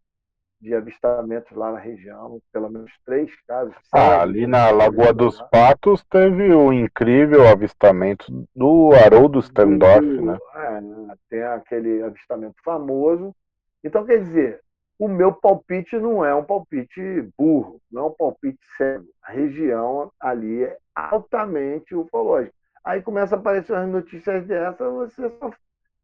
[0.62, 3.74] de avistamentos lá na região, pelo menos três casos.
[3.92, 10.38] Ah, ali na Lagoa dos Patos teve o incrível avistamento do Haroldo Sterndorf, né?
[10.54, 10.80] É,
[11.28, 13.34] tem aquele avistamento famoso.
[13.82, 14.60] Então, quer dizer,
[14.96, 19.06] o meu palpite não é um palpite burro, não é um palpite cego.
[19.20, 22.54] A região ali é altamente ufológica.
[22.84, 25.50] Aí começa a aparecer as notícias dessas, você só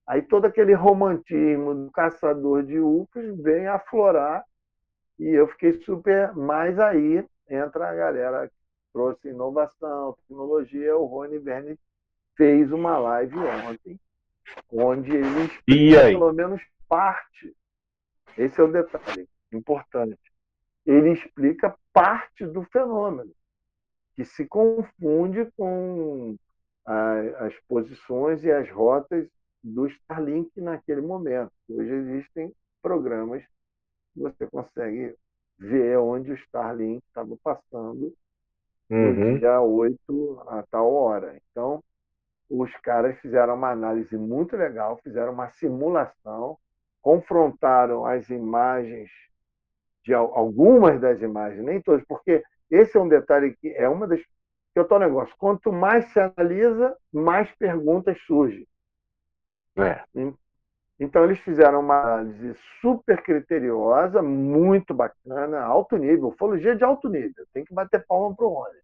[0.08, 4.42] Aí todo aquele romantismo do caçador de UFOs vem aflorar
[5.18, 6.34] e eu fiquei super.
[6.34, 8.54] Mas aí entra a galera que
[8.92, 10.96] trouxe inovação, tecnologia.
[10.96, 11.78] O Rony Verne
[12.36, 14.00] fez uma live ontem,
[14.72, 17.54] onde ele explica pelo menos parte.
[18.36, 20.20] Esse é o detalhe importante.
[20.86, 23.32] Ele explica parte do fenômeno,
[24.14, 26.36] que se confunde com
[26.86, 29.28] a, as posições e as rotas
[29.62, 31.52] do Starlink naquele momento.
[31.68, 33.42] Hoje existem programas
[34.16, 35.14] você consegue
[35.58, 38.14] ver onde o Starlink estava passando
[38.90, 39.32] uhum.
[39.32, 41.40] no dia 8 a tal hora.
[41.50, 41.82] Então,
[42.48, 46.58] os caras fizeram uma análise muito legal, fizeram uma simulação,
[47.02, 49.10] confrontaram as imagens
[50.04, 54.20] de algumas das imagens, nem todas, porque esse é um detalhe que é uma das
[54.20, 55.34] que é o tal negócio.
[55.38, 58.66] Quanto mais se analisa, mais perguntas surgem.
[59.76, 60.02] É.
[61.00, 67.46] Então, eles fizeram uma análise super criteriosa, muito bacana, alto nível, ufologia de alto nível.
[67.52, 68.78] Tem que bater palma para o Rony.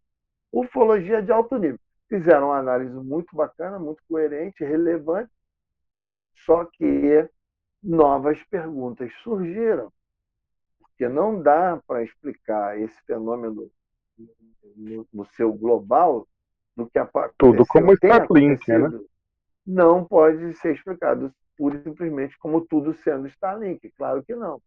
[0.53, 1.81] Ufologia de alto nível.
[2.09, 5.31] Fizeram uma análise muito bacana, muito coerente, relevante,
[6.47, 7.29] só que
[7.83, 9.93] novas perguntas surgiram.
[10.79, 13.69] Porque não dá para explicar esse fenômeno
[14.77, 16.29] no, no, seu global
[16.77, 17.35] do que aconteceu.
[17.37, 19.01] Tudo como Starlink, né?
[19.67, 23.91] Não pode ser explicado pura e simplesmente como tudo sendo Starlink.
[23.97, 24.61] Claro que não.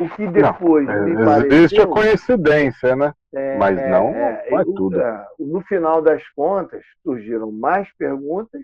[0.00, 1.58] O que depois não, me existe pareceu...
[1.58, 3.12] Existe a coincidência, né?
[3.32, 5.00] É, Mas não, é, não é tudo.
[5.00, 8.62] É, no final das contas, surgiram mais perguntas,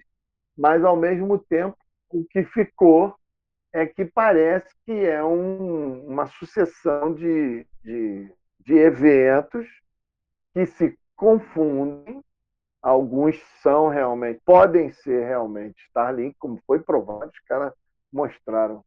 [0.57, 1.77] mas ao mesmo tempo
[2.11, 3.15] o que ficou
[3.73, 8.31] é que parece que é um, uma sucessão de, de,
[8.61, 9.67] de eventos
[10.53, 12.23] que se confundem.
[12.83, 17.73] Alguns são realmente, podem ser realmente Starlink, como foi provado, os caras
[18.13, 18.85] mostraram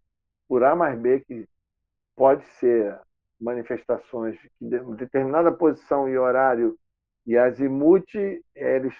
[0.47, 1.47] por A mais B que
[2.15, 2.99] pode ser
[3.39, 6.77] manifestações de determinada posição e horário
[7.25, 8.13] e azimuth
[8.53, 8.93] eles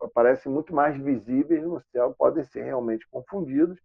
[0.00, 3.78] aparecem muito mais visíveis no céu, podem ser realmente confundidos.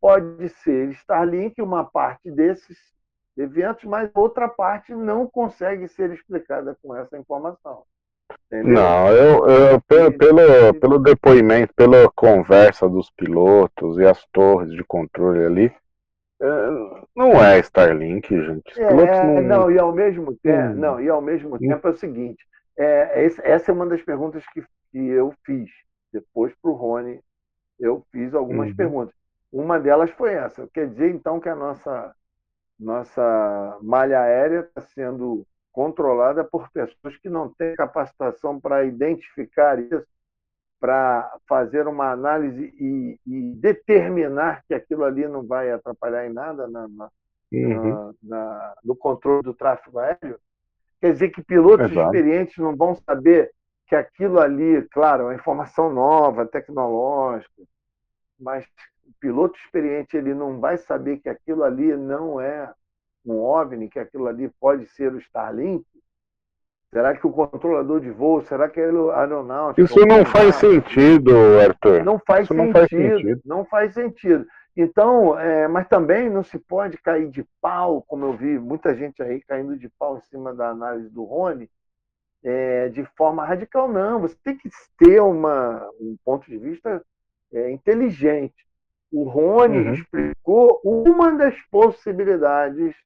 [0.00, 2.78] Pode ser Starlink, uma parte desses
[3.36, 7.84] eventos, mas outra parte não consegue ser explicada com essa informação.
[8.50, 8.74] Entendeu?
[8.74, 14.82] Não, eu, eu pelo, pelo, pelo depoimento, pela conversa dos pilotos e as torres de
[14.82, 15.72] controle ali,
[16.42, 16.46] é,
[17.14, 18.72] não é Starlink, gente.
[18.72, 18.92] Os é,
[19.24, 19.40] não...
[19.42, 19.70] não...
[19.70, 20.74] e ao mesmo tempo, hum.
[20.74, 22.44] não, e ao mesmo tempo é o seguinte,
[22.76, 25.70] é, essa é uma das perguntas que, que eu fiz
[26.12, 27.20] depois para o Rony.
[27.78, 28.76] Eu fiz algumas uhum.
[28.76, 29.14] perguntas.
[29.52, 30.68] Uma delas foi essa.
[30.72, 32.14] Quer dizer, então, que a nossa
[32.78, 40.04] nossa malha aérea está sendo controlada por pessoas que não têm capacitação para identificar isso,
[40.78, 46.66] para fazer uma análise e, e, determinar que aquilo ali não vai atrapalhar em nada
[46.66, 47.10] na, na,
[47.52, 48.14] uhum.
[48.22, 50.38] na, no controle do tráfego aéreo.
[51.00, 52.06] Quer dizer que pilotos Exato.
[52.06, 53.52] experientes não vão saber
[53.86, 57.62] que aquilo ali, claro, é uma informação nova, tecnológica,
[58.38, 58.66] mas
[59.20, 62.72] piloto experiente ele não vai saber que aquilo ali não é
[63.24, 65.84] um OVNI, que aquilo ali pode ser o Starlink?
[66.92, 69.80] Será que o controlador de voo, será que é o aeronáutico?
[69.80, 71.30] Isso não faz sentido,
[71.60, 72.02] Arthur.
[72.02, 73.40] Não faz, Isso sentido, não faz sentido.
[73.44, 74.46] Não faz sentido.
[74.76, 79.22] Então, é, mas também não se pode cair de pau, como eu vi muita gente
[79.22, 81.70] aí caindo de pau em cima da análise do Rony,
[82.42, 83.88] é, de forma radical.
[83.88, 84.68] Não, você tem que
[84.98, 87.04] ter uma, um ponto de vista
[87.52, 88.66] é, inteligente.
[89.12, 89.94] O Rony uhum.
[89.94, 92.96] explicou uma das possibilidades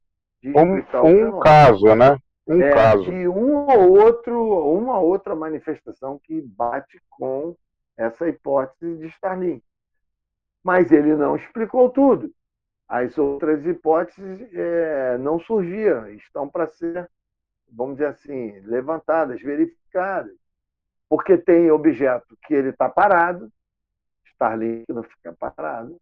[0.48, 2.18] um, um caso, né?
[2.46, 3.10] Um é, caso.
[3.10, 7.56] E um ou outro, uma outra manifestação que bate com
[7.96, 9.64] essa hipótese de Starlink.
[10.62, 12.30] Mas ele não explicou tudo.
[12.86, 17.10] As outras hipóteses é, não surgiram, estão para ser,
[17.72, 20.36] vamos dizer assim, levantadas, verificadas.
[21.08, 23.50] Porque tem objeto que ele está parado,
[24.26, 25.98] Starlink não fica parado.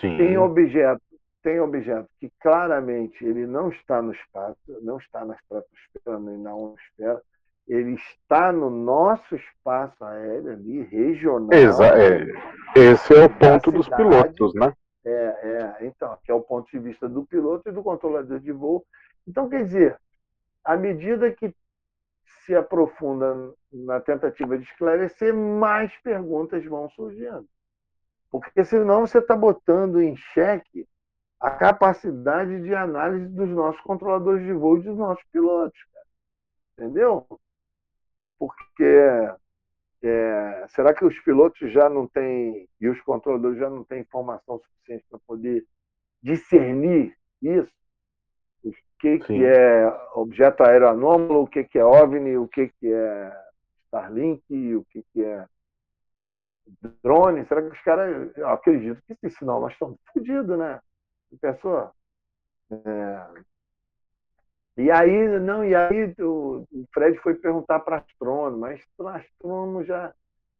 [0.00, 0.16] Sim.
[0.18, 1.02] Tem objeto,
[1.42, 6.52] tem objeto que claramente ele não está no espaço, não está na estratosfera nem na
[6.74, 7.22] esfera,
[7.66, 11.52] ele está no nosso espaço aéreo ali, regional.
[11.52, 12.26] Exa é.
[12.74, 14.72] Esse é o ponto dos pilotos, né?
[15.04, 18.52] É, é, então, que é o ponto de vista do piloto e do controlador de
[18.52, 18.84] voo.
[19.26, 19.98] Então, quer dizer,
[20.64, 21.54] à medida que
[22.44, 27.46] se aprofunda na tentativa de esclarecer, mais perguntas vão surgindo.
[28.30, 30.86] Porque senão você está botando em xeque
[31.40, 35.78] a capacidade de análise dos nossos controladores de voo e dos nossos pilotos.
[35.92, 36.06] Cara.
[36.76, 37.26] Entendeu?
[38.38, 38.84] Porque
[40.02, 44.58] é, será que os pilotos já não têm, e os controladores já não têm informação
[44.60, 45.66] suficiente para poder
[46.22, 47.78] discernir isso?
[48.98, 53.32] que, que é objeto aéreo anômalo, o que, que é OVNI, o que, que é
[53.86, 55.46] Starlink, o que, que é
[57.02, 57.46] drone.
[57.46, 58.36] Será que os caras.
[58.36, 60.80] Eu acredito que sim, senão nós estamos fodidos, né?
[61.40, 61.92] Pessoa.
[62.70, 63.42] É...
[64.76, 70.14] E aí, não, e aí o, Fred foi perguntar para astrônomo, mas astrônomo já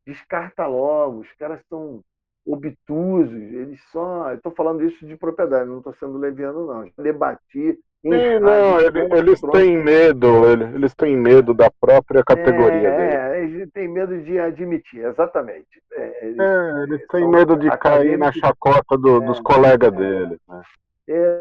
[0.04, 2.02] descarta logo, os caras são
[2.44, 4.32] obtusos, eles só.
[4.32, 6.86] Estou falando isso de propriedade, não estou sendo leviano, não.
[6.86, 7.78] Já debati.
[8.00, 13.16] Sim, não, ele, eles têm medo, eles têm medo da própria categoria é, dele.
[13.16, 15.82] É, eles têm medo de admitir, exatamente.
[15.92, 20.38] É, eles, é, eles têm medo de cair na chacota do, é, dos colegas dele.
[20.48, 20.62] Né?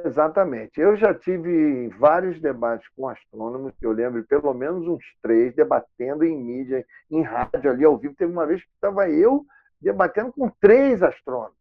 [0.06, 0.80] Exatamente.
[0.80, 6.24] Eu já tive vários debates com astrônomos, que eu lembro pelo menos uns três, debatendo
[6.24, 8.16] em mídia, em rádio ali ao vivo.
[8.16, 9.46] Teve uma vez que estava eu
[9.80, 11.57] debatendo com três astrônomos.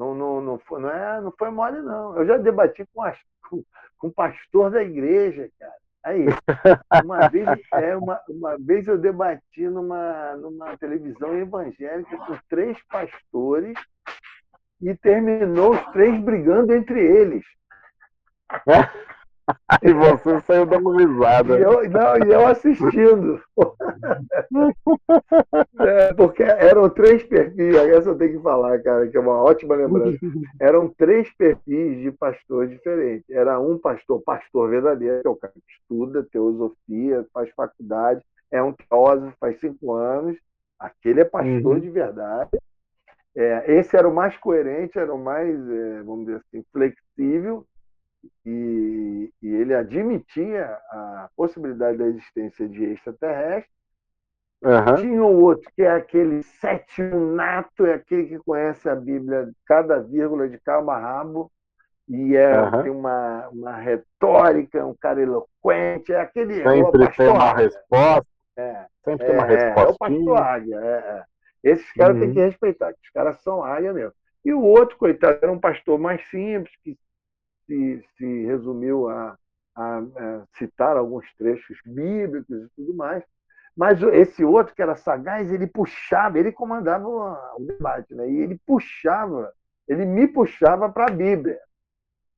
[0.00, 2.16] Não, não, não, foi, não, é, não foi mole, não.
[2.16, 3.18] Eu já debati com, as,
[3.98, 5.74] com, pastor da igreja, cara.
[6.02, 6.24] Aí,
[7.04, 13.78] uma vez, é, uma, uma vez eu debati numa, numa televisão evangélica com três pastores
[14.80, 17.44] e terminou os três brigando entre eles.
[19.82, 21.58] e você saiu dando risada.
[21.58, 23.40] E eu, não, e eu assistindo.
[25.80, 29.76] é, porque eram três perfis, essa eu tenho que falar, cara, que é uma ótima
[29.76, 30.18] lembrança.
[30.60, 33.28] Eram três perfis de pastor diferentes.
[33.30, 38.62] Era um pastor, pastor verdadeiro, que é o cara que estuda teosofia, faz faculdade, é
[38.62, 40.36] um teósofo, faz cinco anos.
[40.78, 41.80] Aquele é pastor uhum.
[41.80, 42.50] de verdade.
[43.36, 47.64] É, esse era o mais coerente, era o mais, é, vamos dizer assim, flexível,
[48.44, 53.74] e, e, ele admitia a possibilidade da existência de extraterrestres.
[54.62, 54.94] Uhum.
[54.96, 60.00] Tinha o outro, que é aquele sétimo nato, é aquele que conhece a Bíblia, cada
[60.00, 61.50] vírgula de cabo a rabo,
[62.08, 62.82] e é, uhum.
[62.82, 66.60] tem uma, uma retórica, um cara eloquente, é aquele.
[66.60, 68.26] É Sempre tem uma resposta.
[68.56, 69.80] É, Sempre é, tem uma resposta.
[69.80, 70.76] É, o pastor águia.
[70.76, 71.22] É, é.
[71.62, 72.22] Esses caras uhum.
[72.22, 74.12] tem que respeitar, os caras são águia mesmo.
[74.44, 76.98] E o outro, coitado, era um pastor mais simples, que
[77.70, 79.36] se, se resumiu a,
[79.76, 83.22] a, a, citar alguns trechos bíblicos e tudo mais.
[83.76, 88.28] Mas esse outro, que era sagaz, ele puxava, ele comandava o, debate, né?
[88.28, 89.52] e ele puxava,
[89.86, 91.58] ele me puxava para a Bíblia.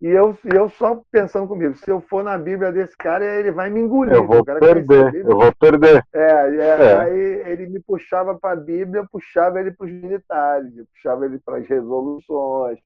[0.00, 3.70] E eu, eu só pensando comigo, se eu for na Bíblia desse cara, ele vai
[3.70, 4.14] me engolir.
[4.14, 6.04] Eu vou perder, eu vou perder.
[6.12, 6.98] É, é, é.
[6.98, 11.24] aí ele me puxava para a Bíblia, eu puxava ele para os militares, eu puxava
[11.24, 12.78] ele para as resoluções,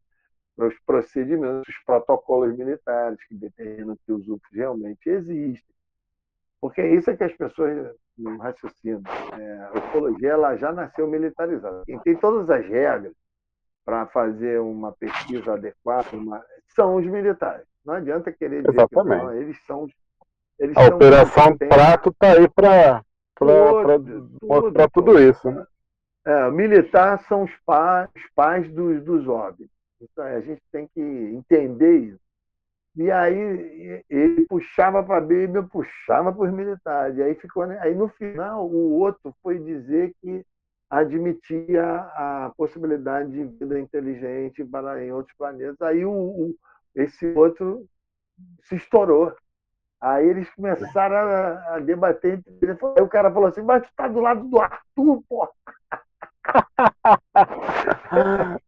[0.56, 5.76] para os procedimentos, os protocolos militares que determinam que os UFOs realmente existem.
[6.60, 9.02] Porque isso é que as pessoas não raciocinam.
[9.38, 11.82] É, a ufologia ela já nasceu militarizada.
[11.84, 13.12] Quem tem todas as regras
[13.84, 16.42] para fazer uma pesquisa adequada uma...
[16.74, 17.66] são os militares.
[17.84, 19.20] Não adianta querer dizer Exatamente.
[19.20, 19.86] que não, eles são.
[20.58, 23.04] Eles a são Operação Prato está aí para
[24.42, 25.48] mostrar tudo isso.
[25.50, 25.66] Né?
[26.24, 29.70] É, militar são os pais, os pais dos, dos óbvios.
[30.12, 32.26] Então, a gente tem que entender isso.
[32.96, 37.18] E aí ele puxava para a Bíblia, puxava para os militares.
[37.18, 37.78] E aí ficou, né?
[37.80, 40.44] aí no final o outro foi dizer que
[40.88, 45.80] admitia a possibilidade de vida inteligente para em outros planetas.
[45.82, 46.54] Aí o, o
[46.94, 47.86] esse outro
[48.62, 49.34] se estourou.
[50.00, 52.40] Aí eles começaram a, a debater.
[52.96, 55.48] Aí o cara falou assim: Mas tu está do lado do Arthur, pô.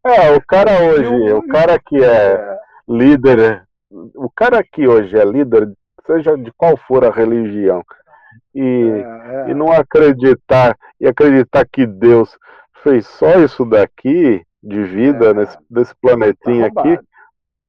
[0.03, 2.57] é, o cara hoje, o cara que é
[2.87, 5.71] líder, o cara que hoje é líder,
[6.05, 7.83] seja de qual for a religião,
[8.53, 9.51] e, é, é.
[9.51, 12.37] e não acreditar e acreditar que Deus
[12.83, 15.33] fez só isso daqui de vida é.
[15.33, 16.99] nesse desse planetinha tá aqui.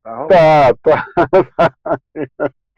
[0.02, 1.06] Tá, tá.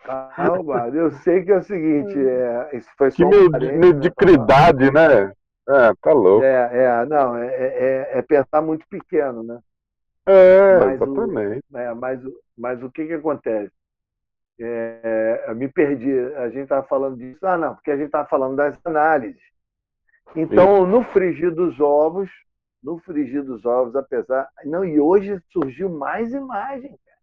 [0.05, 0.97] Tá roubado.
[0.97, 5.33] Eu sei que é o seguinte, é, isso foi só que um mediocridade, né?
[5.69, 6.45] É, tá louco.
[6.45, 9.61] É, é não, é, é, é pensar muito pequeno, né?
[10.27, 11.65] É, mas exatamente.
[11.71, 12.21] O, é, mas,
[12.57, 13.73] mas o que que acontece?
[14.61, 16.13] É, eu me perdi.
[16.37, 17.45] A gente estava falando disso.
[17.47, 19.41] Ah, não, porque a gente estava falando das análises.
[20.35, 22.31] Então, no frigir dos ovos,
[22.83, 24.49] no frigir dos ovos, apesar.
[24.65, 27.19] Não, e hoje surgiu mais imagem, cara.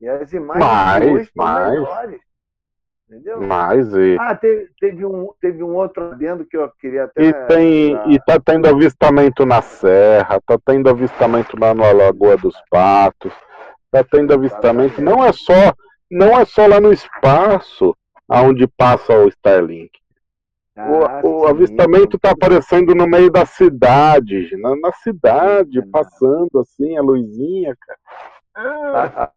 [0.00, 0.62] E as imagens
[1.12, 1.70] mais, mais.
[1.72, 2.20] melhores.
[3.10, 3.40] Entendeu?
[3.40, 4.16] Mas e...
[4.20, 7.24] Ah, teve, teve, um, teve um outro adendo que eu queria até.
[7.24, 12.54] E, tem, e tá tendo avistamento na Serra, tá tendo avistamento lá na Lagoa dos
[12.70, 13.32] Patos,
[13.90, 15.02] tá tendo avistamento.
[15.02, 15.74] Não é só
[16.08, 17.96] não é só lá no espaço
[18.28, 19.90] aonde passa o Starlink.
[20.76, 26.96] Ah, o, o avistamento está aparecendo no meio da cidade, na, na cidade, passando assim,
[26.96, 27.98] a luzinha, cara.
[28.54, 29.32] Ah,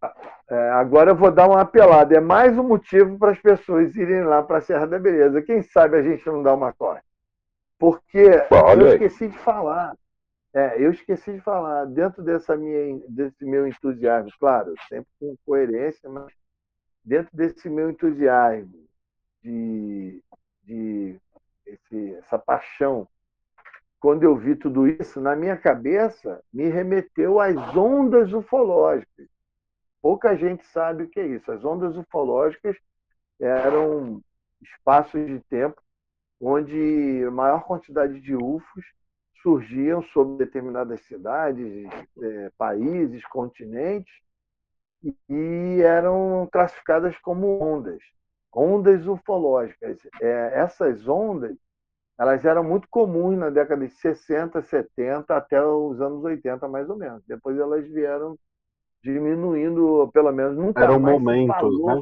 [0.49, 2.15] é, agora eu vou dar uma apelada.
[2.15, 5.41] É mais um motivo para as pessoas irem lá para a Serra da Beleza.
[5.41, 7.05] Quem sabe a gente não dá uma corte?
[7.77, 9.95] Porque eu esqueci de falar.
[10.53, 11.85] É, eu esqueci de falar.
[11.85, 16.31] Dentro dessa minha, desse meu entusiasmo, claro, sempre com coerência, mas
[17.03, 18.83] dentro desse meu entusiasmo,
[19.41, 20.23] de,
[20.63, 21.19] de
[21.65, 23.07] esse, essa paixão,
[24.03, 29.29] quando eu vi tudo isso, na minha cabeça, me remeteu às ondas ufológicas.
[30.01, 31.49] Pouca gente sabe o que é isso.
[31.49, 32.75] As ondas ufológicas
[33.39, 34.21] eram
[34.61, 35.81] espaços de tempo
[36.37, 38.83] onde a maior quantidade de UFOs
[39.41, 41.89] surgiam sobre determinadas cidades,
[42.21, 44.13] é, países, continentes,
[45.29, 48.01] e eram classificadas como ondas,
[48.53, 49.97] ondas ufológicas.
[50.21, 51.55] É, essas ondas
[52.17, 56.95] elas eram muito comuns na década de 60, 70 até os anos 80, mais ou
[56.95, 57.23] menos.
[57.27, 58.37] Depois elas vieram
[59.03, 62.01] diminuindo, pelo menos nunca eram mais momentos, falou, né?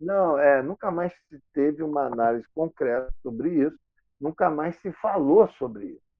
[0.00, 3.76] Não, é, nunca mais se teve uma análise concreta sobre isso,
[4.20, 6.10] nunca mais se falou sobre isso.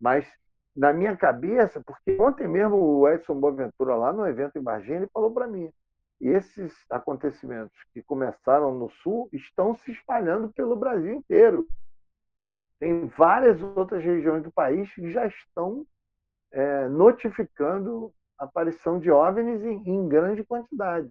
[0.00, 0.26] Mas
[0.76, 5.10] na minha cabeça, porque ontem mesmo o Edson Boaventura, lá no evento em Varginha, ele
[5.12, 5.70] falou para mim:
[6.20, 11.66] esses acontecimentos que começaram no Sul estão se espalhando pelo Brasil inteiro.
[12.84, 15.86] Tem várias outras regiões do país que já estão
[16.52, 21.10] é, notificando a aparição de OVNIs em, em grande quantidade.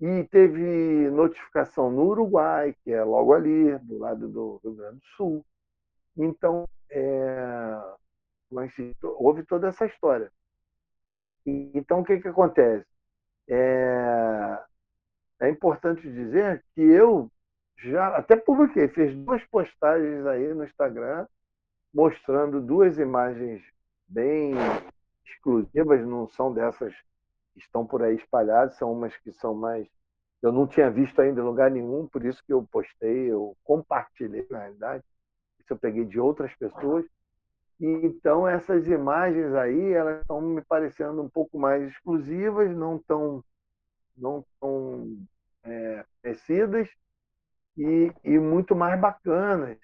[0.00, 5.04] E teve notificação no Uruguai, que é logo ali, do lado do Rio Grande do
[5.14, 5.44] Sul.
[6.16, 7.78] Então, é,
[8.50, 8.72] mas
[9.02, 10.32] houve toda essa história.
[11.44, 12.86] E, então, o que, que acontece?
[13.46, 14.58] É,
[15.40, 17.30] é importante dizer que eu
[17.78, 21.26] já até publiquei, fiz duas postagens aí no Instagram
[21.92, 23.62] mostrando duas imagens
[24.08, 24.54] bem
[25.26, 26.94] exclusivas, não são dessas
[27.52, 29.86] que estão por aí espalhadas, são umas que são mais.
[30.40, 34.46] Eu não tinha visto ainda em lugar nenhum, por isso que eu postei, eu compartilhei,
[34.50, 35.04] na realidade.
[35.60, 37.04] Isso eu peguei de outras pessoas.
[37.78, 43.44] E, então, essas imagens aí, elas estão me parecendo um pouco mais exclusivas, não tão,
[44.16, 45.18] não tão
[45.64, 46.88] é, conhecidas
[47.76, 49.78] e, e muito mais bacanas,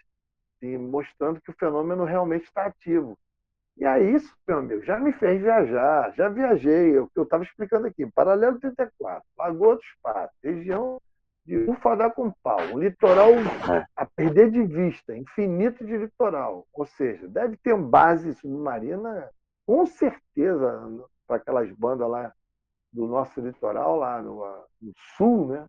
[0.60, 3.16] e mostrando que o fenômeno realmente está ativo.
[3.77, 7.23] E aí, isso, meu amigo, já me fez viajar, já viajei, é o que eu
[7.23, 11.01] estava explicando aqui, Paralelo 34, Lagoa dos Patos, região
[11.47, 13.86] de Ufadá com pau, um litoral é.
[13.97, 16.66] a perder de vista, infinito de litoral.
[16.74, 19.31] Ou seja, deve ter uma base submarina,
[19.65, 22.32] com certeza, para aquelas bandas lá
[22.93, 24.44] do nosso litoral, lá no,
[24.82, 25.66] no sul, né?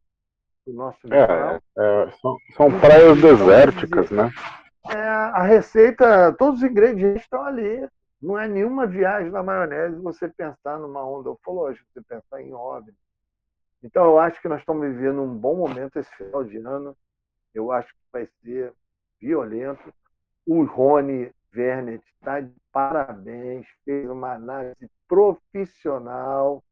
[0.66, 1.62] Do nosso é, litoral.
[1.78, 4.32] É, é, são, são praias então, desérticas, né?
[4.90, 7.88] É, a receita, todos os ingredientes estão ali.
[8.22, 12.94] Não é nenhuma viagem na maionese você pensar numa onda ufológica, você pensar em OVNI
[13.82, 16.96] então, eu acho que nós estamos vivendo um bom momento esse final de ano.
[17.54, 18.74] Eu acho que vai ser
[19.22, 19.94] violento.
[20.46, 26.64] O Rony Werner está de parabéns, fez uma análise profissional,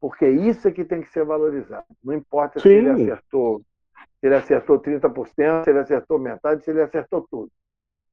[0.00, 1.86] porque isso é que tem que ser valorizado.
[2.02, 2.68] Não importa Sim.
[2.68, 3.62] se ele acertou,
[4.20, 7.50] se ele acertou 30%, se ele acertou metade, se ele acertou tudo.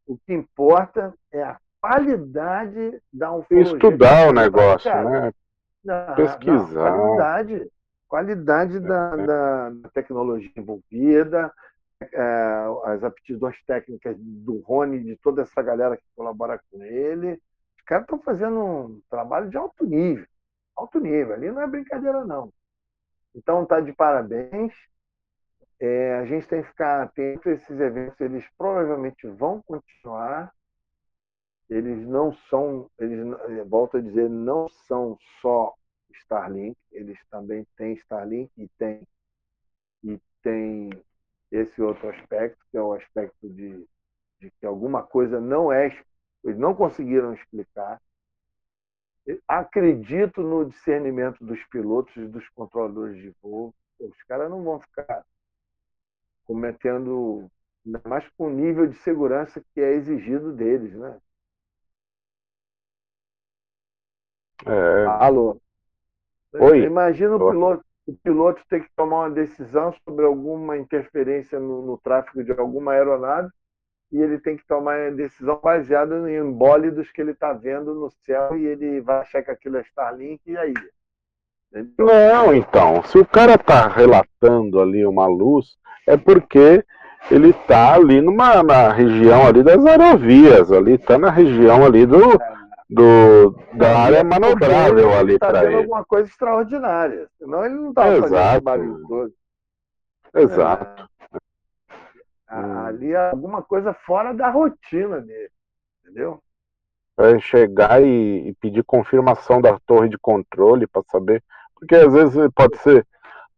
[0.06, 3.74] O que importa é a qualidade da ufologia.
[3.74, 5.32] Estudar o negócio, né?
[5.84, 6.92] Não, Pesquisar.
[6.92, 7.72] Não, qualidade
[8.14, 9.26] qualidade da, é.
[9.26, 11.52] da, da tecnologia envolvida,
[12.00, 17.42] é, as aptidões técnicas do Rony, de toda essa galera que colabora com ele.
[17.76, 20.28] Os caras estão fazendo um trabalho de alto nível.
[20.76, 21.34] Alto nível.
[21.34, 22.52] Ali não é brincadeira, não.
[23.36, 24.74] Então, tá de parabéns.
[25.80, 28.20] É, a gente tem que ficar atento esses eventos.
[28.20, 30.54] Eles provavelmente vão continuar.
[31.70, 33.26] Eles não são, eles
[33.68, 35.74] volto a dizer, não são só
[36.24, 39.08] Starlink, eles também têm Starlink e tem,
[40.04, 40.90] e tem
[41.52, 43.88] esse outro aspecto, que é o aspecto de,
[44.40, 45.88] de que alguma coisa não é,
[46.44, 48.02] eles não conseguiram explicar.
[49.48, 53.74] Acredito no discernimento dos pilotos e dos controladores de voo.
[54.00, 55.24] Os caras não vão ficar
[56.46, 57.50] cometendo,
[57.86, 61.18] ainda mais com o nível de segurança que é exigido deles, né?
[64.66, 65.06] É...
[65.06, 65.60] Alô?
[66.54, 66.84] Oi.
[66.84, 71.98] Imagina o piloto, o piloto ter que tomar uma decisão sobre alguma interferência no, no
[71.98, 73.50] tráfego de alguma aeronave
[74.14, 78.12] e ele tem que tomar uma decisão baseada em bólidos que ele está vendo no
[78.24, 80.74] céu e ele vai achar que aquilo é Starlink e aí?
[81.98, 85.76] Não, então, se o cara está relatando ali uma luz,
[86.06, 86.86] é porque
[87.32, 92.34] ele está ali numa na região ali das aerovias, ali está na região ali do,
[92.34, 92.54] é
[92.88, 95.78] do, da área manobrável ali tá para ele.
[95.78, 99.34] alguma coisa extraordinária, senão ele não estava fazendo barulho todo.
[100.36, 101.10] Exato.
[102.54, 105.50] É, ali é alguma coisa fora da rotina dele,
[106.02, 106.40] entendeu?
[107.18, 111.44] É chegar e, e pedir confirmação da torre de controle para saber,
[111.76, 113.06] porque às vezes pode ser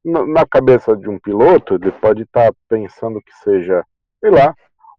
[0.04, 3.84] na cabeça de um piloto, ele pode estar tá pensando que seja,
[4.22, 4.56] sei lá,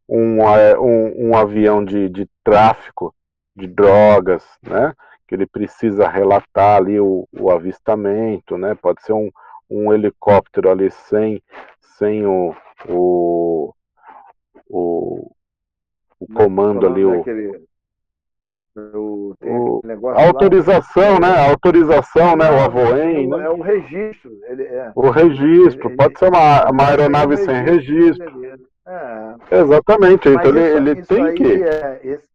[0.08, 3.14] um, é, um, um avião de, de tráfico
[3.54, 4.92] de drogas, né?
[5.26, 8.74] Que ele precisa relatar ali o, o avistamento, né?
[8.74, 9.30] Pode ser um,
[9.70, 11.42] um helicóptero ali sem,
[11.98, 12.54] sem o,
[12.88, 13.72] o,
[14.68, 15.30] o,
[16.18, 17.22] o comando ali, o,
[18.76, 21.28] o, o autorização, lá, né?
[21.28, 22.50] A autorização, né?
[22.50, 23.44] O avoem, né?
[23.44, 24.30] É o registro.
[24.44, 24.92] Ele é.
[24.94, 25.88] O registro.
[25.88, 28.44] Ele, Pode ser uma, uma aeronave é sem registro.
[28.86, 29.56] É.
[29.60, 30.28] Exatamente.
[30.28, 31.62] Mas então isso, ele, ele tem que.
[31.62, 32.28] É, esse,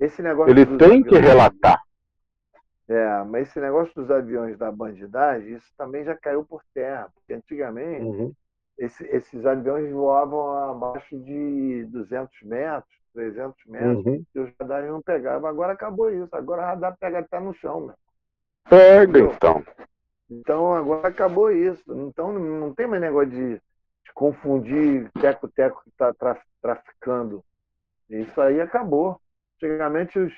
[0.00, 1.80] esse negócio ele tem que relatar.
[2.88, 7.08] É, mas esse negócio dos aviões da bandidagem, isso também já caiu por terra.
[7.14, 8.32] Porque antigamente, uhum.
[8.78, 14.24] Esse, esses aviões voavam abaixo de 200 metros 300 metros, uhum.
[14.34, 15.48] e os radares não pegavam.
[15.48, 16.28] Agora acabou isso.
[16.32, 17.94] Agora o radar pega até no chão, né?
[18.68, 19.64] Pega, então.
[20.30, 21.82] Então agora acabou isso.
[21.88, 26.12] Então não tem mais negócio de, de confundir teco-teco que está
[26.60, 27.42] traficando.
[28.10, 29.18] Isso aí acabou.
[29.56, 30.32] Antigamente os,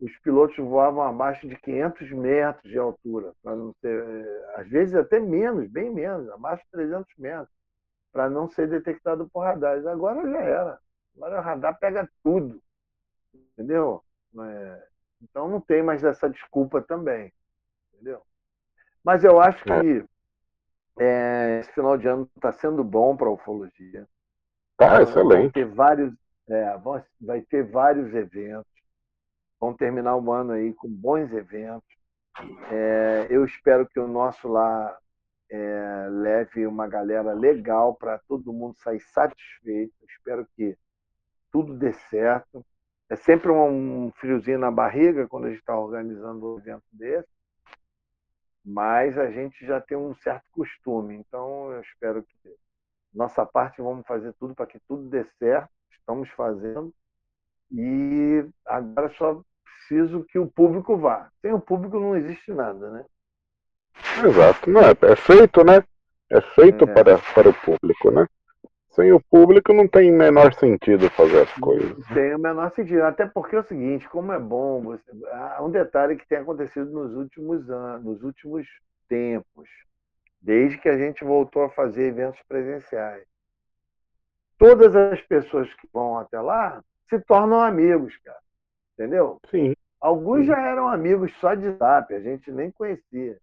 [0.00, 4.94] os pilotos voavam abaixo de 500 metros de altura, para não ter, eh, às vezes
[4.96, 7.53] até menos, bem menos, abaixo de 300 metros,
[8.14, 9.84] para não ser detectado por radares.
[9.84, 10.78] Agora já era.
[11.16, 12.62] Agora o radar pega tudo.
[13.34, 14.04] Entendeu?
[14.40, 14.86] É,
[15.20, 17.32] então não tem mais essa desculpa também.
[17.92, 18.22] Entendeu?
[19.02, 20.04] Mas eu acho que
[21.02, 24.06] é, esse final de ano está sendo bom para a ufologia.
[24.76, 25.42] Tá, excelente.
[25.42, 26.14] Vai ter vários,
[26.48, 26.78] é,
[27.20, 28.72] vai ter vários eventos.
[29.58, 31.88] Vão terminar o ano aí com bons eventos.
[32.70, 34.96] É, eu espero que o nosso lá
[35.54, 39.94] é, leve uma galera legal para todo mundo sair satisfeito.
[40.08, 40.76] espero que
[41.52, 42.64] tudo dê certo.
[43.08, 47.28] É sempre um friozinho na barriga quando a gente está organizando um evento desse,
[48.64, 51.14] mas a gente já tem um certo costume.
[51.14, 52.56] Então, eu espero que
[53.14, 55.70] nossa parte vamos fazer tudo para que tudo dê certo.
[55.92, 56.92] Estamos fazendo
[57.70, 61.30] e agora só preciso que o público vá.
[61.40, 63.04] Sem o público não existe nada, né?
[64.24, 65.82] Exato, não é, é feito, né?
[66.30, 66.86] É feito é.
[66.92, 68.26] Para, para o público, né?
[68.94, 72.06] Sem o público não tem menor sentido fazer as coisas.
[72.14, 73.02] Tem o menor sentido.
[73.02, 75.02] Até porque é o seguinte, como é bom, você...
[75.32, 78.66] há um detalhe que tem acontecido nos últimos anos, nos últimos
[79.08, 79.68] tempos,
[80.40, 83.24] desde que a gente voltou a fazer eventos presenciais.
[84.56, 88.38] Todas as pessoas que vão até lá se tornam amigos, cara.
[88.92, 89.40] Entendeu?
[89.50, 89.74] Sim.
[90.00, 90.46] Alguns Sim.
[90.46, 93.38] já eram amigos só de zap, a gente nem conhecia.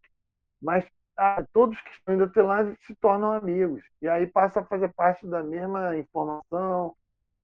[0.62, 0.86] Mas
[1.18, 3.84] ah, todos que estão indo até lá se tornam amigos.
[4.02, 6.96] E aí passa a fazer parte da mesma informação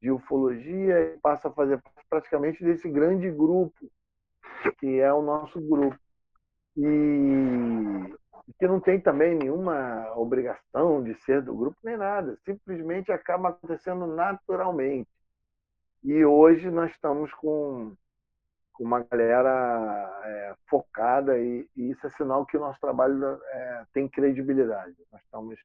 [0.01, 3.89] de ufologia, e passa a fazer parte praticamente desse grande grupo,
[4.79, 5.97] que é o nosso grupo.
[6.75, 8.15] E
[8.59, 14.07] que não tem também nenhuma obrigação de ser do grupo nem nada, simplesmente acaba acontecendo
[14.07, 15.09] naturalmente.
[16.03, 17.93] E hoje nós estamos com
[18.77, 23.83] com uma galera é, focada e, e, isso é sinal que o nosso trabalho é,
[23.91, 24.93] tem credibilidade.
[25.11, 25.59] Nós estamos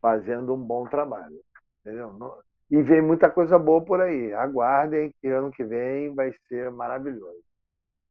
[0.00, 1.40] fazendo um bom trabalho,
[1.80, 2.16] entendeu?
[2.70, 4.32] E vem muita coisa boa por aí.
[4.34, 7.42] Aguardem que ano que vem vai ser maravilhoso.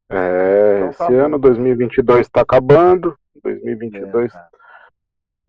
[0.10, 1.26] É, então, tá esse bom.
[1.26, 3.18] ano 2022 está acabando.
[3.42, 4.40] 2022 é,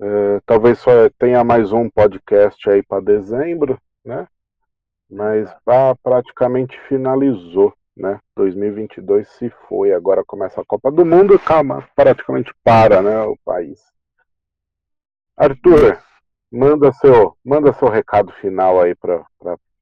[0.02, 4.26] é, talvez só tenha mais um podcast aí para dezembro, né?
[5.10, 5.56] Mas é.
[6.02, 8.18] praticamente finalizou né?
[8.36, 13.80] 2022 se foi, agora começa a Copa do Mundo, calma, praticamente para, né, o país.
[15.36, 15.98] Arthur,
[16.50, 19.24] manda seu, manda seu recado final aí para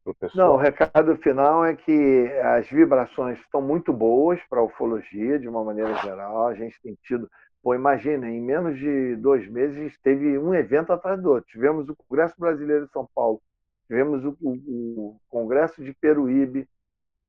[0.04, 0.48] o pessoal.
[0.48, 5.48] Não, o recado final é que as vibrações estão muito boas para a ufologia, de
[5.48, 6.46] uma maneira geral.
[6.46, 7.28] A gente tem tido,
[7.62, 11.50] pô, imagina, em menos de dois meses teve um evento atrás do outro.
[11.50, 13.40] Tivemos o Congresso Brasileiro de São Paulo,
[13.86, 16.68] tivemos o, o, o Congresso de Peruíbe,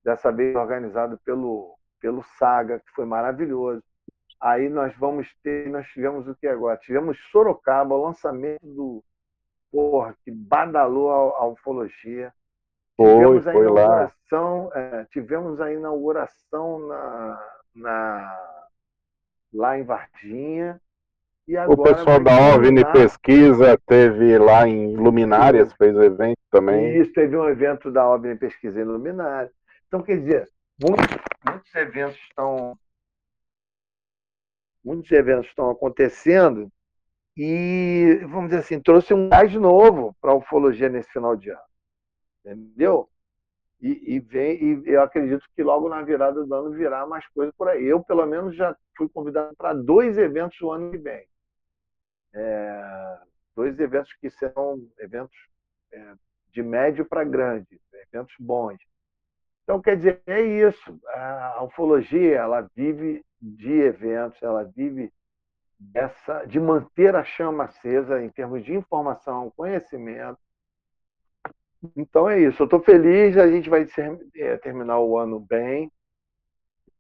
[0.03, 3.83] dessa vez organizado pelo, pelo Saga, que foi maravilhoso.
[4.39, 6.77] Aí nós vamos ter, nós tivemos o que agora?
[6.77, 9.03] Tivemos Sorocaba, o lançamento do
[9.71, 12.33] porra, que badalou a, a ufologia.
[12.97, 18.39] Foi, tivemos a inauguração, é, tivemos a inauguração na, na,
[19.53, 20.81] lá em Varginha.
[21.47, 26.99] E agora o pessoal da OVNI Pesquisa teve lá em Luminárias, fez o evento também.
[26.99, 29.51] Isso, teve um evento da OVNI Pesquisa em Luminárias.
[29.91, 30.49] Então, quer dizer,
[30.81, 31.05] muitos,
[31.45, 32.79] muitos eventos estão
[34.81, 36.71] muitos eventos estão acontecendo
[37.35, 41.61] e, vamos dizer assim, trouxe um gás novo para a ufologia nesse final de ano.
[42.45, 43.09] Entendeu?
[43.81, 47.53] E, e, vem, e eu acredito que logo na virada do ano virá mais coisas
[47.57, 47.83] por aí.
[47.85, 51.27] Eu, pelo menos, já fui convidado para dois eventos no ano que vem.
[52.33, 53.19] é,
[53.55, 55.35] dois eventos que serão eventos
[55.91, 56.13] é,
[56.51, 58.77] de médio para grande, eventos bons.
[59.71, 60.99] Então, quer dizer, é isso.
[61.07, 65.09] A ufologia, ela vive de eventos, ela vive
[65.79, 70.37] dessa, de manter a chama acesa em termos de informação, conhecimento.
[71.95, 72.61] Então é isso.
[72.61, 75.89] Eu estou feliz, a gente vai ser, é, terminar o ano bem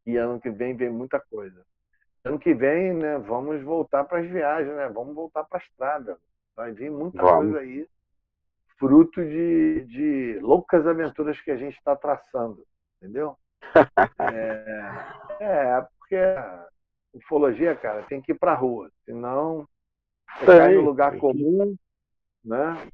[0.05, 1.65] e ano que vem vem muita coisa.
[2.23, 4.87] Ano que vem, né, vamos voltar para as viagens, né?
[4.87, 6.17] Vamos voltar para a estrada.
[6.55, 7.51] Vai vir muita vamos.
[7.51, 7.85] coisa aí,
[8.81, 12.65] fruto de, de loucas aventuras que a gente está traçando,
[12.97, 13.37] entendeu?
[14.19, 15.05] é,
[15.39, 16.17] é, porque
[17.13, 19.67] ufologia, cara, tem que ir para a rua, senão
[20.39, 21.75] você cai no lugar comum,
[22.43, 22.89] né?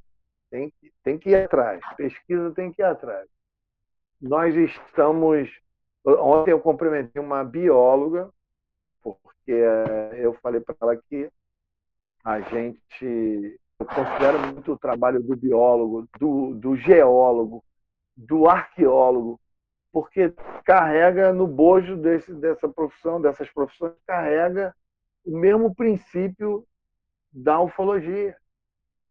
[0.50, 0.74] Tem,
[1.04, 1.82] tem que ir atrás.
[1.96, 3.28] Pesquisa tem que ir atrás.
[4.20, 5.50] Nós estamos.
[6.04, 8.30] Ontem eu cumprimentei uma bióloga,
[9.02, 9.52] porque
[10.18, 11.30] eu falei para ela que
[12.24, 13.60] a gente.
[13.80, 17.64] Eu considero muito o trabalho do biólogo, do, do geólogo,
[18.16, 19.40] do arqueólogo,
[19.92, 20.34] porque
[20.66, 24.76] carrega no bojo desse, dessa profissão, dessas profissões, carrega
[25.24, 26.66] o mesmo princípio
[27.32, 28.36] da ufologia,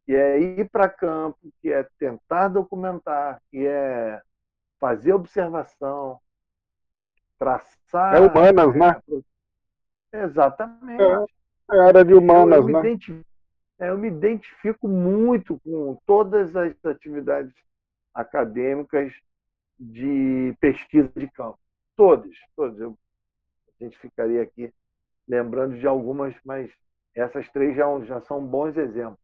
[0.05, 4.21] que é ir para campo, que é tentar documentar, que é
[4.81, 6.19] fazer observação,
[7.39, 8.17] traçar.
[8.17, 9.03] É humanas, né?
[10.13, 11.03] Exatamente.
[11.03, 12.93] É, é área de humanas, eu, eu né?
[12.93, 13.26] É,
[13.79, 17.55] eu me identifico muito com todas as atividades
[18.15, 19.13] acadêmicas
[19.79, 21.59] de pesquisa de campo.
[21.95, 22.79] Todas, todas.
[22.81, 22.97] Eu,
[23.81, 24.73] a gente ficaria aqui
[25.29, 26.71] lembrando de algumas, mas
[27.15, 29.21] essas três já, já são bons exemplos.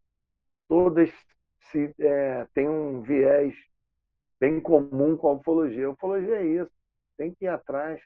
[0.69, 1.11] Todas
[1.71, 3.55] se, é, têm um viés
[4.41, 5.87] bem comum com a ufologia.
[5.87, 6.71] A ufologia é isso,
[7.17, 8.03] tem que ir atrás.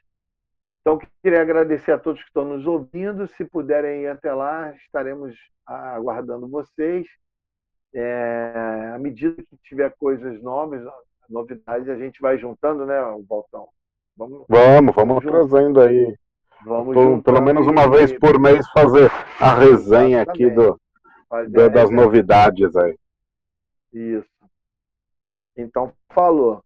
[0.87, 3.27] Então, queria agradecer a todos que estão nos ouvindo.
[3.35, 5.35] Se puderem ir até lá, estaremos
[5.65, 7.05] aguardando vocês.
[7.93, 10.81] É, à medida que tiver coisas novas,
[11.29, 13.67] novidades, a gente vai juntando, né, o Baltão?
[14.15, 16.17] Vamos, vamos, vamos trazendo aí.
[16.63, 19.11] Vamos Tô, pelo menos uma vez por mês fazer
[19.41, 20.79] a resenha aqui do,
[21.49, 22.97] do das novidades aí.
[23.91, 24.29] Isso.
[25.57, 26.63] Então, falou.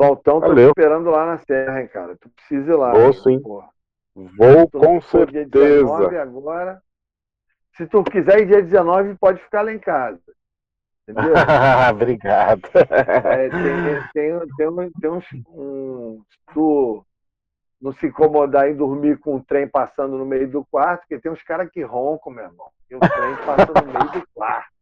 [0.00, 2.16] Valtão, tô esperando lá na Serra, hein, cara.
[2.16, 2.92] Tu precisa ir lá.
[2.92, 3.38] Vou sim.
[3.40, 3.68] Porra.
[4.14, 6.22] Vou com certeza.
[6.22, 6.82] agora.
[7.76, 10.20] Se tu quiser ir dia 19, pode ficar lá em casa.
[11.06, 11.34] Entendeu?
[11.92, 12.62] Obrigado.
[12.74, 15.24] É, tem, tem, tem, tem uns.
[15.48, 16.22] Um,
[16.52, 17.04] tu
[17.80, 21.32] não se incomodar em dormir com o trem passando no meio do quarto, porque tem
[21.32, 22.70] uns caras que roncam, meu irmão.
[22.90, 24.79] E o trem passa no meio do quarto.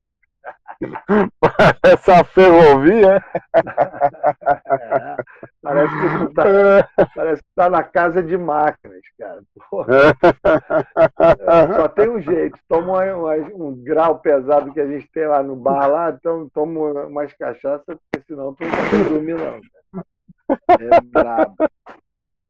[1.83, 3.25] Essa ferrovia.
[3.55, 5.17] É,
[5.61, 9.43] parece, que tá, parece que tá na casa de máquinas, cara.
[11.77, 12.59] Só tem um jeito.
[12.69, 17.07] Toma um, um, grau pesado que a gente tem lá no bar lá, então toma
[17.07, 19.61] umas cachaças, porque senão tu não vai dormir, não.
[19.61, 20.85] Cara.
[20.97, 21.57] É brabo.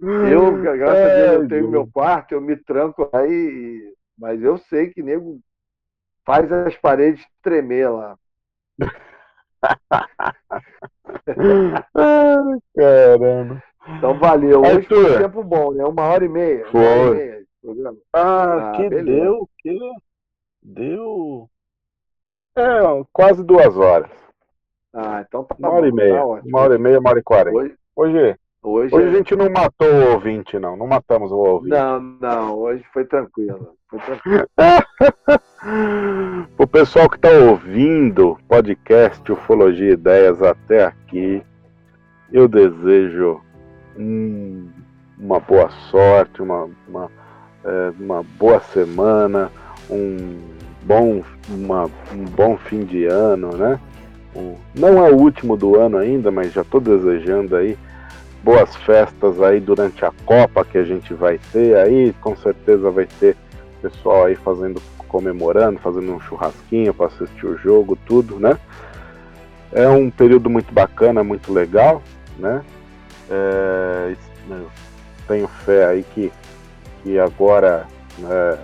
[0.00, 4.56] Eu, graças é, a Deus, eu tenho meu quarto, eu me tranco aí, mas eu
[4.56, 5.40] sei que nego
[6.28, 8.18] faz as paredes tremer lá.
[12.76, 13.62] Caramba.
[13.96, 14.60] Então valeu.
[14.60, 15.04] Hoje Arthur.
[15.04, 15.82] foi um tempo bom, né?
[15.86, 16.66] Uma hora e meia.
[16.70, 16.84] Foi.
[16.84, 17.98] Hora e meia programa.
[18.12, 19.04] Ah, ah, que beleza.
[19.04, 19.78] deu, que
[20.62, 21.50] deu.
[22.56, 22.62] É,
[23.10, 24.10] quase duas horas.
[24.92, 26.18] Ah, então tá Uma hora bom, e meia.
[26.18, 27.56] Tá uma hora e meia, uma hora e quarenta.
[27.56, 29.08] Hoje, hoje, hoje, hoje é...
[29.08, 30.76] a gente não matou o ouvinte, não.
[30.76, 31.70] Não matamos o ouvinte.
[31.70, 32.58] Não, não.
[32.58, 33.74] Hoje foi tranquilo.
[33.88, 34.46] Foi tranquilo.
[36.58, 41.42] o pessoal que está ouvindo podcast Ufologia Ideias até aqui,
[42.32, 43.40] eu desejo
[43.96, 44.68] um,
[45.18, 47.10] uma boa sorte, uma, uma,
[47.64, 49.50] é, uma boa semana,
[49.90, 50.38] um
[50.82, 53.80] bom, uma, um bom fim de ano, né?
[54.36, 57.76] Um, não é o último do ano ainda, mas já estou desejando aí
[58.42, 63.06] boas festas aí durante a Copa que a gente vai ter aí, com certeza vai
[63.06, 63.36] ter
[63.82, 68.58] pessoal aí fazendo, comemorando, fazendo um churrasquinho para assistir o jogo, tudo, né?
[69.72, 72.02] É um período muito bacana, muito legal,
[72.38, 72.62] né?
[73.30, 74.16] É,
[75.28, 76.32] tenho fé aí que,
[77.02, 77.86] que agora,
[78.18, 78.58] né,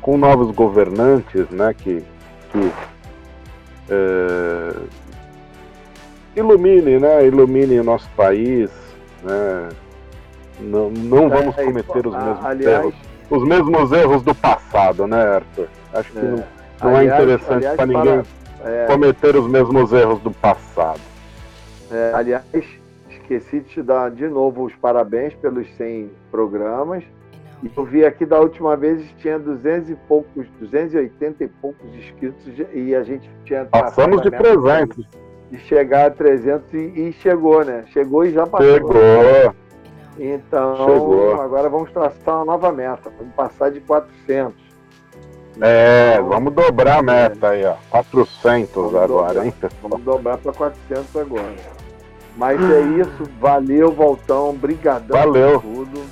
[0.00, 2.02] com novos governantes, né, que,
[2.50, 2.72] que
[3.90, 4.72] é,
[6.36, 8.70] ilumine, né, ilumine o nosso país,
[9.22, 9.68] né,
[10.60, 15.36] não, não vamos é, cometer os mesmos aliás, erros os mesmos erros do passado, né,
[15.36, 15.68] Arthur?
[15.94, 16.22] Acho que é.
[16.22, 16.44] não,
[16.82, 18.22] não é aliás, é interessante para ninguém
[18.58, 18.86] para, é...
[18.86, 21.00] cometer os mesmos erros do passado.
[21.90, 22.44] É, aliás,
[23.08, 27.04] esqueci de te dar de novo os parabéns pelos 100 programas.
[27.62, 32.42] E eu vi aqui da última vez tinha 200 e poucos, 280 e poucos inscritos
[32.72, 33.66] e a gente tinha.
[33.66, 35.06] Passamos de 300.
[35.50, 37.84] De chegar a 300 e, e, chegou, né?
[37.92, 38.72] Chegou e já passou.
[38.72, 39.54] Chegou.
[40.18, 41.40] Então, chegou.
[41.40, 43.10] agora vamos traçar uma nova meta.
[43.18, 44.54] Vamos passar de 400.
[45.60, 47.74] É, então, vamos dobrar a meta aí, ó.
[47.90, 49.90] 400 vamos agora, dobrar, hein, pessoal?
[49.90, 51.54] Vamos dobrar para 400 agora.
[52.36, 53.30] Mas é isso.
[53.40, 54.54] Valeu, Voltão.
[54.54, 55.60] Brigadão Valeu.
[55.60, 56.02] tudo.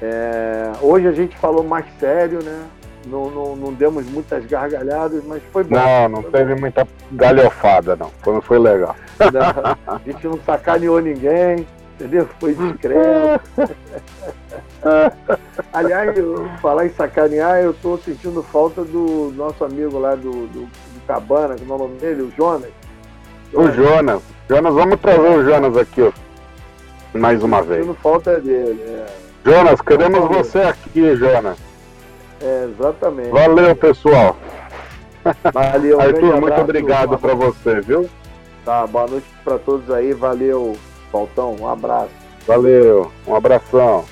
[0.00, 2.64] É, hoje a gente falou mais sério, né?
[3.06, 5.76] Não, não, não, demos muitas gargalhadas, mas foi bom.
[5.76, 6.60] Não, não teve bom.
[6.60, 8.10] muita galhofada, não.
[8.22, 8.94] Foi, foi legal.
[9.18, 12.28] Não, a gente não sacaneou ninguém, entendeu?
[12.38, 13.42] Foi discreto.
[15.72, 20.62] Aliás, eu, falar em sacanear, eu tô sentindo falta do nosso amigo lá do, do,
[20.66, 22.22] do Cabana, como é o nome dele?
[22.22, 22.70] O Jonas.
[23.52, 24.22] O Jonas.
[24.48, 26.12] Jonas, vamos trazer o Jonas aqui, ó.
[27.18, 27.80] Mais uma vez.
[27.80, 29.06] Sentindo falta dele, é.
[29.44, 31.58] Jonas, queremos você aqui, Jonas.
[32.42, 33.30] É, exatamente.
[33.30, 34.36] Valeu, pessoal.
[35.52, 38.10] Valeu, Arthur, muito obrigado para você, viu?
[38.64, 40.12] Tá, boa noite para todos aí.
[40.12, 40.76] Valeu,
[41.10, 41.56] Faltão.
[41.60, 42.10] Um abraço.
[42.46, 44.04] Valeu, um abração.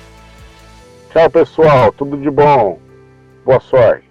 [1.11, 1.91] Tchau, pessoal.
[1.91, 2.79] Tudo de bom.
[3.43, 4.10] Boa sorte.